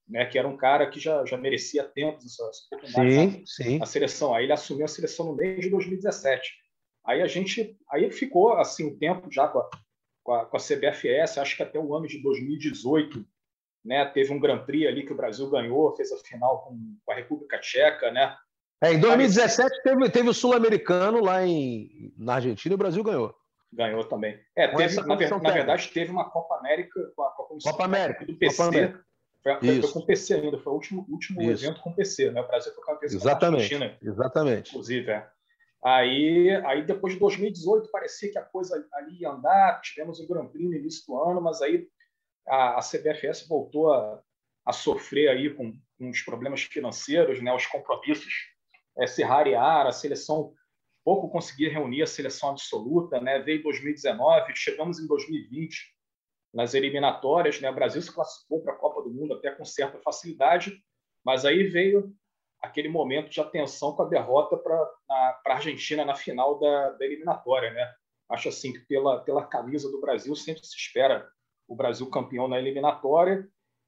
né? 0.07 0.25
Que 0.25 0.37
era 0.37 0.47
um 0.47 0.57
cara 0.57 0.89
que 0.89 0.99
já, 0.99 1.25
já 1.25 1.37
merecia 1.37 1.83
tempos 1.83 2.25
essa, 2.25 2.49
essa 2.49 2.65
oportunidade 2.67 3.13
sim, 3.13 3.43
sim. 3.45 3.77
na 3.79 3.85
seleção. 3.85 4.33
Aí 4.33 4.45
ele 4.45 4.53
assumiu 4.53 4.85
a 4.85 4.89
seleção 4.89 5.27
no 5.27 5.35
mês 5.35 5.61
de 5.61 5.69
2017. 5.69 6.51
Aí 7.05 7.21
a 7.21 7.27
gente, 7.27 7.77
aí 7.89 8.09
ficou 8.11 8.53
assim 8.53 8.85
um 8.85 8.97
tempo 8.97 9.31
já 9.31 9.47
com 9.47 9.59
a, 9.59 9.69
com 10.23 10.33
a, 10.33 10.45
com 10.45 10.57
a 10.57 10.59
CBFS, 10.59 11.37
acho 11.37 11.57
que 11.57 11.63
até 11.63 11.77
o 11.77 11.95
ano 11.95 12.07
de 12.07 12.21
2018 12.21 13.25
né? 13.83 14.05
Teve 14.05 14.31
um 14.33 14.39
Grand 14.39 14.59
Prix 14.59 14.87
ali 14.87 15.05
que 15.05 15.11
o 15.11 15.17
Brasil 15.17 15.49
ganhou, 15.49 15.95
fez 15.95 16.11
a 16.11 16.17
final 16.17 16.63
com, 16.63 16.97
com 17.05 17.11
a 17.11 17.15
República 17.15 17.59
Tcheca, 17.59 18.11
né? 18.11 18.35
É, 18.81 18.93
em 18.93 18.99
2017 18.99 19.81
teve, 19.83 20.09
teve 20.09 20.29
o 20.29 20.33
Sul-Americano 20.33 21.21
lá 21.21 21.45
em, 21.45 22.13
na 22.17 22.35
Argentina 22.35 22.73
e 22.73 22.75
o 22.75 22.77
Brasil 22.77 23.03
ganhou. 23.03 23.35
Ganhou 23.71 24.03
também. 24.03 24.39
É, 24.55 24.67
teve, 24.67 24.95
na, 24.97 25.15
na, 25.15 25.51
verdade, 25.51 25.89
teve 25.89 26.11
uma 26.11 26.29
Copa 26.29 26.57
América 26.57 27.11
com 27.15 27.23
a 27.23 27.31
Copa, 27.31 27.55
Copa 27.63 27.85
América 27.85 28.25
do 28.25 28.37
PC. 28.37 28.61
América. 28.61 29.05
Foi, 29.43 29.82
foi, 29.82 29.91
com 29.91 30.01
PC 30.06 30.36
ainda, 30.36 30.58
foi 30.58 30.71
o 30.71 30.75
último, 30.75 31.06
último 31.10 31.41
evento 31.41 31.82
com 31.82 31.93
PC, 31.93 32.32
né? 32.32 32.39
O 32.39 32.47
Brasil 32.47 32.73
foi 32.73 32.84
campeão 32.86 33.12
Exatamente. 33.12 33.73
Argentina. 33.75 33.97
Exatamente. 34.01 34.69
Inclusive, 34.69 35.12
é. 35.12 35.29
Aí, 35.84 36.49
aí, 36.65 36.86
depois 36.86 37.13
de 37.13 37.19
2018, 37.19 37.91
parecia 37.91 38.32
que 38.32 38.38
a 38.38 38.43
coisa 38.43 38.88
ali 38.93 39.19
ia 39.19 39.32
andar. 39.32 39.82
Tivemos 39.82 40.17
o 40.21 40.27
Grand 40.27 40.47
Prix 40.47 40.69
no 40.69 40.77
início 40.77 41.06
do 41.06 41.21
ano, 41.21 41.41
mas 41.41 41.62
aí 41.62 41.86
a, 42.47 42.79
a 42.79 42.82
CBFS 42.82 43.45
voltou 43.47 43.91
a, 43.91 44.21
a 44.65 44.71
sofrer 44.71 45.29
aí 45.29 45.53
com, 45.53 45.73
com, 45.97 46.10
os 46.10 46.21
problemas 46.21 46.63
financeiros, 46.63 47.41
né, 47.41 47.53
os 47.53 47.65
compromissos 47.65 48.34
é, 48.97 49.08
se 49.08 49.23
rarearam, 49.23 49.89
a 49.89 49.93
seleção 49.93 50.53
pouco 51.03 51.29
conseguia 51.29 51.69
reunir 51.69 52.01
a 52.01 52.08
seleção 52.08 52.51
absoluta, 52.51 53.19
né, 53.19 53.39
veio 53.39 53.62
2019, 53.62 54.53
chegamos 54.56 54.99
em 54.99 55.08
2020 55.08 55.92
nas 56.53 56.73
eliminatórias, 56.73 57.59
né, 57.59 57.69
o 57.69 57.75
Brasil 57.75 58.01
se 58.01 58.13
classificou 58.13 58.61
para 58.61 58.73
a 58.73 58.77
Copa 58.77 59.01
do 59.01 59.09
Mundo 59.09 59.33
até 59.33 59.51
com 59.51 59.65
certa 59.65 59.99
facilidade, 59.99 60.77
mas 61.25 61.45
aí 61.45 61.63
veio 61.63 62.13
aquele 62.61 62.87
momento 62.87 63.29
de 63.29 63.41
atenção 63.41 63.95
com 63.95 64.03
a 64.03 64.07
derrota 64.07 64.55
para 64.57 64.75
a 65.09 65.41
Argentina 65.47 66.05
na 66.05 66.15
final 66.15 66.59
da, 66.59 66.91
da 66.91 67.05
eliminatória, 67.05 67.71
né? 67.71 67.93
Acho 68.29 68.49
assim 68.49 68.71
que 68.71 68.79
pela 68.79 69.19
pela 69.21 69.45
camisa 69.45 69.91
do 69.91 69.99
Brasil 69.99 70.33
sempre 70.35 70.65
se 70.65 70.75
espera 70.77 71.29
o 71.67 71.75
Brasil 71.75 72.09
campeão 72.09 72.47
na 72.47 72.57
eliminatória. 72.57 73.47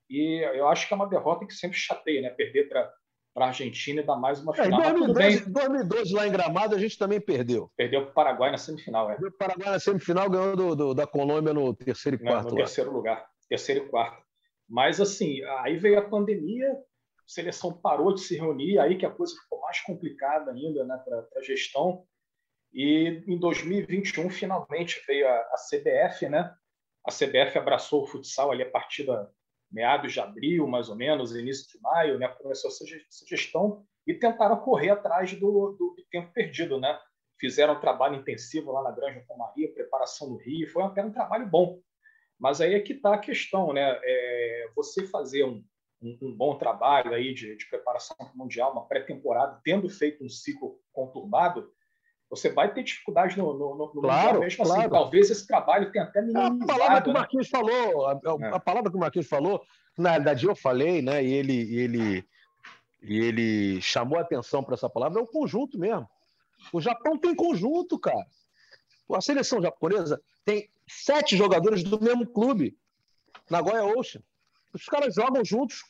E 0.09 0.41
eu 0.53 0.67
acho 0.67 0.87
que 0.87 0.93
é 0.93 0.95
uma 0.95 1.07
derrota 1.07 1.45
que 1.45 1.53
sempre 1.53 1.77
chateia, 1.77 2.21
né? 2.21 2.29
Perder 2.29 2.67
para 2.67 2.91
para 3.35 3.47
a 3.47 3.47
Argentina 3.49 3.99
e 3.99 4.05
dar 4.05 4.15
mais 4.15 4.39
uma 4.41 4.53
final. 4.53 4.81
É, 4.81 4.89
em 4.91 4.93
2012, 4.93 5.51
2012, 5.51 6.13
lá 6.13 6.25
em 6.25 6.31
Gramado, 6.31 6.73
a 6.73 6.79
gente 6.79 6.97
também 6.97 7.19
perdeu. 7.19 7.69
Perdeu 7.75 8.03
para 8.03 8.09
o 8.09 8.13
Paraguai 8.13 8.49
na 8.49 8.57
semifinal, 8.57 9.11
é. 9.11 9.17
O 9.17 9.31
Paraguai 9.33 9.71
na 9.71 9.79
semifinal 9.79 10.29
ganhou 10.29 10.55
do, 10.55 10.75
do, 10.75 10.93
da 10.93 11.05
Colômbia 11.05 11.53
no 11.53 11.75
terceiro 11.75 12.15
e 12.15 12.19
quarto. 12.19 12.45
No, 12.45 12.51
no 12.51 12.55
terceiro 12.55 12.93
lugar, 12.93 13.27
terceiro 13.49 13.85
e 13.85 13.89
quarto. 13.89 14.23
Mas, 14.69 15.01
assim, 15.01 15.43
aí 15.59 15.75
veio 15.75 15.99
a 15.99 16.09
pandemia, 16.09 16.71
a 16.71 17.27
seleção 17.27 17.73
parou 17.73 18.13
de 18.13 18.21
se 18.21 18.37
reunir, 18.37 18.79
aí 18.79 18.97
que 18.97 19.05
a 19.05 19.11
coisa 19.11 19.35
ficou 19.35 19.59
mais 19.59 19.81
complicada 19.81 20.51
ainda 20.51 20.85
né, 20.85 20.97
para 21.03 21.27
a 21.37 21.43
gestão. 21.43 22.05
E 22.73 23.21
em 23.27 23.37
2021, 23.37 24.29
finalmente, 24.29 25.03
veio 25.05 25.27
a, 25.27 25.33
a 25.33 25.55
CBF, 25.69 26.29
né? 26.29 26.55
A 27.05 27.11
CBF 27.11 27.57
abraçou 27.57 28.03
o 28.03 28.07
futsal 28.07 28.49
ali 28.49 28.63
a 28.63 28.71
partir 28.71 29.05
da 29.05 29.29
meados 29.75 30.13
de 30.13 30.19
abril, 30.21 30.65
mais 30.65 30.87
ou 30.87 30.95
menos, 30.95 31.35
início 31.35 31.67
de 31.69 31.81
maio, 31.81 32.17
né? 32.17 32.29
Começou 32.29 32.69
essa 32.69 32.85
gestão 33.27 33.85
e 34.07 34.13
tentaram 34.13 34.57
correr 34.61 34.91
atrás 34.91 35.33
do, 35.33 35.75
do, 35.77 35.95
tempo 36.09 36.31
perdido, 36.31 36.79
né? 36.79 36.97
Fizeram 37.37 37.73
um 37.73 37.79
trabalho 37.81 38.15
intensivo 38.15 38.71
lá 38.71 38.81
na 38.81 38.91
Granja 38.91 39.21
Maria, 39.37 39.73
preparação 39.73 40.29
no 40.29 40.37
Rio, 40.37 40.71
foi 40.71 40.81
até 40.83 41.03
um 41.03 41.11
trabalho 41.11 41.45
bom. 41.45 41.81
Mas 42.39 42.61
aí 42.61 42.73
é 42.73 42.79
que 42.79 42.93
está 42.93 43.15
a 43.15 43.19
questão, 43.19 43.73
né? 43.73 43.99
É, 44.01 44.69
você 44.73 45.05
fazer 45.07 45.43
um, 45.43 45.61
um, 46.01 46.17
um, 46.21 46.35
bom 46.35 46.57
trabalho 46.57 47.13
aí 47.13 47.33
de, 47.33 47.57
de 47.57 47.69
preparação 47.69 48.15
mundial, 48.33 48.71
uma 48.71 48.87
pré-temporada, 48.87 49.59
tendo 49.61 49.89
feito 49.89 50.23
um 50.23 50.29
ciclo 50.29 50.79
conturbado, 50.93 51.69
você 52.35 52.49
vai 52.49 52.73
ter 52.73 52.83
dificuldade 52.83 53.37
no, 53.37 53.53
no, 53.53 53.75
no 53.75 54.01
claro, 54.01 54.39
mesmo 54.39 54.63
assim. 54.63 54.71
claro. 54.71 54.81
assim. 54.81 54.89
Talvez 54.89 55.29
esse 55.29 55.47
trabalho 55.47 55.91
tenha 55.91 56.05
até 56.05 56.21
minimizado. 56.21 56.63
A 56.63 56.67
palavra 56.67 57.01
que 57.01 57.09
o 57.09 57.13
né? 57.13 57.19
Marquinhos 57.19 57.51
né? 57.51 57.59
falou, 57.59 58.07
a, 58.07 58.11
a, 58.11 58.55
é. 58.55 58.59
palavra 58.59 58.91
que 58.91 58.97
o 58.97 58.99
Marquinhos 58.99 59.27
falou, 59.27 59.61
na 59.97 60.09
realidade 60.11 60.45
eu 60.45 60.55
falei, 60.55 61.01
né? 61.01 61.23
E 61.23 61.33
ele, 61.33 61.75
ele, 61.75 62.25
e 63.01 63.19
ele 63.19 63.81
chamou 63.81 64.17
a 64.17 64.21
atenção 64.21 64.63
para 64.63 64.75
essa 64.75 64.89
palavra, 64.89 65.19
é 65.19 65.23
o 65.23 65.27
conjunto 65.27 65.77
mesmo. 65.77 66.07
O 66.73 66.81
Japão 66.81 67.17
tem 67.17 67.35
conjunto, 67.35 67.99
cara. 67.99 68.25
A 69.13 69.21
seleção 69.21 69.61
japonesa 69.61 70.21
tem 70.43 70.67
sete 70.87 71.37
jogadores 71.37 71.83
do 71.83 72.01
mesmo 72.01 72.25
clube, 72.25 72.77
Nagoya 73.49 73.85
Ocean. 73.85 74.21
Os 74.73 74.85
caras 74.85 75.15
jogam 75.15 75.43
juntos 75.45 75.83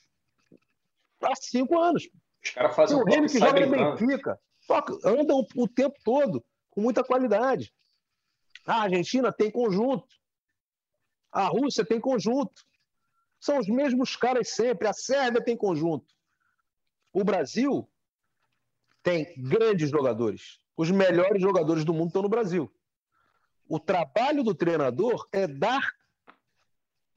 há 1.23 1.35
cinco 1.35 1.79
anos. 1.79 2.09
Os 2.43 2.51
caras 2.51 2.75
fazem 2.75 2.97
o 2.97 3.03
Remy 3.03 3.27
que 3.27 3.39
joga 3.39 3.65
no 3.65 3.71
Benfica. 3.71 4.39
Toca, 4.67 4.93
andam 5.03 5.45
o 5.55 5.67
tempo 5.67 5.95
todo, 6.03 6.43
com 6.69 6.81
muita 6.81 7.03
qualidade. 7.03 7.73
A 8.65 8.81
Argentina 8.81 9.31
tem 9.31 9.51
conjunto. 9.51 10.07
A 11.31 11.47
Rússia 11.47 11.85
tem 11.85 11.99
conjunto. 11.99 12.65
São 13.39 13.59
os 13.59 13.67
mesmos 13.67 14.15
caras 14.15 14.49
sempre. 14.49 14.87
A 14.87 14.93
Sérvia 14.93 15.43
tem 15.43 15.55
conjunto. 15.55 16.13
O 17.13 17.23
Brasil 17.23 17.87
tem 19.03 19.35
grandes 19.37 19.89
jogadores. 19.89 20.59
Os 20.75 20.89
melhores 20.89 21.41
jogadores 21.41 21.85
do 21.85 21.93
mundo 21.93 22.07
estão 22.07 22.23
no 22.23 22.29
Brasil. 22.29 22.73
O 23.67 23.79
trabalho 23.79 24.43
do 24.43 24.55
treinador 24.55 25.27
é 25.31 25.47
dar 25.47 25.93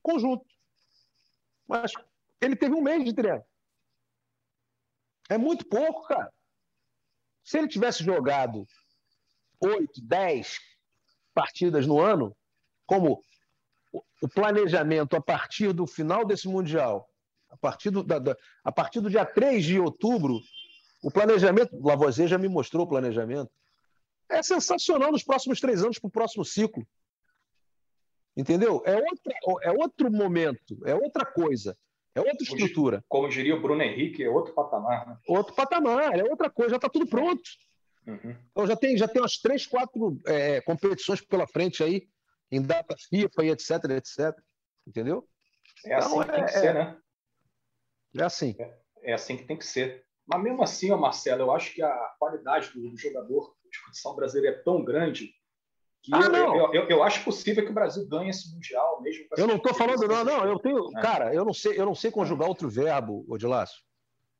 conjunto. 0.02 0.46
Mas 1.66 1.92
ele 2.40 2.56
teve 2.56 2.74
um 2.74 2.82
mês 2.82 3.04
de 3.04 3.14
treino. 3.14 3.44
É 5.28 5.36
muito 5.36 5.66
pouco, 5.66 6.06
cara. 6.06 6.32
Se 7.48 7.56
ele 7.56 7.66
tivesse 7.66 8.04
jogado 8.04 8.66
oito, 9.58 10.02
dez 10.02 10.58
partidas 11.32 11.86
no 11.86 11.98
ano, 11.98 12.36
como 12.84 13.22
o 14.20 14.28
planejamento 14.28 15.16
a 15.16 15.20
partir 15.22 15.72
do 15.72 15.86
final 15.86 16.26
desse 16.26 16.46
Mundial, 16.46 17.08
a 17.48 17.56
partir 17.56 17.88
do, 17.88 18.02
da, 18.02 18.18
da, 18.18 18.36
a 18.62 18.70
partir 18.70 19.00
do 19.00 19.08
dia 19.08 19.24
3 19.24 19.64
de 19.64 19.80
outubro, 19.80 20.38
o 21.02 21.10
planejamento, 21.10 21.74
Lavoisier 21.80 22.28
já 22.28 22.36
me 22.36 22.48
mostrou 22.50 22.84
o 22.84 22.88
planejamento, 22.88 23.50
é 24.28 24.42
sensacional 24.42 25.10
nos 25.10 25.24
próximos 25.24 25.58
três 25.58 25.82
anos 25.82 25.98
para 25.98 26.08
o 26.08 26.12
próximo 26.12 26.44
ciclo. 26.44 26.86
Entendeu? 28.36 28.82
É, 28.84 28.94
outra, 28.94 29.34
é 29.62 29.72
outro 29.72 30.12
momento, 30.12 30.78
é 30.84 30.94
outra 30.94 31.24
coisa. 31.24 31.74
É 32.18 32.30
outra 32.30 32.42
estrutura. 32.42 33.04
Como 33.08 33.28
diria 33.28 33.54
o 33.54 33.60
Bruno 33.60 33.82
Henrique, 33.82 34.24
é 34.24 34.28
outro 34.28 34.52
patamar. 34.52 35.06
Né? 35.06 35.18
Outro 35.26 35.54
patamar, 35.54 36.18
é 36.18 36.24
outra 36.24 36.50
coisa, 36.50 36.70
já 36.70 36.76
está 36.76 36.88
tudo 36.88 37.06
pronto. 37.06 37.42
Uhum. 38.06 38.36
Então 38.50 38.66
já 38.66 38.76
tem, 38.76 38.96
já 38.96 39.06
tem 39.06 39.20
umas 39.20 39.38
três, 39.38 39.66
quatro 39.66 40.18
é, 40.26 40.60
competições 40.62 41.20
pela 41.20 41.46
frente 41.46 41.82
aí, 41.82 42.08
em 42.50 42.62
data 42.62 42.96
FIFA 43.08 43.44
e 43.44 43.50
etc, 43.50 43.70
etc. 43.90 44.36
Entendeu? 44.86 45.28
É 45.84 45.94
assim 45.94 46.14
então, 46.14 46.24
que 46.24 46.30
é, 46.30 46.34
tem 46.34 46.44
que 46.44 46.52
ser, 46.52 46.74
né? 46.74 46.98
É 48.16 48.22
assim. 48.22 48.56
É, 48.58 48.78
é, 49.02 49.12
assim 49.12 49.36
que 49.36 49.44
tem 49.44 49.56
que 49.56 49.66
ser. 49.66 50.04
Mas 50.26 50.42
mesmo 50.42 50.62
assim, 50.62 50.90
ó, 50.90 50.96
Marcelo, 50.96 51.42
eu 51.42 51.52
acho 51.52 51.74
que 51.74 51.82
a 51.82 52.14
qualidade 52.18 52.72
do, 52.72 52.90
do 52.90 52.96
jogador 52.96 53.54
de 53.70 53.78
futsal 53.78 54.16
brasileiro 54.16 54.56
é 54.56 54.62
tão 54.62 54.82
grande 54.84 55.34
ah, 56.12 56.20
eu, 56.20 56.30
não. 56.30 56.56
Eu, 56.56 56.74
eu, 56.74 56.88
eu, 56.88 57.02
acho 57.02 57.24
possível 57.24 57.64
que 57.64 57.70
o 57.70 57.74
Brasil 57.74 58.06
ganhe 58.08 58.30
esse 58.30 58.52
Mundial, 58.52 59.02
mesmo 59.02 59.26
Eu 59.36 59.46
não 59.46 59.56
estou 59.56 59.74
falando, 59.74 60.06
não, 60.06 60.24
não, 60.24 60.44
eu 60.46 60.58
tenho. 60.58 60.88
É. 60.96 61.02
Cara, 61.02 61.34
eu 61.34 61.44
não 61.44 61.52
sei, 61.52 61.78
eu 61.78 61.84
não 61.84 61.94
sei 61.94 62.10
conjugar 62.10 62.48
outro 62.48 62.68
verbo, 62.68 63.24
Odilácio. 63.28 63.82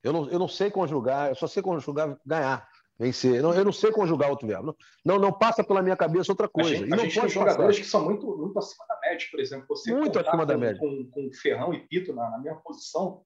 Eu 0.02 0.12
não, 0.12 0.30
eu 0.30 0.38
não 0.38 0.48
sei 0.48 0.70
conjugar, 0.70 1.28
eu 1.28 1.34
só 1.34 1.46
sei 1.46 1.62
conjugar 1.62 2.16
ganhar, 2.24 2.66
vencer. 2.98 3.36
Eu 3.36 3.42
não, 3.42 3.54
eu 3.54 3.64
não 3.64 3.72
sei 3.72 3.90
conjugar 3.90 4.30
outro 4.30 4.46
verbo. 4.46 4.76
Não, 5.04 5.18
não 5.18 5.32
passa 5.32 5.62
pela 5.64 5.82
minha 5.82 5.96
cabeça 5.96 6.32
outra 6.32 6.48
coisa. 6.48 6.70
A 6.70 6.74
gente, 6.76 6.94
a 6.94 6.96
gente 6.96 7.20
tem 7.20 7.28
jogadores 7.28 7.78
que 7.78 7.84
são 7.84 8.04
muito, 8.04 8.26
muito 8.36 8.58
acima 8.58 8.86
da 8.88 9.00
média, 9.00 9.26
por 9.30 9.40
exemplo. 9.40 9.66
Você 9.68 9.92
muito 9.92 10.18
acima 10.18 10.46
da 10.46 10.56
média. 10.56 10.78
Com, 10.78 11.10
com 11.10 11.30
Ferrão 11.32 11.74
e 11.74 11.80
Pito 11.80 12.14
na, 12.14 12.30
na 12.30 12.38
mesma 12.38 12.60
posição, 12.60 13.22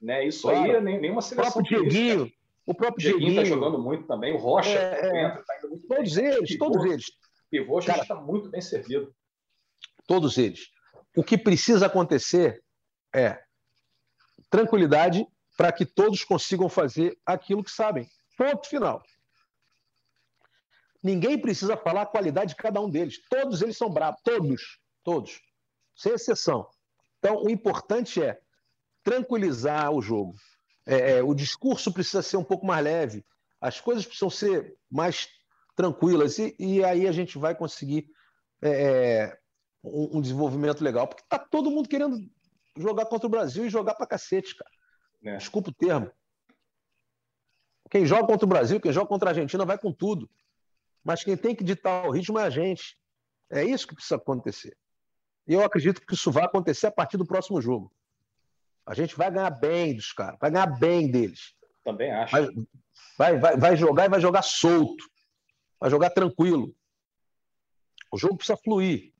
né? 0.00 0.26
Isso 0.26 0.42
claro. 0.42 0.64
aí 0.64 0.70
é 0.72 0.80
nem, 0.80 1.00
nenhuma 1.00 1.22
seleção. 1.22 1.50
O 1.50 1.52
próprio 1.54 1.88
Dieguinho. 1.88 2.32
O 2.66 2.74
próprio 2.74 3.10
Dieguinho 3.10 3.30
está 3.30 3.44
jogando 3.44 3.78
muito 3.78 4.06
também. 4.06 4.34
O 4.34 4.38
Rocha 4.38 4.78
é, 4.78 5.24
entra, 5.24 5.42
tá 5.44 5.58
indo 5.58 5.70
muito 5.70 5.86
Todos 5.88 6.14
bem. 6.14 6.26
eles, 6.26 6.58
todos 6.58 6.84
eles. 6.84 7.06
Pivô, 7.50 7.78
a 7.78 7.80
gente 7.80 8.00
está 8.00 8.14
muito 8.14 8.48
bem 8.48 8.60
servido. 8.60 9.14
Todos 10.06 10.38
eles. 10.38 10.70
O 11.16 11.24
que 11.24 11.36
precisa 11.36 11.86
acontecer 11.86 12.62
é 13.14 13.42
tranquilidade 14.48 15.26
para 15.56 15.72
que 15.72 15.84
todos 15.84 16.24
consigam 16.24 16.68
fazer 16.68 17.18
aquilo 17.26 17.64
que 17.64 17.70
sabem. 17.70 18.08
Ponto 18.36 18.68
final. 18.68 19.02
Ninguém 21.02 21.38
precisa 21.40 21.76
falar 21.76 22.02
a 22.02 22.06
qualidade 22.06 22.50
de 22.50 22.56
cada 22.56 22.80
um 22.80 22.88
deles. 22.88 23.20
Todos 23.28 23.62
eles 23.62 23.76
são 23.76 23.90
bravos. 23.90 24.20
Todos. 24.22 24.78
Todos. 25.02 25.40
Sem 25.94 26.12
exceção. 26.12 26.68
Então, 27.18 27.42
o 27.42 27.50
importante 27.50 28.22
é 28.22 28.40
tranquilizar 29.02 29.90
o 29.90 30.00
jogo. 30.00 30.34
É, 30.86 31.12
é, 31.12 31.22
o 31.22 31.34
discurso 31.34 31.92
precisa 31.92 32.22
ser 32.22 32.36
um 32.36 32.44
pouco 32.44 32.66
mais 32.66 32.84
leve. 32.84 33.24
As 33.60 33.80
coisas 33.80 34.06
precisam 34.06 34.30
ser 34.30 34.76
mais 34.90 35.28
tranquilas. 35.80 36.38
E, 36.38 36.54
e 36.58 36.84
aí 36.84 37.06
a 37.06 37.12
gente 37.12 37.38
vai 37.38 37.54
conseguir 37.54 38.06
é, 38.60 38.70
é, 38.70 39.38
um, 39.82 40.18
um, 40.18 40.20
desenvolvimento 40.20 40.84
legal. 40.84 41.08
Porque 41.08 41.22
está 41.22 41.38
todo 41.38 41.70
mundo 41.70 41.88
querendo 41.88 42.18
jogar 42.76 43.06
contra 43.06 43.26
o 43.26 43.30
Brasil 43.30 43.64
e 43.64 43.70
jogar 43.70 43.94
para 43.94 44.06
cacete, 44.06 44.54
cara. 44.54 44.70
É. 45.24 45.36
Desculpa 45.38 45.70
o 45.70 45.74
termo. 45.74 46.10
Quem 47.90 48.04
joga 48.04 48.26
contra 48.26 48.44
o 48.44 48.48
Brasil, 48.48 48.80
quem 48.80 48.92
joga 48.92 49.08
contra 49.08 49.30
a 49.30 49.32
Argentina, 49.32 49.64
vai 49.64 49.78
com 49.78 49.92
tudo. 49.92 50.30
Mas 51.02 51.24
quem 51.24 51.36
tem 51.36 51.54
que 51.54 51.64
ditar 51.64 52.06
o 52.06 52.10
ritmo 52.10 52.38
é 52.38 52.44
a 52.44 52.50
gente. 52.50 52.96
É 53.50 53.64
isso 53.64 53.86
que 53.86 53.94
precisa 53.94 54.16
acontecer. 54.16 54.76
E 55.48 55.54
eu 55.54 55.64
acredito 55.64 56.00
que 56.06 56.14
isso 56.14 56.30
vai 56.30 56.44
acontecer 56.44 56.86
a 56.88 56.92
partir 56.92 57.16
do 57.16 57.26
próximo 57.26 57.60
jogo. 57.60 57.90
A 58.86 58.94
gente 58.94 59.16
vai 59.16 59.30
ganhar 59.30 59.50
bem 59.50 59.96
dos 59.96 60.12
caras, 60.12 60.38
vai 60.40 60.50
ganhar 60.50 60.66
bem 60.66 61.10
deles. 61.10 61.54
Também 61.82 62.12
acho. 62.12 62.32
Vai, 62.32 62.48
vai, 63.18 63.38
vai, 63.38 63.56
vai 63.56 63.76
jogar 63.76 64.04
e 64.04 64.08
vai 64.08 64.20
jogar 64.20 64.42
solto 64.42 65.10
vai 65.80 65.90
jogar 65.90 66.10
tranquilo. 66.10 66.74
O 68.12 68.18
jogo 68.18 68.36
precisa 68.36 68.56
fluir. 68.56 69.12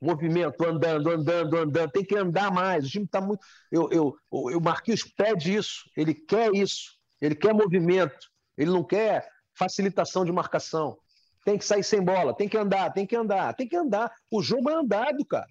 Movimento, 0.00 0.64
andando, 0.64 1.10
andando, 1.10 1.56
andando. 1.56 1.90
Tem 1.92 2.04
que 2.04 2.16
andar 2.16 2.50
mais. 2.50 2.86
O 2.86 2.88
time 2.88 3.04
está 3.04 3.20
muito. 3.20 3.44
Eu, 3.70 3.88
eu, 3.90 4.16
o 4.30 4.60
Marquinhos 4.60 5.04
pede 5.04 5.54
isso. 5.54 5.90
Ele 5.96 6.14
quer 6.14 6.54
isso. 6.54 6.98
Ele 7.20 7.34
quer 7.34 7.52
movimento. 7.52 8.30
Ele 8.56 8.70
não 8.70 8.82
quer 8.82 9.28
facilitação 9.54 10.24
de 10.24 10.32
marcação. 10.32 10.98
Tem 11.44 11.58
que 11.58 11.64
sair 11.64 11.84
sem 11.84 12.02
bola. 12.02 12.34
Tem 12.34 12.48
que 12.48 12.56
andar, 12.56 12.90
tem 12.92 13.06
que 13.06 13.14
andar, 13.14 13.54
tem 13.54 13.68
que 13.68 13.76
andar. 13.76 14.10
O 14.30 14.42
jogo 14.42 14.70
é 14.70 14.74
andado, 14.74 15.24
cara. 15.26 15.48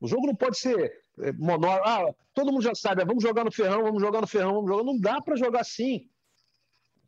O 0.00 0.08
jogo 0.08 0.26
não 0.26 0.34
pode 0.34 0.58
ser 0.58 1.02
é, 1.20 1.32
monólogo. 1.32 1.86
Ah, 1.86 2.12
todo 2.34 2.52
mundo 2.52 2.62
já 2.62 2.74
sabe, 2.74 3.02
ah, 3.02 3.04
vamos 3.04 3.22
jogar 3.22 3.44
no 3.44 3.52
ferrão, 3.52 3.82
vamos 3.82 4.00
jogar 4.00 4.20
no 4.20 4.26
ferrão, 4.26 4.54
vamos 4.54 4.70
jogar. 4.70 4.84
Não 4.84 4.98
dá 4.98 5.20
para 5.20 5.36
jogar 5.36 5.60
assim 5.60 6.08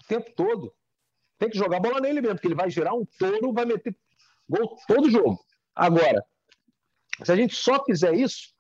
o 0.03 0.07
tempo 0.07 0.33
todo. 0.35 0.73
Tem 1.39 1.51
que 1.51 1.59
jogar 1.59 1.79
a 1.79 1.81
bola 1.81 2.01
nele 2.01 2.21
mesmo, 2.21 2.37
porque 2.37 2.49
ele 2.49 2.55
vai 2.55 2.71
gerar 2.71 2.95
um 2.95 3.05
touro, 3.19 3.53
vai 3.53 3.65
meter 3.65 3.97
gol 4.49 4.77
todo 4.87 5.11
jogo. 5.11 5.39
Agora, 5.75 6.25
se 7.25 7.31
a 7.31 7.37
gente 7.37 7.55
só 7.55 7.83
fizer 7.85 8.15
isso, 8.15 8.55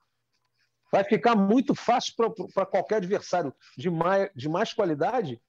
vai 0.90 1.04
ficar 1.04 1.34
muito 1.34 1.74
fácil 1.74 2.14
para 2.52 2.66
qualquer 2.66 2.96
adversário 2.96 3.54
de 3.76 3.90
mais, 3.90 4.30
de 4.34 4.48
mais 4.48 4.72
qualidade 4.72 5.40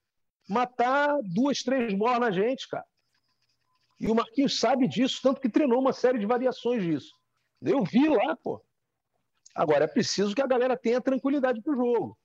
matar 0.48 1.18
duas, 1.22 1.62
três 1.62 1.92
bolas 1.94 2.20
na 2.20 2.30
gente, 2.30 2.68
cara. 2.68 2.84
E 3.98 4.08
o 4.08 4.14
Marquinhos 4.14 4.60
sabe 4.60 4.86
disso, 4.86 5.20
tanto 5.22 5.40
que 5.40 5.48
treinou 5.48 5.80
uma 5.80 5.92
série 5.92 6.18
de 6.18 6.26
variações 6.26 6.82
disso. 6.82 7.14
Eu 7.62 7.82
vi 7.82 8.08
lá, 8.08 8.36
pô. 8.36 8.62
Agora, 9.54 9.84
é 9.84 9.88
preciso 9.88 10.34
que 10.34 10.42
a 10.42 10.46
galera 10.46 10.76
tenha 10.76 11.00
tranquilidade 11.00 11.62
para 11.62 11.72
o 11.72 11.76
jogo. 11.76 12.18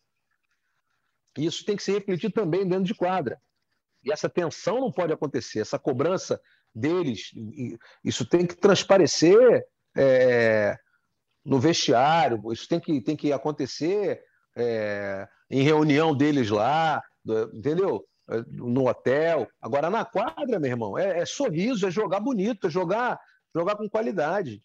Isso 1.38 1.66
tem 1.66 1.78
que 1.78 1.84
se 1.84 1.92
refletir 1.92 2.32
também 2.32 2.68
dentro 2.68 2.84
de 2.84 2.94
quadra. 2.94 3.42
E 4.04 4.12
essa 4.12 4.30
tensão 4.30 4.80
não 4.80 4.92
pode 4.92 5.14
acontecer, 5.14 5.60
essa 5.60 5.78
cobrança 5.78 6.42
deles, 6.74 7.32
isso 8.04 8.26
tem 8.26 8.46
que 8.46 8.56
transparecer 8.56 9.66
é, 9.96 10.78
no 11.44 11.60
vestiário, 11.60 12.42
isso 12.52 12.68
tem 12.68 12.80
que, 12.80 13.02
tem 13.02 13.16
que 13.16 13.32
acontecer 13.34 14.22
é, 14.56 15.28
em 15.50 15.62
reunião 15.62 16.16
deles 16.16 16.50
lá, 16.50 17.02
entendeu? 17.54 18.06
No 18.48 18.88
hotel. 18.88 19.48
Agora, 19.62 19.90
na 19.90 20.06
quadra, 20.06 20.60
meu 20.60 20.70
irmão, 20.70 20.98
é, 20.98 21.20
é 21.20 21.26
sorriso, 21.26 21.86
é 21.86 21.92
jogar 21.92 22.22
bonito, 22.22 22.68
é 22.68 22.70
jogar, 22.70 23.20
jogar 23.54 23.76
com 23.76 23.90
qualidade, 23.90 24.62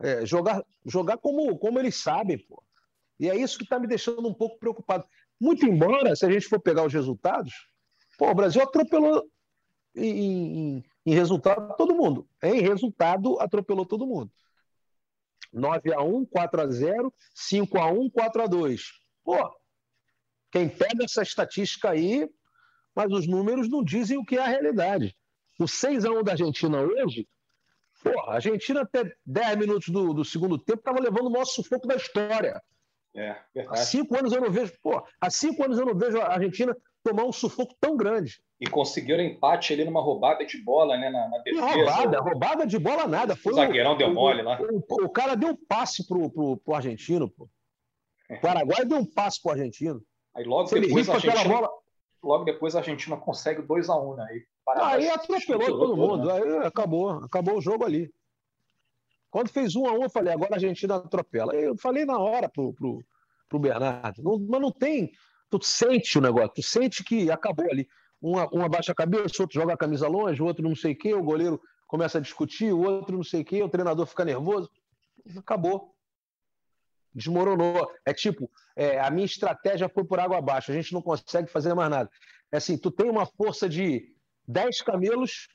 é 0.00 0.24
jogar, 0.24 0.64
jogar 0.86 1.18
como, 1.18 1.58
como 1.58 1.78
eles 1.78 1.96
sabem, 1.96 2.38
pô. 2.38 2.62
E 3.18 3.28
é 3.28 3.36
isso 3.36 3.58
que 3.58 3.64
está 3.64 3.78
me 3.78 3.86
deixando 3.86 4.26
um 4.26 4.32
pouco 4.32 4.58
preocupado. 4.58 5.04
Muito 5.38 5.66
embora, 5.66 6.16
se 6.16 6.24
a 6.24 6.30
gente 6.30 6.46
for 6.46 6.58
pegar 6.58 6.86
os 6.86 6.92
resultados, 6.92 7.52
Pô, 8.20 8.30
o 8.30 8.34
Brasil 8.34 8.60
atropelou 8.60 9.26
em, 9.96 10.04
em, 10.04 10.84
em 11.06 11.14
resultado 11.14 11.74
todo 11.74 11.94
mundo. 11.94 12.28
Em 12.42 12.60
resultado, 12.60 13.40
atropelou 13.40 13.86
todo 13.86 14.06
mundo. 14.06 14.30
9 15.50 15.94
a 15.94 16.02
1 16.02 16.26
4 16.26 16.60
a 16.60 16.66
0 16.66 17.14
5 17.34 17.78
a 17.78 17.86
1 17.86 18.10
4 18.10 18.42
a 18.42 18.46
2 18.46 18.82
Pô, 19.24 19.36
quem 20.52 20.68
pega 20.68 21.04
essa 21.04 21.22
estatística 21.22 21.88
aí, 21.88 22.28
mas 22.94 23.10
os 23.10 23.26
números 23.26 23.70
não 23.70 23.82
dizem 23.82 24.18
o 24.18 24.24
que 24.24 24.36
é 24.36 24.42
a 24.42 24.48
realidade. 24.48 25.16
O 25.58 25.66
6 25.66 26.04
a 26.04 26.10
1 26.10 26.22
da 26.22 26.32
Argentina 26.32 26.78
hoje, 26.78 27.26
porra, 28.04 28.32
a 28.32 28.34
Argentina 28.34 28.82
até 28.82 29.10
10 29.24 29.56
minutos 29.56 29.88
do, 29.88 30.12
do 30.12 30.26
segundo 30.26 30.58
tempo 30.58 30.80
estava 30.80 31.00
levando 31.00 31.28
o 31.28 31.30
maior 31.30 31.46
sufoco 31.46 31.88
da 31.88 31.96
história. 31.96 32.60
É, 33.14 33.34
verdade. 33.54 33.80
Há 33.80 33.82
cinco 33.82 34.14
anos 34.14 34.30
eu 34.30 34.42
não 34.42 34.50
vejo, 34.50 34.74
pô, 34.82 35.02
há 35.18 35.30
cinco 35.30 35.64
anos 35.64 35.78
eu 35.78 35.86
não 35.86 35.96
vejo 35.96 36.20
a 36.20 36.34
Argentina 36.34 36.76
tomar 37.02 37.24
um 37.24 37.32
sufoco 37.32 37.74
tão 37.80 37.96
grande. 37.96 38.40
E 38.60 38.68
conseguiram 38.68 39.22
empate 39.22 39.72
ali 39.72 39.84
numa 39.84 40.00
roubada 40.00 40.44
de 40.44 40.58
bola, 40.58 40.96
né? 40.96 41.10
Na, 41.10 41.28
na 41.28 41.38
defesa. 41.38 41.66
roubada, 41.66 42.20
roubada 42.20 42.66
de 42.66 42.78
bola 42.78 43.06
nada. 43.06 43.34
Foi 43.34 43.52
o 43.52 43.56
zagueirão 43.56 43.96
deu 43.96 44.12
mole 44.12 44.42
lá. 44.42 44.60
O, 44.60 45.04
o, 45.04 45.08
cara 45.08 45.34
deu 45.34 45.50
um 45.50 45.56
passe 45.56 46.06
pro, 46.06 46.30
pro, 46.30 46.56
pro 46.58 46.74
argentino, 46.74 47.28
pô. 47.28 47.48
O 48.28 48.40
Paraguai 48.40 48.84
deu 48.84 48.98
um 48.98 49.04
passe 49.04 49.40
pro 49.42 49.52
argentino. 49.52 50.02
Aí 50.34 50.44
logo 50.44 50.68
Se 50.68 50.78
depois 50.78 51.08
a 51.08 51.14
Argentina, 51.14 51.48
bola... 51.48 51.70
logo 52.22 52.44
depois 52.44 52.76
a 52.76 52.78
Argentina 52.78 53.16
consegue 53.16 53.62
2 53.62 53.88
a 53.88 53.96
1 53.96 54.10
um, 54.10 54.16
né? 54.16 54.26
Aí, 54.28 54.46
aí 54.68 55.08
atropelou 55.08 55.78
todo 55.78 55.96
mundo. 55.96 56.26
Né? 56.26 56.32
Aí 56.34 56.66
acabou, 56.66 57.10
acabou 57.10 57.56
o 57.56 57.60
jogo 57.60 57.84
ali. 57.84 58.12
Quando 59.30 59.48
fez 59.48 59.74
um 59.74 59.86
a 59.86 59.92
um, 59.92 60.02
eu 60.02 60.10
falei, 60.10 60.32
agora 60.32 60.52
a 60.52 60.56
Argentina 60.56 60.96
atropela. 60.96 61.54
Eu 61.54 61.76
falei 61.76 62.04
na 62.04 62.18
hora 62.18 62.48
pro, 62.48 62.72
pro, 62.74 63.02
pro 63.48 63.58
Bernardo. 63.58 64.22
Não, 64.22 64.38
mas 64.38 64.60
não 64.60 64.70
tem. 64.70 65.10
Tu 65.50 65.62
sente 65.64 66.16
o 66.16 66.20
negócio, 66.20 66.54
tu 66.54 66.62
sente 66.62 67.02
que 67.02 67.30
acabou 67.30 67.68
ali. 67.70 67.88
Um, 68.22 68.36
um 68.58 68.64
abaixa 68.64 68.92
a 68.92 68.94
cabeça, 68.94 69.42
outro 69.42 69.60
joga 69.60 69.74
a 69.74 69.76
camisa 69.76 70.06
longe, 70.06 70.40
o 70.40 70.46
outro 70.46 70.62
não 70.62 70.76
sei 70.76 70.92
o 70.92 70.96
quê, 70.96 71.14
o 71.14 71.22
goleiro 71.22 71.60
começa 71.86 72.18
a 72.18 72.20
discutir, 72.20 72.72
o 72.72 72.82
outro 72.82 73.16
não 73.16 73.24
sei 73.24 73.42
o 73.42 73.44
quê, 73.44 73.62
o 73.62 73.68
treinador 73.68 74.06
fica 74.06 74.24
nervoso. 74.24 74.70
Acabou. 75.36 75.94
Desmoronou. 77.12 77.90
É 78.04 78.14
tipo, 78.14 78.48
é, 78.76 79.00
a 79.00 79.10
minha 79.10 79.24
estratégia 79.24 79.88
foi 79.88 80.04
por 80.04 80.20
água 80.20 80.38
abaixo, 80.38 80.70
a 80.70 80.74
gente 80.74 80.92
não 80.92 81.02
consegue 81.02 81.50
fazer 81.50 81.74
mais 81.74 81.90
nada. 81.90 82.10
É 82.52 82.58
assim, 82.58 82.78
tu 82.78 82.90
tem 82.90 83.10
uma 83.10 83.26
força 83.26 83.68
de 83.68 84.14
10 84.46 84.82
camelos 84.82 85.48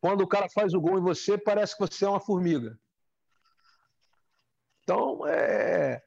quando 0.00 0.22
o 0.22 0.28
cara 0.28 0.48
faz 0.48 0.74
o 0.74 0.80
gol 0.80 0.98
em 0.98 1.02
você, 1.02 1.36
parece 1.36 1.76
que 1.76 1.80
você 1.80 2.04
é 2.04 2.08
uma 2.08 2.20
formiga. 2.20 2.78
Então, 4.82 5.26
é, 5.26 6.00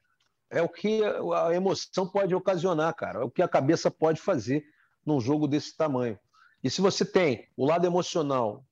é 0.50 0.60
o 0.60 0.68
que 0.68 1.00
a 1.04 1.54
emoção 1.54 2.08
pode 2.08 2.34
ocasionar, 2.34 2.94
cara. 2.94 3.20
É 3.20 3.24
o 3.24 3.30
que 3.30 3.40
a 3.40 3.48
cabeça 3.48 3.90
pode 3.90 4.20
fazer 4.20 4.64
num 5.06 5.20
jogo 5.20 5.46
desse 5.46 5.76
tamanho. 5.76 6.18
E 6.62 6.68
se 6.68 6.80
você 6.80 7.04
tem 7.04 7.48
o 7.56 7.64
lado 7.64 7.86
emocional 7.86 8.64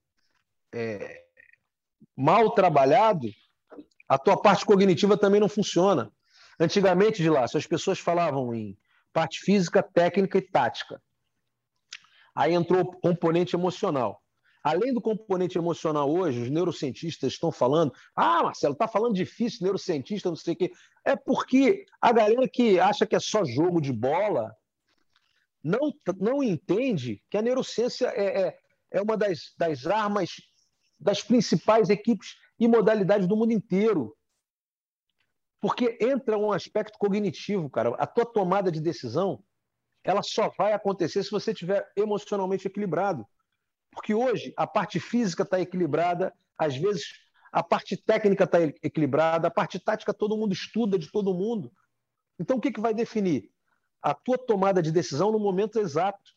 é, 0.75 1.25
mal 2.17 2.51
trabalhado, 2.51 3.29
a 4.09 4.19
tua 4.19 4.37
parte 4.37 4.67
cognitiva 4.67 5.17
também 5.17 5.41
não 5.41 5.49
funciona. 5.49 6.13
Antigamente, 6.61 7.23
de 7.23 7.31
lá, 7.31 7.45
as 7.45 7.67
pessoas 7.67 8.01
falavam 8.01 8.53
em 8.53 8.77
parte 9.13 9.39
física, 9.41 9.83
técnica 9.83 10.39
e 10.39 10.43
tática. 10.43 11.01
Aí 12.35 12.53
entrou 12.53 12.81
o 12.81 13.01
componente 13.01 13.55
emocional. 13.55 14.23
Além 14.69 14.93
do 14.93 15.01
componente 15.01 15.57
emocional 15.57 16.11
hoje, 16.11 16.43
os 16.43 16.51
neurocientistas 16.51 17.33
estão 17.33 17.51
falando, 17.51 17.91
ah, 18.15 18.43
Marcelo, 18.43 18.75
está 18.75 18.87
falando 18.87 19.15
difícil, 19.15 19.61
neurocientista, 19.63 20.29
não 20.29 20.37
sei 20.37 20.53
o 20.53 20.57
quê. 20.59 20.71
É 21.07 21.17
porque 21.17 21.87
a 21.99 22.13
galera 22.13 22.47
que 22.47 22.79
acha 22.79 23.07
que 23.07 23.17
é 23.17 23.19
só 23.19 23.47
jogo 23.47 23.81
de 23.81 23.95
bola 23.95 24.55
não, 25.65 25.91
não 26.21 26.43
entende 26.43 27.23
que 27.31 27.39
a 27.39 27.43
neurociência 27.43 28.09
é, 28.09 28.43
é, 28.43 28.59
é 28.91 29.01
uma 29.01 29.17
das, 29.17 29.55
das 29.57 29.87
armas 29.87 30.33
das 31.01 31.23
principais 31.23 31.89
equipes 31.89 32.37
e 32.61 32.69
modalidades 32.69 33.27
do 33.27 33.39
mundo 33.39 33.53
inteiro. 33.55 34.15
Porque 35.63 35.97
entra 35.99 36.37
um 36.37 36.53
aspecto 36.53 36.99
cognitivo, 36.99 37.71
cara. 37.71 37.95
A 37.95 38.07
tua 38.07 38.27
tomada 38.27 38.71
de 38.71 38.83
decisão, 38.83 39.43
ela 40.05 40.23
só 40.23 40.53
vai 40.59 40.75
acontecer 40.75 41.23
se 41.23 41.31
você 41.31 41.53
estiver 41.53 41.91
emocionalmente 41.97 42.67
equilibrado. 42.67 43.27
Porque 43.91 44.15
hoje 44.15 44.53
a 44.57 44.67
parte 44.67 45.01
física 45.01 45.43
está 45.43 45.61
equilibrada, 45.61 46.33
às 46.57 46.77
vezes 46.77 47.05
a 47.53 47.63
parte 47.63 47.97
técnica 47.97 48.45
está 48.45 48.61
equilibrada, 48.63 49.49
a 49.49 49.51
parte 49.51 49.79
tática 49.79 50.13
todo 50.13 50.37
mundo 50.37 50.53
estuda 50.53 50.99
de 50.99 51.11
todo 51.11 51.35
mundo. 51.35 51.73
Então 52.39 52.59
o 52.59 52.61
que, 52.61 52.71
que 52.71 52.81
vai 52.81 52.95
definir? 52.95 53.51
A 54.03 54.15
tua 54.15 54.39
tomada 54.39 54.83
de 54.83 54.93
decisão 54.93 55.33
no 55.33 55.39
momento 55.39 55.79
exato. 55.79 56.33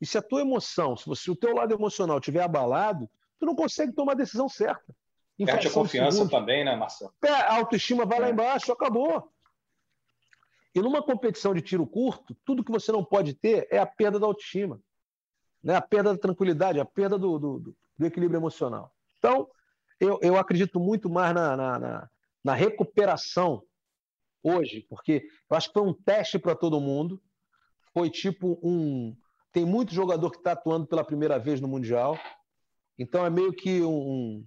E 0.00 0.06
se 0.06 0.16
a 0.16 0.22
tua 0.22 0.40
emoção, 0.40 0.96
se 0.96 1.06
você, 1.06 1.30
o 1.30 1.36
teu 1.36 1.54
lado 1.54 1.74
emocional 1.74 2.18
estiver 2.18 2.42
abalado, 2.42 3.08
tu 3.38 3.46
não 3.46 3.54
consegue 3.54 3.92
tomar 3.92 4.12
a 4.12 4.16
decisão 4.16 4.48
certa. 4.48 4.94
Perde 5.44 5.68
a 5.68 5.70
confiança 5.70 6.28
também, 6.28 6.64
né, 6.64 6.74
Marcelo? 6.76 7.12
A 7.22 7.56
autoestima 7.56 8.06
vai 8.06 8.18
é. 8.18 8.20
lá 8.22 8.30
embaixo, 8.30 8.72
acabou. 8.72 9.30
E 10.74 10.80
numa 10.80 11.02
competição 11.02 11.54
de 11.54 11.60
tiro 11.60 11.86
curto, 11.86 12.34
tudo 12.44 12.64
que 12.64 12.72
você 12.72 12.92
não 12.92 13.04
pode 13.04 13.34
ter 13.34 13.66
é 13.70 13.78
a 13.78 13.86
perda 13.86 14.18
da 14.18 14.26
autoestima, 14.26 14.80
né? 15.66 15.74
a 15.74 15.82
perda 15.82 16.12
da 16.12 16.18
tranquilidade, 16.18 16.78
a 16.78 16.84
perda 16.84 17.18
do, 17.18 17.38
do, 17.38 17.76
do 17.98 18.06
equilíbrio 18.06 18.38
emocional. 18.38 18.94
Então, 19.18 19.50
eu, 19.98 20.20
eu 20.22 20.38
acredito 20.38 20.78
muito 20.78 21.10
mais 21.10 21.34
na, 21.34 21.56
na, 21.56 21.78
na, 21.78 22.10
na 22.44 22.54
recuperação 22.54 23.64
hoje, 24.44 24.86
porque 24.88 25.28
eu 25.50 25.56
acho 25.56 25.66
que 25.66 25.74
foi 25.74 25.82
um 25.82 25.92
teste 25.92 26.38
para 26.38 26.54
todo 26.54 26.80
mundo. 26.80 27.20
Foi 27.92 28.08
tipo 28.08 28.60
um. 28.62 29.16
Tem 29.50 29.64
muito 29.64 29.92
jogador 29.92 30.30
que 30.30 30.36
está 30.36 30.52
atuando 30.52 30.86
pela 30.86 31.04
primeira 31.04 31.36
vez 31.36 31.60
no 31.60 31.66
Mundial. 31.66 32.16
Então 32.96 33.26
é 33.26 33.30
meio 33.30 33.52
que 33.52 33.82
um, 33.82 34.46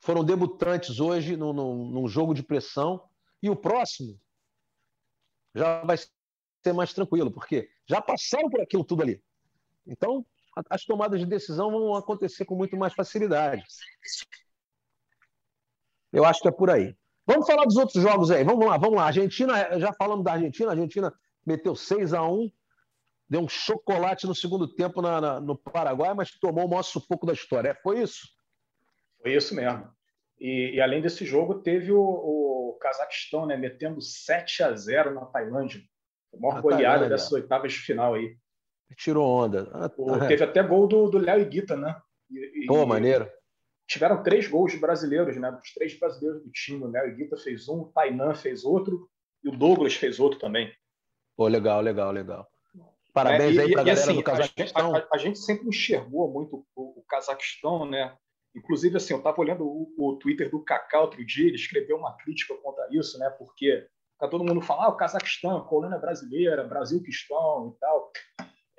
foram 0.00 0.22
debutantes 0.22 1.00
hoje 1.00 1.34
num, 1.34 1.52
num, 1.52 2.06
jogo 2.08 2.34
de 2.34 2.42
pressão. 2.42 3.02
E 3.42 3.48
o 3.48 3.56
próximo 3.56 4.20
já 5.54 5.82
vai 5.82 5.96
ser 5.96 6.72
mais 6.74 6.92
tranquilo, 6.92 7.30
porque 7.30 7.70
já 7.86 8.02
passaram 8.02 8.50
por 8.50 8.60
aquilo 8.60 8.84
tudo 8.84 9.02
ali. 9.02 9.22
Então, 9.86 10.24
as 10.70 10.84
tomadas 10.84 11.20
de 11.20 11.26
decisão 11.26 11.70
vão 11.70 11.94
acontecer 11.94 12.44
com 12.44 12.54
muito 12.54 12.76
mais 12.76 12.94
facilidade. 12.94 13.62
Eu 16.12 16.24
acho 16.24 16.40
que 16.40 16.48
é 16.48 16.52
por 16.52 16.70
aí. 16.70 16.96
Vamos 17.26 17.46
falar 17.46 17.64
dos 17.64 17.76
outros 17.76 18.02
jogos 18.02 18.30
aí. 18.30 18.44
Vamos 18.44 18.66
lá, 18.66 18.76
vamos 18.76 18.96
lá. 18.96 19.06
Argentina, 19.06 19.78
já 19.78 19.92
falamos 19.92 20.24
da 20.24 20.32
Argentina, 20.32 20.68
a 20.68 20.72
Argentina 20.72 21.12
meteu 21.44 21.74
6 21.74 22.12
a 22.14 22.22
1 22.22 22.50
deu 23.28 23.40
um 23.40 23.48
chocolate 23.48 24.26
no 24.26 24.34
segundo 24.34 24.68
tempo 24.68 25.00
na, 25.00 25.20
na, 25.20 25.40
no 25.40 25.56
Paraguai, 25.56 26.14
mas 26.14 26.30
tomou 26.32 26.66
o 26.66 26.68
maior 26.68 26.82
sufoco 26.82 27.26
da 27.26 27.32
história. 27.32 27.70
É, 27.70 27.74
foi 27.74 28.02
isso? 28.02 28.28
Foi 29.20 29.34
isso 29.34 29.54
mesmo. 29.54 29.88
E, 30.38 30.72
e 30.74 30.80
além 30.80 31.00
desse 31.00 31.24
jogo, 31.24 31.60
teve 31.60 31.90
o, 31.90 32.00
o 32.00 32.78
Cazaquistão 32.80 33.46
né, 33.46 33.56
metendo 33.56 34.00
7 34.00 34.62
a 34.62 34.74
0 34.74 35.14
na 35.14 35.24
Tailândia. 35.26 35.80
A 36.32 36.38
maior 36.38 36.60
goleada 36.60 37.08
dessas 37.08 37.32
oitavas 37.32 37.72
de 37.72 37.78
final 37.78 38.14
aí. 38.14 38.36
Tirou 38.96 39.26
onda. 39.26 39.68
O, 39.96 40.18
teve 40.26 40.44
até 40.44 40.62
gol 40.62 40.86
do, 40.86 41.08
do 41.08 41.18
Léo 41.18 41.40
Iguita, 41.40 41.76
né? 41.76 41.96
E, 42.30 42.66
Pô, 42.66 42.84
maneiro. 42.86 43.28
Tiveram 43.86 44.22
três 44.22 44.48
gols 44.48 44.74
brasileiros, 44.74 45.36
né? 45.36 45.50
Dos 45.52 45.72
três 45.72 45.98
brasileiros 45.98 46.42
do 46.42 46.50
time. 46.50 46.84
O 46.84 46.90
Léo 46.90 47.08
Iguita 47.08 47.36
fez 47.36 47.68
um, 47.68 47.82
o 47.82 47.92
Tainan 47.92 48.34
fez 48.34 48.64
outro 48.64 49.08
e 49.42 49.48
o 49.48 49.56
Douglas 49.56 49.94
fez 49.94 50.18
outro 50.18 50.38
também. 50.38 50.72
Pô, 51.36 51.46
legal, 51.48 51.80
legal, 51.80 52.10
legal. 52.10 52.48
Parabéns 53.12 53.56
é, 53.56 53.62
aí 53.62 53.72
para 53.72 53.82
a 53.82 53.84
galera 53.84 54.04
assim, 54.04 54.16
do 54.16 54.22
Cazaquistão. 54.24 54.94
A, 54.94 54.98
a, 54.98 55.06
a, 55.12 55.18
gente 55.18 55.38
sempre 55.38 55.68
enxergou 55.68 56.32
muito 56.32 56.66
o, 56.74 57.00
o 57.00 57.04
Cazaquistão, 57.08 57.86
né? 57.86 58.16
Inclusive, 58.56 58.96
assim, 58.96 59.12
eu 59.12 59.18
estava 59.18 59.40
olhando 59.40 59.64
o, 59.64 59.92
o, 59.96 60.16
Twitter 60.16 60.50
do 60.50 60.62
Kaká 60.62 61.00
outro 61.00 61.24
dia, 61.24 61.46
ele 61.46 61.56
escreveu 61.56 61.96
uma 61.96 62.16
crítica 62.16 62.54
contra 62.56 62.88
isso, 62.90 63.16
né? 63.18 63.30
Porque 63.30 63.86
tá 64.18 64.26
todo 64.26 64.44
mundo 64.44 64.60
falando, 64.60 64.86
ah, 64.86 64.88
o 64.88 64.96
Cazaquistão, 64.96 65.64
colônia 65.64 65.98
brasileira, 65.98 66.64
Brasil-Quistão 66.64 67.74
e 67.74 67.80
tal. 67.80 68.12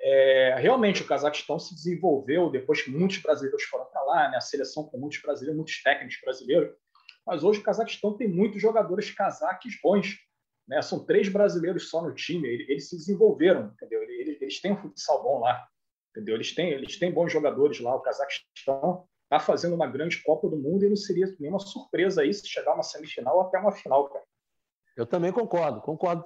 É, 0.08 0.54
realmente, 0.60 1.02
o 1.02 1.04
Cazaquistão 1.04 1.58
se 1.58 1.74
desenvolveu 1.74 2.48
depois 2.48 2.80
que 2.80 2.92
muitos 2.92 3.18
brasileiros 3.18 3.64
foram 3.64 3.86
para 3.86 4.04
lá, 4.04 4.30
né? 4.30 4.36
A 4.36 4.40
seleção 4.40 4.84
com 4.84 4.96
muitos 4.98 5.20
brasileiros, 5.20 5.56
muitos 5.56 5.82
técnicos 5.82 6.20
brasileiros. 6.22 6.76
Mas 7.26 7.42
hoje 7.42 7.58
o 7.58 7.62
Cazaquistão 7.64 8.16
tem 8.16 8.28
muitos 8.28 8.62
jogadores 8.62 9.10
cazaques 9.10 9.80
bons. 9.82 10.16
Né? 10.68 10.80
São 10.80 11.04
três 11.04 11.28
brasileiros 11.28 11.90
só 11.90 12.00
no 12.00 12.14
time. 12.14 12.46
Eles, 12.46 12.68
eles 12.68 12.88
se 12.88 12.96
desenvolveram, 12.96 13.72
entendeu? 13.74 14.00
Eles, 14.04 14.40
eles 14.40 14.60
têm 14.60 14.74
um 14.74 14.76
futsal 14.76 15.24
bom 15.24 15.40
lá, 15.40 15.66
entendeu? 16.12 16.36
Eles 16.36 16.54
têm, 16.54 16.70
eles 16.70 16.96
têm 17.00 17.10
bons 17.10 17.32
jogadores 17.32 17.80
lá. 17.80 17.96
O 17.96 18.00
Cazaquistão 18.00 19.08
está 19.24 19.40
fazendo 19.40 19.74
uma 19.74 19.88
grande 19.88 20.22
Copa 20.22 20.48
do 20.48 20.56
Mundo 20.56 20.84
e 20.84 20.88
não 20.88 20.94
seria 20.94 21.26
nenhuma 21.40 21.58
surpresa 21.58 22.22
aí 22.22 22.32
se 22.32 22.46
chegar 22.46 22.74
uma 22.74 22.84
semifinal 22.84 23.38
ou 23.38 23.42
até 23.42 23.58
uma 23.58 23.72
final, 23.72 24.08
cara. 24.08 24.24
Eu 24.96 25.04
também 25.04 25.32
concordo, 25.32 25.80
concordo. 25.80 26.24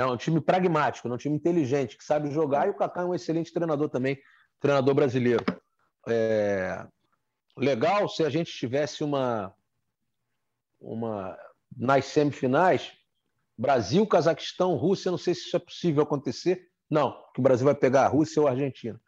É 0.00 0.06
um 0.06 0.16
time 0.16 0.40
pragmático, 0.40 1.06
é 1.06 1.12
um 1.12 1.16
time 1.16 1.36
inteligente, 1.36 1.96
que 1.96 2.04
sabe 2.04 2.30
jogar, 2.30 2.66
e 2.66 2.70
o 2.70 2.74
Kaká 2.74 3.02
é 3.02 3.04
um 3.04 3.14
excelente 3.14 3.52
treinador 3.52 3.88
também, 3.88 4.18
treinador 4.58 4.94
brasileiro. 4.94 5.44
É... 6.08 6.86
Legal 7.56 8.08
se 8.08 8.24
a 8.24 8.30
gente 8.30 8.50
tivesse 8.50 9.04
uma, 9.04 9.54
uma 10.80 11.38
nas 11.76 12.06
semifinais, 12.06 12.92
Brasil, 13.58 14.06
Cazaquistão, 14.06 14.74
Rússia, 14.74 15.10
não 15.10 15.18
sei 15.18 15.34
se 15.34 15.42
isso 15.42 15.56
é 15.56 15.60
possível 15.60 16.02
acontecer. 16.02 16.68
Não, 16.88 17.12
que 17.34 17.40
o 17.40 17.42
Brasil 17.42 17.66
vai 17.66 17.74
pegar 17.74 18.06
a 18.06 18.08
Rússia 18.08 18.40
ou 18.40 18.48
a 18.48 18.52
Argentina. 18.52 18.98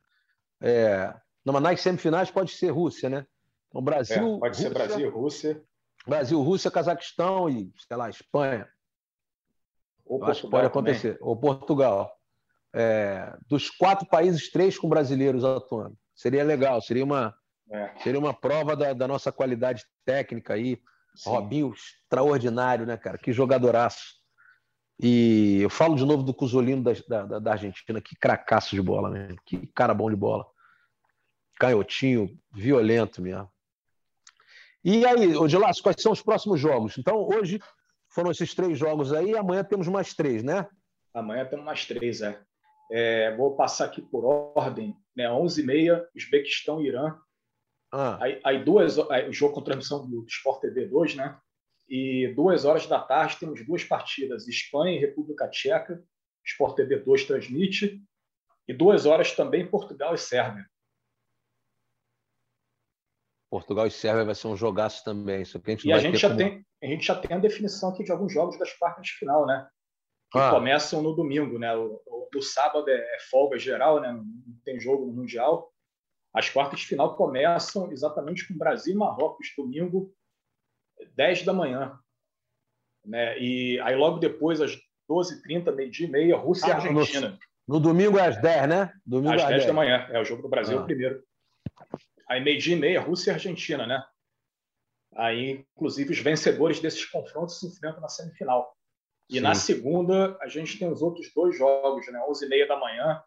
É, 0.61 1.15
não, 1.43 1.55
mas 1.55 1.63
nas 1.63 1.81
semifinais 1.81 2.31
pode 2.31 2.53
ser 2.53 2.69
Rússia, 2.69 3.09
né? 3.09 3.27
Então, 3.69 3.83
Brasil. 3.83 4.37
É, 4.37 4.39
pode 4.39 4.57
Rússia, 4.57 4.69
ser 4.69 4.75
Brasil, 4.75 5.11
Rússia. 5.11 5.65
Brasil, 6.07 6.43
Rússia, 6.43 6.71
Cazaquistão 6.71 7.49
e, 7.49 7.73
sei 7.89 7.97
lá, 7.97 8.11
Espanha. 8.11 8.69
Ou 10.05 10.25
acho 10.25 10.43
que 10.43 10.51
pode 10.51 10.67
acontecer. 10.67 11.15
Também. 11.15 11.29
Ou 11.29 11.37
Portugal. 11.37 12.13
É, 12.75 13.37
dos 13.49 13.71
quatro 13.71 14.07
países, 14.07 14.51
três 14.51 14.79
com 14.79 14.89
brasileiros 14.89 15.45
atuando. 15.45 15.97
Seria 16.15 16.43
legal, 16.43 16.81
seria 16.81 17.05
uma, 17.05 17.35
é. 17.71 17.93
seria 18.03 18.19
uma 18.19 18.33
prova 18.33 18.75
da, 18.75 18.93
da, 18.93 19.09
nossa 19.09 19.31
qualidade 19.31 19.85
técnica 20.05 20.55
aí. 20.55 20.81
Sim. 21.15 21.31
Robinho, 21.31 21.75
extraordinário, 21.75 22.87
né, 22.87 22.97
cara? 22.97 23.19
Que 23.19 23.33
jogadoraço. 23.33 24.23
E 24.99 25.61
eu 25.61 25.69
falo 25.69 25.97
de 25.97 26.05
novo 26.05 26.23
do 26.23 26.33
Cusolino 26.33 26.83
da, 26.83 27.25
da, 27.25 27.39
da 27.39 27.53
Argentina, 27.53 28.01
que 28.01 28.17
cracaço 28.17 28.75
de 28.75 28.81
bola, 28.81 29.11
né? 29.11 29.35
Que 29.45 29.67
cara 29.75 29.93
bom 29.93 30.09
de 30.09 30.17
bola 30.17 30.47
canhotinho, 31.63 32.37
violento 32.53 33.23
mesmo. 33.23 33.49
E 34.85 35.07
aí, 35.07 35.37
Odilas, 35.37 35.81
quais 35.81 36.03
são 36.03 36.11
os 36.11 36.21
próximos 36.21 36.59
jogos? 36.59 36.99
Então, 36.99 37.23
hoje 37.23 37.61
foram 38.15 38.31
esses 38.31 38.55
três 38.55 38.79
jogos 38.79 39.13
aí, 39.13 39.37
amanhã 39.37 39.65
temos 39.65 39.89
mais 39.89 40.15
três, 40.15 40.43
né? 40.43 40.69
Amanhã 41.15 41.45
temos 41.45 41.65
mais 41.65 41.85
três, 41.87 42.23
é. 42.23 42.41
é 42.91 43.37
vou 43.37 43.57
passar 43.57 43.87
aqui 43.87 44.03
por 44.03 44.25
ordem, 44.57 44.97
né? 45.17 45.27
11h30, 45.29 46.07
Uzbequistão 46.15 46.81
e 46.81 46.89
Irã. 46.89 47.17
Ah. 47.91 48.19
Aí, 48.23 48.41
aí, 48.45 48.65
duas, 48.65 48.99
aí, 49.11 49.29
o 49.29 49.33
jogo 49.33 49.55
com 49.55 49.63
transmissão 49.63 50.09
do 50.09 50.25
Sport 50.27 50.61
TV 50.61 50.87
2, 50.87 51.15
né? 51.17 51.39
E 51.89 52.33
duas 52.35 52.65
horas 52.65 52.87
da 52.87 53.01
tarde 53.01 53.37
temos 53.39 53.65
duas 53.67 53.85
partidas, 53.85 54.49
Espanha 54.49 54.97
e 54.97 55.01
República 55.01 55.49
Tcheca, 55.49 56.03
Sport 56.45 56.77
TV 56.77 56.99
2 56.99 57.25
transmite, 57.25 58.03
e 58.67 58.73
duas 58.73 59.05
horas 59.07 59.33
também 59.33 59.67
Portugal 59.67 60.15
e 60.15 60.19
Sérvia. 60.19 60.67
Portugal 63.53 63.87
e 63.87 63.91
Sérvia 63.91 64.25
vai 64.25 64.35
ser 64.35 64.47
um 64.47 64.57
jogaço 64.57 65.05
também. 65.05 65.43
Isso 65.43 65.61
a 65.63 65.71
gente 65.71 65.87
e 65.87 65.93
a 65.93 65.99
gente, 65.99 66.17
já 66.17 66.29
como... 66.29 66.39
tem, 66.39 66.65
a 66.83 66.87
gente 66.87 67.05
já 67.05 67.15
tem 67.15 67.37
a 67.37 67.39
definição 67.39 67.91
aqui 67.91 68.03
de 68.03 68.11
alguns 68.11 68.33
jogos 68.33 68.59
das 68.59 68.73
quartas 68.73 69.05
de 69.05 69.13
final, 69.13 69.45
né? 69.45 69.69
Que 70.31 70.39
ah. 70.39 70.53
começam 70.53 71.03
no 71.03 71.15
domingo, 71.15 71.59
né? 71.59 71.77
O, 71.77 72.01
o, 72.07 72.29
o, 72.35 72.41
sábado 72.41 72.89
é, 72.89 72.95
é 72.95 73.19
folga 73.31 73.59
geral, 73.59 74.01
né? 74.01 74.11
Não 74.11 74.25
tem 74.65 74.81
jogo 74.81 75.05
no 75.05 75.13
Mundial. 75.13 75.71
As 76.33 76.49
quartas 76.49 76.81
de 76.81 76.87
final 76.87 77.15
começam 77.15 77.93
exatamente 77.93 78.49
com 78.49 78.57
Brasil 78.57 78.95
e 78.95 78.97
Marrocos, 78.97 79.49
domingo, 79.55 80.11
10 81.15 81.45
da 81.45 81.53
manhã. 81.53 81.99
Né? 83.05 83.39
E 83.39 83.79
aí 83.81 83.95
logo 83.95 84.19
depois, 84.19 84.63
às 84.63 84.79
12h30, 85.11 85.75
meio-dia 85.75 86.07
e 86.07 86.11
meia, 86.11 86.37
Rússia 86.39 86.69
ah, 86.69 86.71
e 86.71 86.73
Argentina. 86.89 87.39
No, 87.69 87.75
no, 87.75 87.81
domingo 87.81 88.19
é 88.19 88.29
às 88.29 88.41
10, 88.41 88.67
né? 88.67 88.95
Domingo 89.05 89.35
às, 89.35 89.43
às 89.43 89.49
10, 89.49 89.61
10 89.61 89.67
da 89.67 89.73
manhã. 89.75 90.09
É 90.11 90.19
o 90.19 90.25
jogo 90.25 90.41
do 90.41 90.49
Brasil 90.49 90.79
ah. 90.79 90.85
primeiro. 90.85 91.23
Aí 92.29 92.43
meio-dia 92.43 92.77
e 92.77 92.79
meia, 92.79 93.01
Rússia 93.01 93.31
e 93.31 93.35
Argentina, 93.35 93.87
né? 93.87 94.05
Aí, 95.15 95.67
inclusive, 95.77 96.13
os 96.13 96.19
vencedores 96.19 96.81
desses 96.81 97.05
confrontos 97.05 97.61
se 97.61 97.67
enfrentam 97.67 98.01
na 98.01 98.09
semifinal. 98.09 98.75
E 99.29 99.35
Sim. 99.35 99.41
na 99.41 99.55
segunda, 99.55 100.37
a 100.41 100.49
gente 100.49 100.79
tem 100.79 100.91
os 100.91 101.03
outros 101.03 101.33
dois 101.35 101.57
jogos, 101.57 102.07
né? 102.11 102.23
11 102.29 102.45
e 102.45 102.49
meia 102.49 102.67
da 102.67 102.79
manhã, 102.79 103.23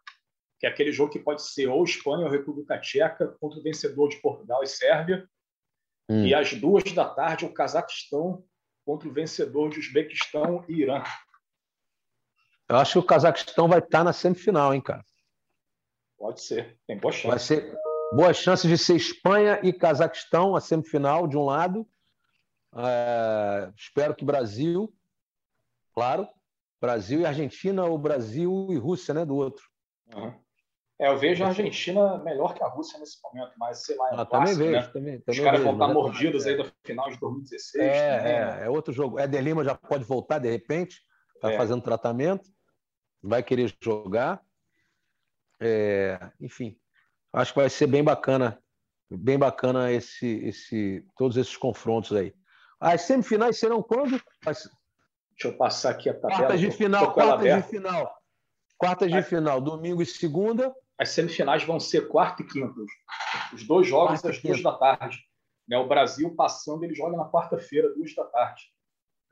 que 0.58 0.66
é 0.66 0.68
aquele 0.68 0.92
jogo 0.92 1.12
que 1.12 1.18
pode 1.18 1.42
ser 1.42 1.68
ou 1.68 1.84
Espanha 1.84 2.24
ou 2.24 2.30
República 2.30 2.78
Tcheca 2.78 3.28
contra 3.40 3.58
o 3.58 3.62
vencedor 3.62 4.08
de 4.08 4.16
Portugal 4.16 4.62
e 4.62 4.66
Sérvia. 4.66 5.28
Hum. 6.08 6.24
E 6.24 6.34
às 6.34 6.54
duas 6.54 6.84
da 6.92 7.08
tarde, 7.08 7.44
o 7.44 7.52
Cazaquistão 7.52 8.44
contra 8.84 9.08
o 9.08 9.12
vencedor 9.12 9.70
de 9.70 9.80
Uzbequistão 9.80 10.64
e 10.68 10.80
Irã. 10.82 11.02
Eu 12.68 12.76
acho 12.76 12.92
que 12.92 12.98
o 12.98 13.02
Cazaquistão 13.06 13.68
vai 13.68 13.78
estar 13.78 14.04
na 14.04 14.12
semifinal, 14.12 14.74
hein, 14.74 14.80
cara? 14.80 15.04
Pode 16.18 16.40
ser, 16.40 16.78
tem 16.86 16.98
boa 16.98 17.12
chance. 17.12 17.28
Vai 17.28 17.38
ser 17.38 17.76
boa 18.12 18.32
chance 18.32 18.66
de 18.66 18.76
ser 18.78 18.96
Espanha 18.96 19.60
e 19.62 19.72
Cazaquistão, 19.72 20.54
a 20.54 20.60
semifinal, 20.60 21.26
de 21.26 21.36
um 21.36 21.44
lado. 21.44 21.86
É, 22.76 23.72
espero 23.76 24.14
que 24.14 24.24
Brasil, 24.24 24.92
claro, 25.94 26.28
Brasil 26.80 27.20
e 27.20 27.26
Argentina, 27.26 27.84
ou 27.84 27.98
Brasil 27.98 28.68
e 28.70 28.76
Rússia, 28.76 29.14
né, 29.14 29.24
do 29.24 29.34
outro. 29.34 29.64
Uhum. 30.14 30.32
É, 30.98 31.08
eu 31.08 31.18
vejo 31.18 31.44
a 31.44 31.48
Argentina 31.48 32.18
melhor 32.18 32.54
que 32.54 32.62
a 32.62 32.68
Rússia 32.68 32.98
nesse 32.98 33.18
momento, 33.22 33.52
mas 33.58 33.84
sei 33.84 33.96
lá. 33.96 34.10
É 34.10 34.14
um 34.14 34.20
ah, 34.20 34.26
clássico, 34.26 34.58
também 34.58 34.72
vejo, 34.72 34.86
né? 34.86 34.92
também, 34.92 35.20
também 35.20 35.40
Os 35.40 35.44
caras 35.44 35.62
vão 35.62 35.72
estar 35.74 35.88
mordidos 35.88 36.46
é. 36.46 36.50
aí 36.50 36.56
do 36.56 36.72
final 36.84 37.10
de 37.10 37.20
2016. 37.20 37.84
É, 37.84 38.22
né? 38.22 38.60
é, 38.62 38.66
é 38.66 38.70
outro 38.70 38.94
jogo. 38.94 39.18
Éder 39.18 39.42
Lima 39.42 39.62
já 39.62 39.74
pode 39.74 40.04
voltar 40.04 40.38
de 40.38 40.50
repente, 40.50 41.02
está 41.34 41.52
é. 41.52 41.56
fazendo 41.56 41.82
tratamento, 41.82 42.48
vai 43.22 43.42
querer 43.42 43.74
jogar. 43.82 44.40
É, 45.60 46.18
enfim, 46.40 46.78
acho 47.36 47.52
que 47.52 47.60
vai 47.60 47.68
ser 47.68 47.86
bem 47.86 48.02
bacana, 48.02 48.58
bem 49.10 49.38
bacana 49.38 49.92
esse, 49.92 50.26
esse, 50.44 51.06
todos 51.16 51.36
esses 51.36 51.56
confrontos 51.56 52.16
aí. 52.16 52.34
As 52.80 53.02
semifinais 53.02 53.58
serão 53.58 53.82
quando? 53.82 54.20
Deixa 54.42 54.68
eu 55.44 55.56
passar 55.56 55.90
aqui 55.90 56.08
a 56.08 56.14
tabela. 56.14 56.40
Quartas 56.40 56.60
de 56.60 56.70
final, 56.70 57.12
quartas 57.12 57.62
de 57.62 57.68
final. 57.68 58.16
Quartas 58.78 59.10
de 59.10 59.22
final, 59.22 59.60
domingo 59.60 60.02
e 60.02 60.06
segunda. 60.06 60.74
As 60.98 61.10
semifinais 61.10 61.62
vão 61.62 61.78
ser 61.78 62.08
quarta 62.08 62.42
e 62.42 62.46
quinta. 62.46 62.74
Os 63.52 63.64
dois 63.64 63.86
jogos 63.86 64.20
quarta 64.20 64.30
às 64.30 64.42
duas 64.42 64.62
da 64.62 64.72
tarde. 64.72 65.18
Né? 65.68 65.76
O 65.76 65.86
Brasil 65.86 66.34
passando, 66.34 66.84
ele 66.84 66.94
joga 66.94 67.16
na 67.16 67.28
quarta-feira, 67.30 67.92
duas 67.94 68.14
da 68.14 68.24
tarde. 68.24 68.64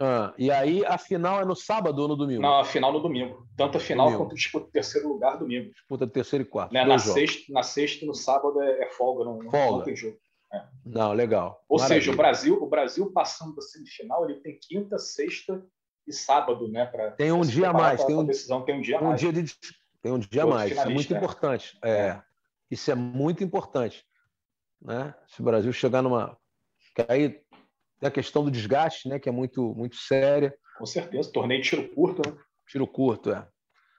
Ah, 0.01 0.35
e 0.37 0.51
aí 0.51 0.85
a 0.85 0.99
final 0.99 1.41
é 1.41 1.45
no 1.45 1.55
sábado 1.55 2.01
ou 2.01 2.09
no 2.09 2.17
domingo? 2.17 2.43
Não, 2.43 2.59
a 2.59 2.65
final 2.65 2.93
no 2.93 3.01
domingo. 3.01 3.47
Tanto 3.57 3.79
a 3.79 3.81
final 3.81 4.07
domingo. 4.07 4.25
quanto 4.25 4.35
disputa 4.35 4.69
terceiro 4.73 5.09
lugar 5.09 5.39
domingo. 5.39 5.73
Disputa 5.73 6.07
terceiro 6.07 6.45
e 6.45 6.47
quarto. 6.47 6.73
Né? 6.73 6.85
Na, 6.85 6.99
sexta, 6.99 7.53
na 7.53 7.63
sexta 7.63 8.05
e 8.05 8.09
no 8.09 8.15
sábado 8.15 8.61
é, 8.61 8.83
é 8.83 8.91
folga, 8.91 9.25
não, 9.25 9.41
folga. 9.51 9.77
não 9.77 9.83
tem 9.83 9.95
jogo. 9.95 10.19
É. 10.53 10.63
Não, 10.85 11.13
legal. 11.13 11.65
Ou 11.69 11.79
Maravilha. 11.79 12.01
seja, 12.01 12.13
o 12.13 12.17
Brasil, 12.17 12.63
o 12.63 12.67
Brasil 12.67 13.13
passando 13.13 13.55
da 13.55 13.63
semifinal, 13.63 14.29
ele 14.29 14.41
tem 14.41 14.59
quinta, 14.61 14.99
sexta 14.99 15.65
e 16.07 16.13
sábado, 16.13 16.69
né? 16.69 16.87
Pra, 16.87 17.13
tem 17.13 17.33
um 17.33 17.43
dia 17.43 17.71
a 17.71 17.73
mais. 17.73 18.05
Tem 18.05 18.17
um, 18.17 18.25
decisão, 18.25 18.63
tem 18.63 18.77
um 18.77 18.81
dia 18.81 18.99
a 18.99 19.03
mais. 19.03 19.21
Dia 19.21 19.33
de, 19.33 19.55
tem 20.03 20.13
um 20.13 20.19
dia 20.19 20.43
a 20.43 20.47
mais. 20.47 20.73
Isso 20.73 20.81
é 20.81 20.89
muito 20.89 21.15
importante. 21.15 21.79
É. 21.83 21.91
é. 21.91 22.23
Isso 22.71 22.91
é 22.91 22.95
muito 22.95 23.43
importante. 23.43 24.05
Né? 24.81 25.15
Se 25.29 25.41
o 25.41 25.45
Brasil 25.45 25.73
chegar 25.73 26.03
numa. 26.03 26.37
Que 26.95 27.05
aí 27.09 27.29
tem 27.29 27.44
a 28.07 28.11
questão 28.11 28.45
do 28.45 28.51
desgaste, 28.51 29.09
né? 29.09 29.19
Que 29.19 29.29
é 29.29 29.33
muito, 29.33 29.75
muito 29.75 29.97
séria. 29.97 30.55
Com 30.79 30.87
certeza, 30.87 31.31
torneio 31.33 31.63
de 31.63 31.69
tiro 31.69 31.89
curto, 31.95 32.29
né? 32.29 32.37
Tiro 32.69 32.87
curto, 32.87 33.31
é. 33.31 33.47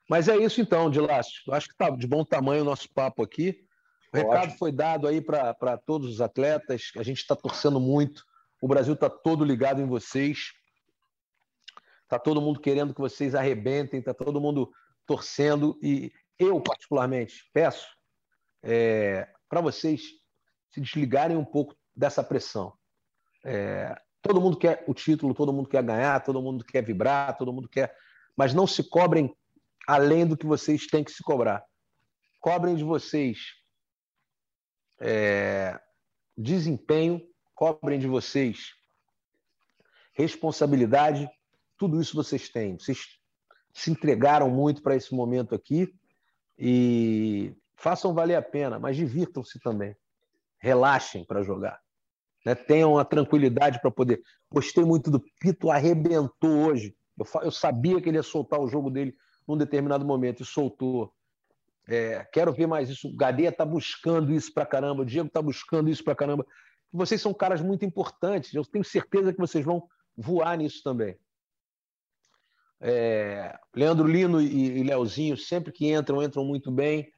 Mas 0.10 0.28
é 0.28 0.38
isso 0.38 0.62
então, 0.62 0.90
Dilácio. 0.90 1.52
Acho 1.52 1.68
que 1.68 1.74
está 1.74 1.90
de 1.90 2.08
bom 2.08 2.24
tamanho 2.24 2.62
o 2.62 2.66
nosso 2.66 2.92
papo 2.94 3.24
aqui. 3.24 3.66
O 4.14 4.18
recado 4.18 4.44
Ótimo. 4.44 4.58
foi 4.58 4.72
dado 4.72 5.08
aí 5.08 5.20
para 5.20 5.78
todos 5.78 6.10
os 6.10 6.22
atletas. 6.22 6.92
A 6.98 7.04
gente 7.04 7.18
está 7.18 7.36
torcendo 7.36 7.80
muito. 7.80 8.24
O 8.62 8.68
Brasil 8.68 8.94
está 8.94 9.10
todo 9.10 9.44
ligado 9.44 9.82
em 9.82 9.88
vocês. 9.88 10.54
Está 12.04 12.20
todo 12.20 12.42
mundo 12.42 12.60
querendo 12.60 12.94
que 12.94 13.02
vocês 13.02 13.34
arrebentem. 13.34 14.00
Está 14.00 14.14
todo 14.14 14.40
mundo 14.40 14.72
torcendo. 15.08 15.78
E 15.82 16.12
eu, 16.38 16.62
particularmente, 16.62 17.50
peço 17.52 17.88
é, 18.64 19.28
para 19.50 19.62
vocês 19.62 20.04
se 20.70 20.82
desligarem 20.82 21.36
um 21.36 21.46
pouco 21.46 21.76
dessa 21.96 22.24
pressão. 22.24 22.74
É, 23.46 23.96
Todo 24.26 24.42
mundo 24.42 24.58
quer 24.58 24.84
o 24.88 24.94
título, 24.96 25.36
todo 25.36 25.54
mundo 25.54 25.70
quer 25.70 25.84
ganhar, 25.84 26.20
todo 26.24 26.42
mundo 26.42 26.66
quer 26.66 26.84
vibrar, 26.84 27.38
todo 27.38 27.54
mundo 27.54 27.70
quer. 27.70 27.96
Mas 28.36 28.56
não 28.56 28.66
se 28.66 28.82
cobrem 28.90 29.32
além 29.88 30.26
do 30.26 30.36
que 30.36 30.48
vocês 30.48 30.88
têm 30.88 31.04
que 31.04 31.12
se 31.12 31.22
cobrar. 31.22 31.64
Cobrem 32.40 32.76
de 32.76 32.84
vocês 32.84 33.38
é, 35.00 35.80
desempenho, 36.36 37.22
cobrem 37.54 38.00
de 38.00 38.08
vocês 38.08 38.74
responsabilidade. 40.14 41.30
Tudo 41.78 42.02
isso 42.02 42.16
vocês 42.16 42.50
têm. 42.50 42.80
Vocês 42.80 43.20
se 43.72 43.92
entregaram 43.92 44.50
muito 44.50 44.82
para 44.82 44.96
esse 44.96 45.14
momento 45.14 45.54
aqui 45.54 45.94
e 46.58 47.56
façam 47.76 48.12
valer 48.12 48.38
a 48.38 48.42
pena, 48.42 48.80
mas 48.80 48.98
divirtam-se 48.98 49.60
também. 49.60 49.96
Relaxem 50.58 51.24
para 51.24 51.44
jogar 51.44 51.85
né, 52.46 52.54
tenham 52.54 52.98
a 52.98 53.04
tranquilidade 53.04 53.82
para 53.82 53.90
poder. 53.90 54.22
Gostei 54.52 54.86
muito 54.86 55.10
do 55.10 55.20
Pito, 55.40 55.72
arrebentou 55.72 56.68
hoje. 56.68 56.96
Eu, 57.18 57.42
eu, 57.42 57.52
sabia 57.52 58.00
que 58.00 58.08
ele 58.08 58.18
ia 58.18 58.24
soltar 58.24 58.60
o 58.60 58.68
jogo 58.68 58.92
dele 58.92 59.16
num 59.48 59.58
determinado 59.58 60.06
momento 60.06 60.44
e 60.44 60.46
soltou. 60.46 61.12
É, 61.88 62.24
quero 62.32 62.54
ver 62.54 62.68
mais 62.68 62.90
isso. 62.90 63.08
O 63.08 63.16
Gadeia 63.16 63.50
está 63.50 63.66
buscando 63.66 64.32
isso 64.32 64.54
para 64.54 64.66
caramba, 64.66 65.02
o 65.02 65.06
Diego 65.06 65.28
está 65.28 65.42
buscando 65.42 65.90
isso 65.90 66.04
para 66.04 66.16
caramba. 66.16 66.46
Vocês 66.94 67.20
são 67.20 67.34
caras 67.34 67.62
muito 67.62 67.84
importantes. 67.84 68.54
Eu 68.54 68.64
tenho 68.64 68.86
certeza 68.86 69.34
que 69.34 69.40
vocês 69.40 69.66
vão 69.66 69.88
voar 70.16 70.58
nisso 70.58 70.82
também. 70.84 71.18
É, 72.80 73.58
Leandro 73.74 74.08
Lino 74.08 74.40
e, 74.40 74.80
e 74.80 74.84
Leozinho, 74.84 75.36
sempre 75.36 75.72
que 75.72 75.92
entram, 75.92 76.22
entram 76.22 76.46
muito 76.46 76.72
bem. 76.72 77.12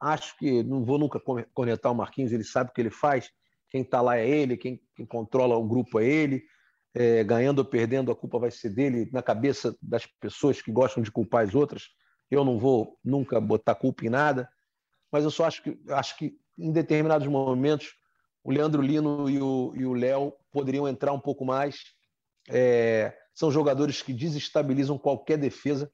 Acho 0.00 0.36
que 0.38 0.62
não 0.62 0.84
vou 0.84 0.98
nunca 0.98 1.20
conectar 1.52 1.90
o 1.90 1.94
Marquinhos, 1.94 2.32
ele 2.32 2.42
sabe 2.42 2.70
o 2.70 2.72
que 2.72 2.80
ele 2.80 2.90
faz 2.90 3.30
quem 3.72 3.80
está 3.80 4.02
lá 4.02 4.18
é 4.18 4.28
ele, 4.28 4.58
quem, 4.58 4.78
quem, 4.94 5.06
controla 5.06 5.56
o 5.56 5.66
grupo 5.66 5.98
é 5.98 6.04
ele. 6.04 6.44
É, 6.94 7.24
ganhando 7.24 7.60
ou 7.60 7.64
perdendo, 7.64 8.12
a 8.12 8.14
culpa 8.14 8.38
vai 8.38 8.50
ser 8.50 8.68
dele 8.68 9.08
na 9.10 9.22
cabeça 9.22 9.74
das 9.80 10.04
pessoas 10.04 10.60
que 10.60 10.70
gostam 10.70 11.02
de 11.02 11.10
culpar 11.10 11.42
as 11.42 11.54
outras. 11.54 11.88
Eu 12.30 12.44
não 12.44 12.58
vou 12.58 12.98
nunca 13.02 13.40
botar 13.40 13.74
culpa 13.74 14.04
em 14.04 14.10
nada, 14.10 14.46
mas 15.10 15.24
eu 15.24 15.30
só 15.30 15.46
acho 15.46 15.62
que, 15.62 15.80
acho 15.88 16.18
que 16.18 16.38
em 16.58 16.70
determinados 16.70 17.26
momentos 17.26 17.94
o 18.44 18.52
Leandro 18.52 18.82
Lino 18.82 19.30
e 19.30 19.40
o 19.40 19.94
Léo 19.94 20.34
poderiam 20.50 20.86
entrar 20.86 21.14
um 21.14 21.20
pouco 21.20 21.46
mais. 21.46 21.78
É, 22.50 23.16
são 23.32 23.50
jogadores 23.50 24.02
que 24.02 24.12
desestabilizam 24.12 24.98
qualquer 24.98 25.38
defesa, 25.38 25.90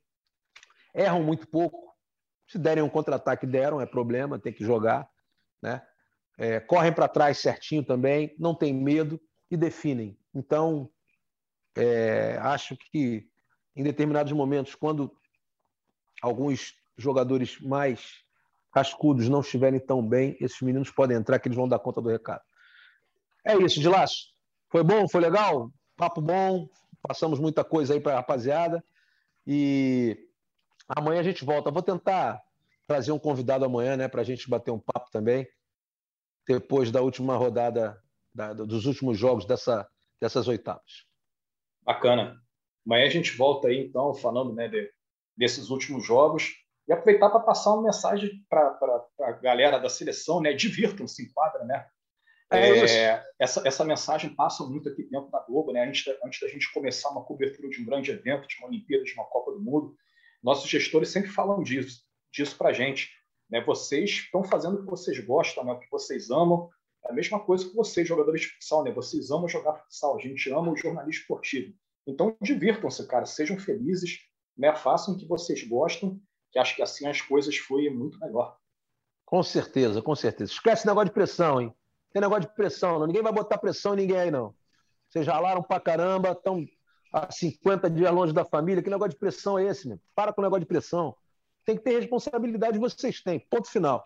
erram 0.93 1.23
muito 1.23 1.47
pouco. 1.47 1.95
Se 2.49 2.59
derem 2.59 2.83
um 2.83 2.89
contra-ataque, 2.89 3.47
deram, 3.47 3.81
é 3.81 3.87
problema, 3.87 4.37
tem 4.37 4.53
que 4.53 4.65
jogar. 4.65 5.09
Né? 5.63 5.81
É, 6.39 6.61
correm 6.61 6.93
para 6.93 7.09
trás 7.09 7.39
certinho 7.39 7.85
também, 7.85 8.35
não 8.39 8.55
tem 8.55 8.73
medo 8.73 9.21
e 9.51 9.57
definem. 9.57 10.17
Então, 10.33 10.89
é, 11.77 12.39
acho 12.41 12.77
que 12.77 13.29
em 13.75 13.83
determinados 13.83 14.33
momentos, 14.33 14.77
quando 14.77 15.13
alguns 16.23 16.75
jogadores 16.97 17.61
mais 17.61 18.25
cascudos 18.73 19.29
não 19.29 19.41
estiverem 19.41 19.81
tão 19.81 20.01
bem, 20.01 20.37
esses 20.41 20.61
meninos 20.61 20.91
podem 20.91 21.17
entrar 21.17 21.41
que 21.41 21.49
eles 21.49 21.57
vão 21.57 21.69
dar 21.69 21.81
conta 21.81 22.01
do 22.01 22.09
recado. 22.09 22.43
É 23.45 23.57
isso, 23.57 23.81
Dilaço. 23.81 24.33
Foi 24.71 24.85
bom? 24.85 25.09
Foi 25.09 25.21
legal? 25.21 25.73
Papo 25.97 26.21
bom. 26.21 26.69
Passamos 27.03 27.41
muita 27.41 27.65
coisa 27.65 27.95
aí 27.95 28.01
para 28.01 28.13
a 28.13 28.17
rapaziada. 28.17 28.85
E 29.47 30.29
amanhã 30.89 31.21
a 31.21 31.25
gente 31.25 31.45
volta. 31.45 31.71
Vou 31.71 31.83
tentar 31.83 32.41
trazer 32.87 33.11
um 33.13 33.19
convidado 33.19 33.65
amanhã, 33.65 33.97
né, 33.97 34.09
para 34.09 34.21
a 34.21 34.25
gente 34.25 34.49
bater 34.49 34.71
um 34.71 34.79
papo 34.79 35.11
também 35.11 35.49
depois 36.49 36.91
da 36.91 37.03
última 37.03 37.37
rodada, 37.37 38.03
da, 38.35 38.55
dos 38.55 38.87
últimos 38.87 39.19
jogos 39.19 39.45
dessa, 39.45 39.87
dessas 40.21 40.49
oitavas. 40.49 41.07
Bacana. 41.83 42.41
Amanhã 42.87 43.07
a 43.07 43.11
gente 43.11 43.37
volta 43.37 43.69
aí, 43.69 43.87
então, 43.87 44.15
falando 44.15 44.55
né, 44.55 44.67
de, 44.67 44.91
desses 45.37 45.69
últimos 45.69 46.05
jogos 46.05 46.55
e 46.89 46.93
aproveitar 46.93 47.29
para 47.29 47.41
passar 47.41 47.75
uma 47.75 47.83
mensagem 47.83 48.43
para 48.49 48.79
a 49.21 49.33
galera 49.33 49.79
da 49.79 49.91
seleção, 49.91 50.41
né? 50.41 50.55
Divirtam-se 50.55 51.23
em 51.23 51.33
quadra, 51.33 51.65
né? 51.65 51.87
É, 52.51 52.79
é 52.79 53.25
essa, 53.39 53.63
essa 53.69 53.85
mensagem 53.85 54.35
passa 54.35 54.65
muito 54.65 54.89
aqui 54.89 55.03
dentro 55.03 55.31
da 55.31 55.41
Globo, 55.41 55.71
né? 55.71 55.87
Antes 55.87 56.07
da, 56.07 56.13
antes 56.25 56.41
da 56.41 56.49
gente 56.49 56.73
começar 56.73 57.11
uma 57.11 57.23
cobertura 57.23 57.69
de 57.69 57.83
um 57.83 57.85
grande 57.85 58.11
evento, 58.11 58.49
de 58.49 58.57
uma 58.59 58.69
Olimpíada, 58.69 59.05
de 59.05 59.13
uma 59.13 59.27
Copa 59.27 59.53
do 59.53 59.61
Mundo, 59.61 59.95
nossos 60.43 60.69
gestores 60.69 61.11
sempre 61.11 61.29
falam 61.29 61.63
disso, 61.63 62.01
disso 62.33 62.57
para 62.57 62.71
a 62.71 62.73
gente. 62.73 63.11
Né? 63.51 63.63
Vocês 63.63 64.11
estão 64.11 64.45
fazendo 64.45 64.77
o 64.77 64.85
que 64.85 64.91
vocês 64.91 65.19
gostam, 65.25 65.65
né? 65.65 65.73
o 65.73 65.79
que 65.79 65.91
vocês 65.91 66.31
amam. 66.31 66.69
É 67.05 67.11
a 67.11 67.15
mesma 67.15 67.41
coisa 67.41 67.69
que 67.69 67.75
vocês, 67.75 68.07
jogadores 68.07 68.43
de 68.43 68.49
futsal. 68.49 68.85
Né? 68.85 68.93
Vocês 68.93 69.31
amam 69.31 69.49
jogar 69.49 69.75
futsal. 69.75 70.17
A 70.17 70.21
gente 70.21 70.51
ama 70.51 70.73
o 70.73 70.77
jornalismo 70.77 71.23
esportivo. 71.23 71.75
Então, 72.07 72.37
divirtam-se, 72.41 73.07
cara. 73.07 73.27
Sejam 73.27 73.59
felizes. 73.59 74.19
Né? 74.57 74.75
Façam 74.75 75.15
o 75.15 75.17
que 75.17 75.27
vocês 75.27 75.63
gostam, 75.63 76.21
que 76.51 76.59
acho 76.59 76.75
que 76.75 76.83
assim 76.83 77.07
as 77.07 77.21
coisas 77.21 77.57
fluem 77.57 77.95
muito 77.95 78.19
melhor. 78.19 78.57
Com 79.25 79.43
certeza, 79.43 80.03
com 80.03 80.17
certeza. 80.17 80.51
Esquece 80.51 80.87
negócio 80.87 81.09
de 81.09 81.15
pressão, 81.15 81.61
hein? 81.61 81.75
Tem 82.13 82.21
negócio 82.21 82.49
de 82.49 82.55
pressão, 82.55 82.99
não. 82.99 83.07
Ninguém 83.07 83.23
vai 83.23 83.33
botar 83.33 83.59
pressão 83.59 83.95
em 83.95 83.99
ninguém 83.99 84.17
aí, 84.17 84.31
não. 84.31 84.55
Vocês 85.09 85.27
ralaram 85.27 85.63
pra 85.63 85.79
caramba, 85.79 86.33
estão 86.33 86.67
a 87.13 87.31
50 87.31 87.91
dias 87.91 88.11
longe 88.13 88.33
da 88.33 88.45
família. 88.45 88.83
Que 88.83 88.91
negócio 88.91 89.11
de 89.11 89.19
pressão 89.19 89.59
é 89.59 89.67
esse, 89.67 89.87
meu? 89.87 90.01
Para 90.15 90.33
com 90.33 90.41
o 90.41 90.45
negócio 90.45 90.61
de 90.61 90.67
pressão 90.67 91.15
tem 91.69 91.77
que 91.77 91.83
ter 91.83 92.01
responsabilidade, 92.01 92.79
vocês 92.79 93.21
têm. 93.21 93.39
Ponto 93.39 93.69
final. 93.71 94.03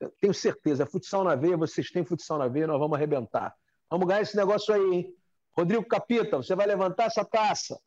Eu 0.00 0.10
tenho 0.18 0.32
certeza, 0.32 0.84
é 0.84 0.86
futsal 0.86 1.22
na 1.22 1.34
veia, 1.34 1.54
vocês 1.54 1.90
têm 1.90 2.02
futsal 2.02 2.38
na 2.38 2.48
veia, 2.48 2.66
nós 2.66 2.78
vamos 2.78 2.96
arrebentar. 2.96 3.54
Vamos 3.90 4.08
ganhar 4.08 4.22
esse 4.22 4.34
negócio 4.34 4.72
aí, 4.72 4.94
hein? 4.94 5.14
Rodrigo 5.52 5.84
Capita, 5.84 6.38
você 6.38 6.54
vai 6.56 6.66
levantar 6.66 7.04
essa 7.04 7.22
taça. 7.22 7.78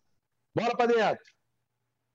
Bora 0.53 0.78
para 0.78 0.93
dentro. 0.93 1.24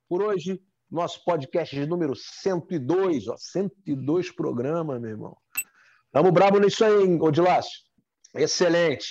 Por 0.09 0.23
hoje, 0.23 0.63
nosso 0.89 1.25
podcast 1.25 1.75
de 1.75 1.85
número 1.87 2.15
102, 2.15 3.27
ó, 3.27 3.37
102 3.37 4.31
programas, 4.31 5.01
meu 5.01 5.11
irmão. 5.11 5.37
Tamo 6.13 6.31
bravo 6.31 6.61
nisso 6.61 6.85
aí, 6.85 7.03
hein, 7.03 7.19
Odilácio? 7.21 7.81
Excelente. 8.33 9.09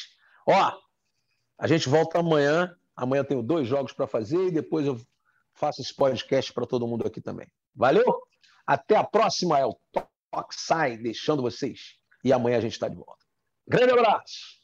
Ó, 0.48 0.72
a 1.60 1.68
gente 1.68 1.90
volta 1.90 2.20
amanhã. 2.20 2.74
Amanhã 2.96 3.26
tenho 3.26 3.44
dois 3.44 3.68
jogos 3.68 3.92
para 3.92 4.08
fazer 4.08 4.48
e 4.48 4.52
depois 4.52 4.86
eu 4.86 4.98
faço 5.54 5.82
esse 5.82 5.94
podcast 5.94 6.54
para 6.54 6.66
todo 6.66 6.88
mundo 6.88 7.06
aqui 7.06 7.20
também. 7.20 7.52
Valeu? 7.76 8.22
Até 8.66 8.96
a 8.96 9.04
próxima. 9.04 9.60
É 9.60 9.66
o 9.66 9.78
Talk 9.92 10.54
Sai, 10.56 10.98
deixando 10.98 11.42
vocês. 11.42 11.96
E 12.24 12.32
amanhã 12.32 12.58
a 12.58 12.62
gente 12.62 12.74
está 12.74 12.88
de 12.88 12.96
volta. 12.96 13.26
Grande 13.68 13.92
abraço! 13.92 14.61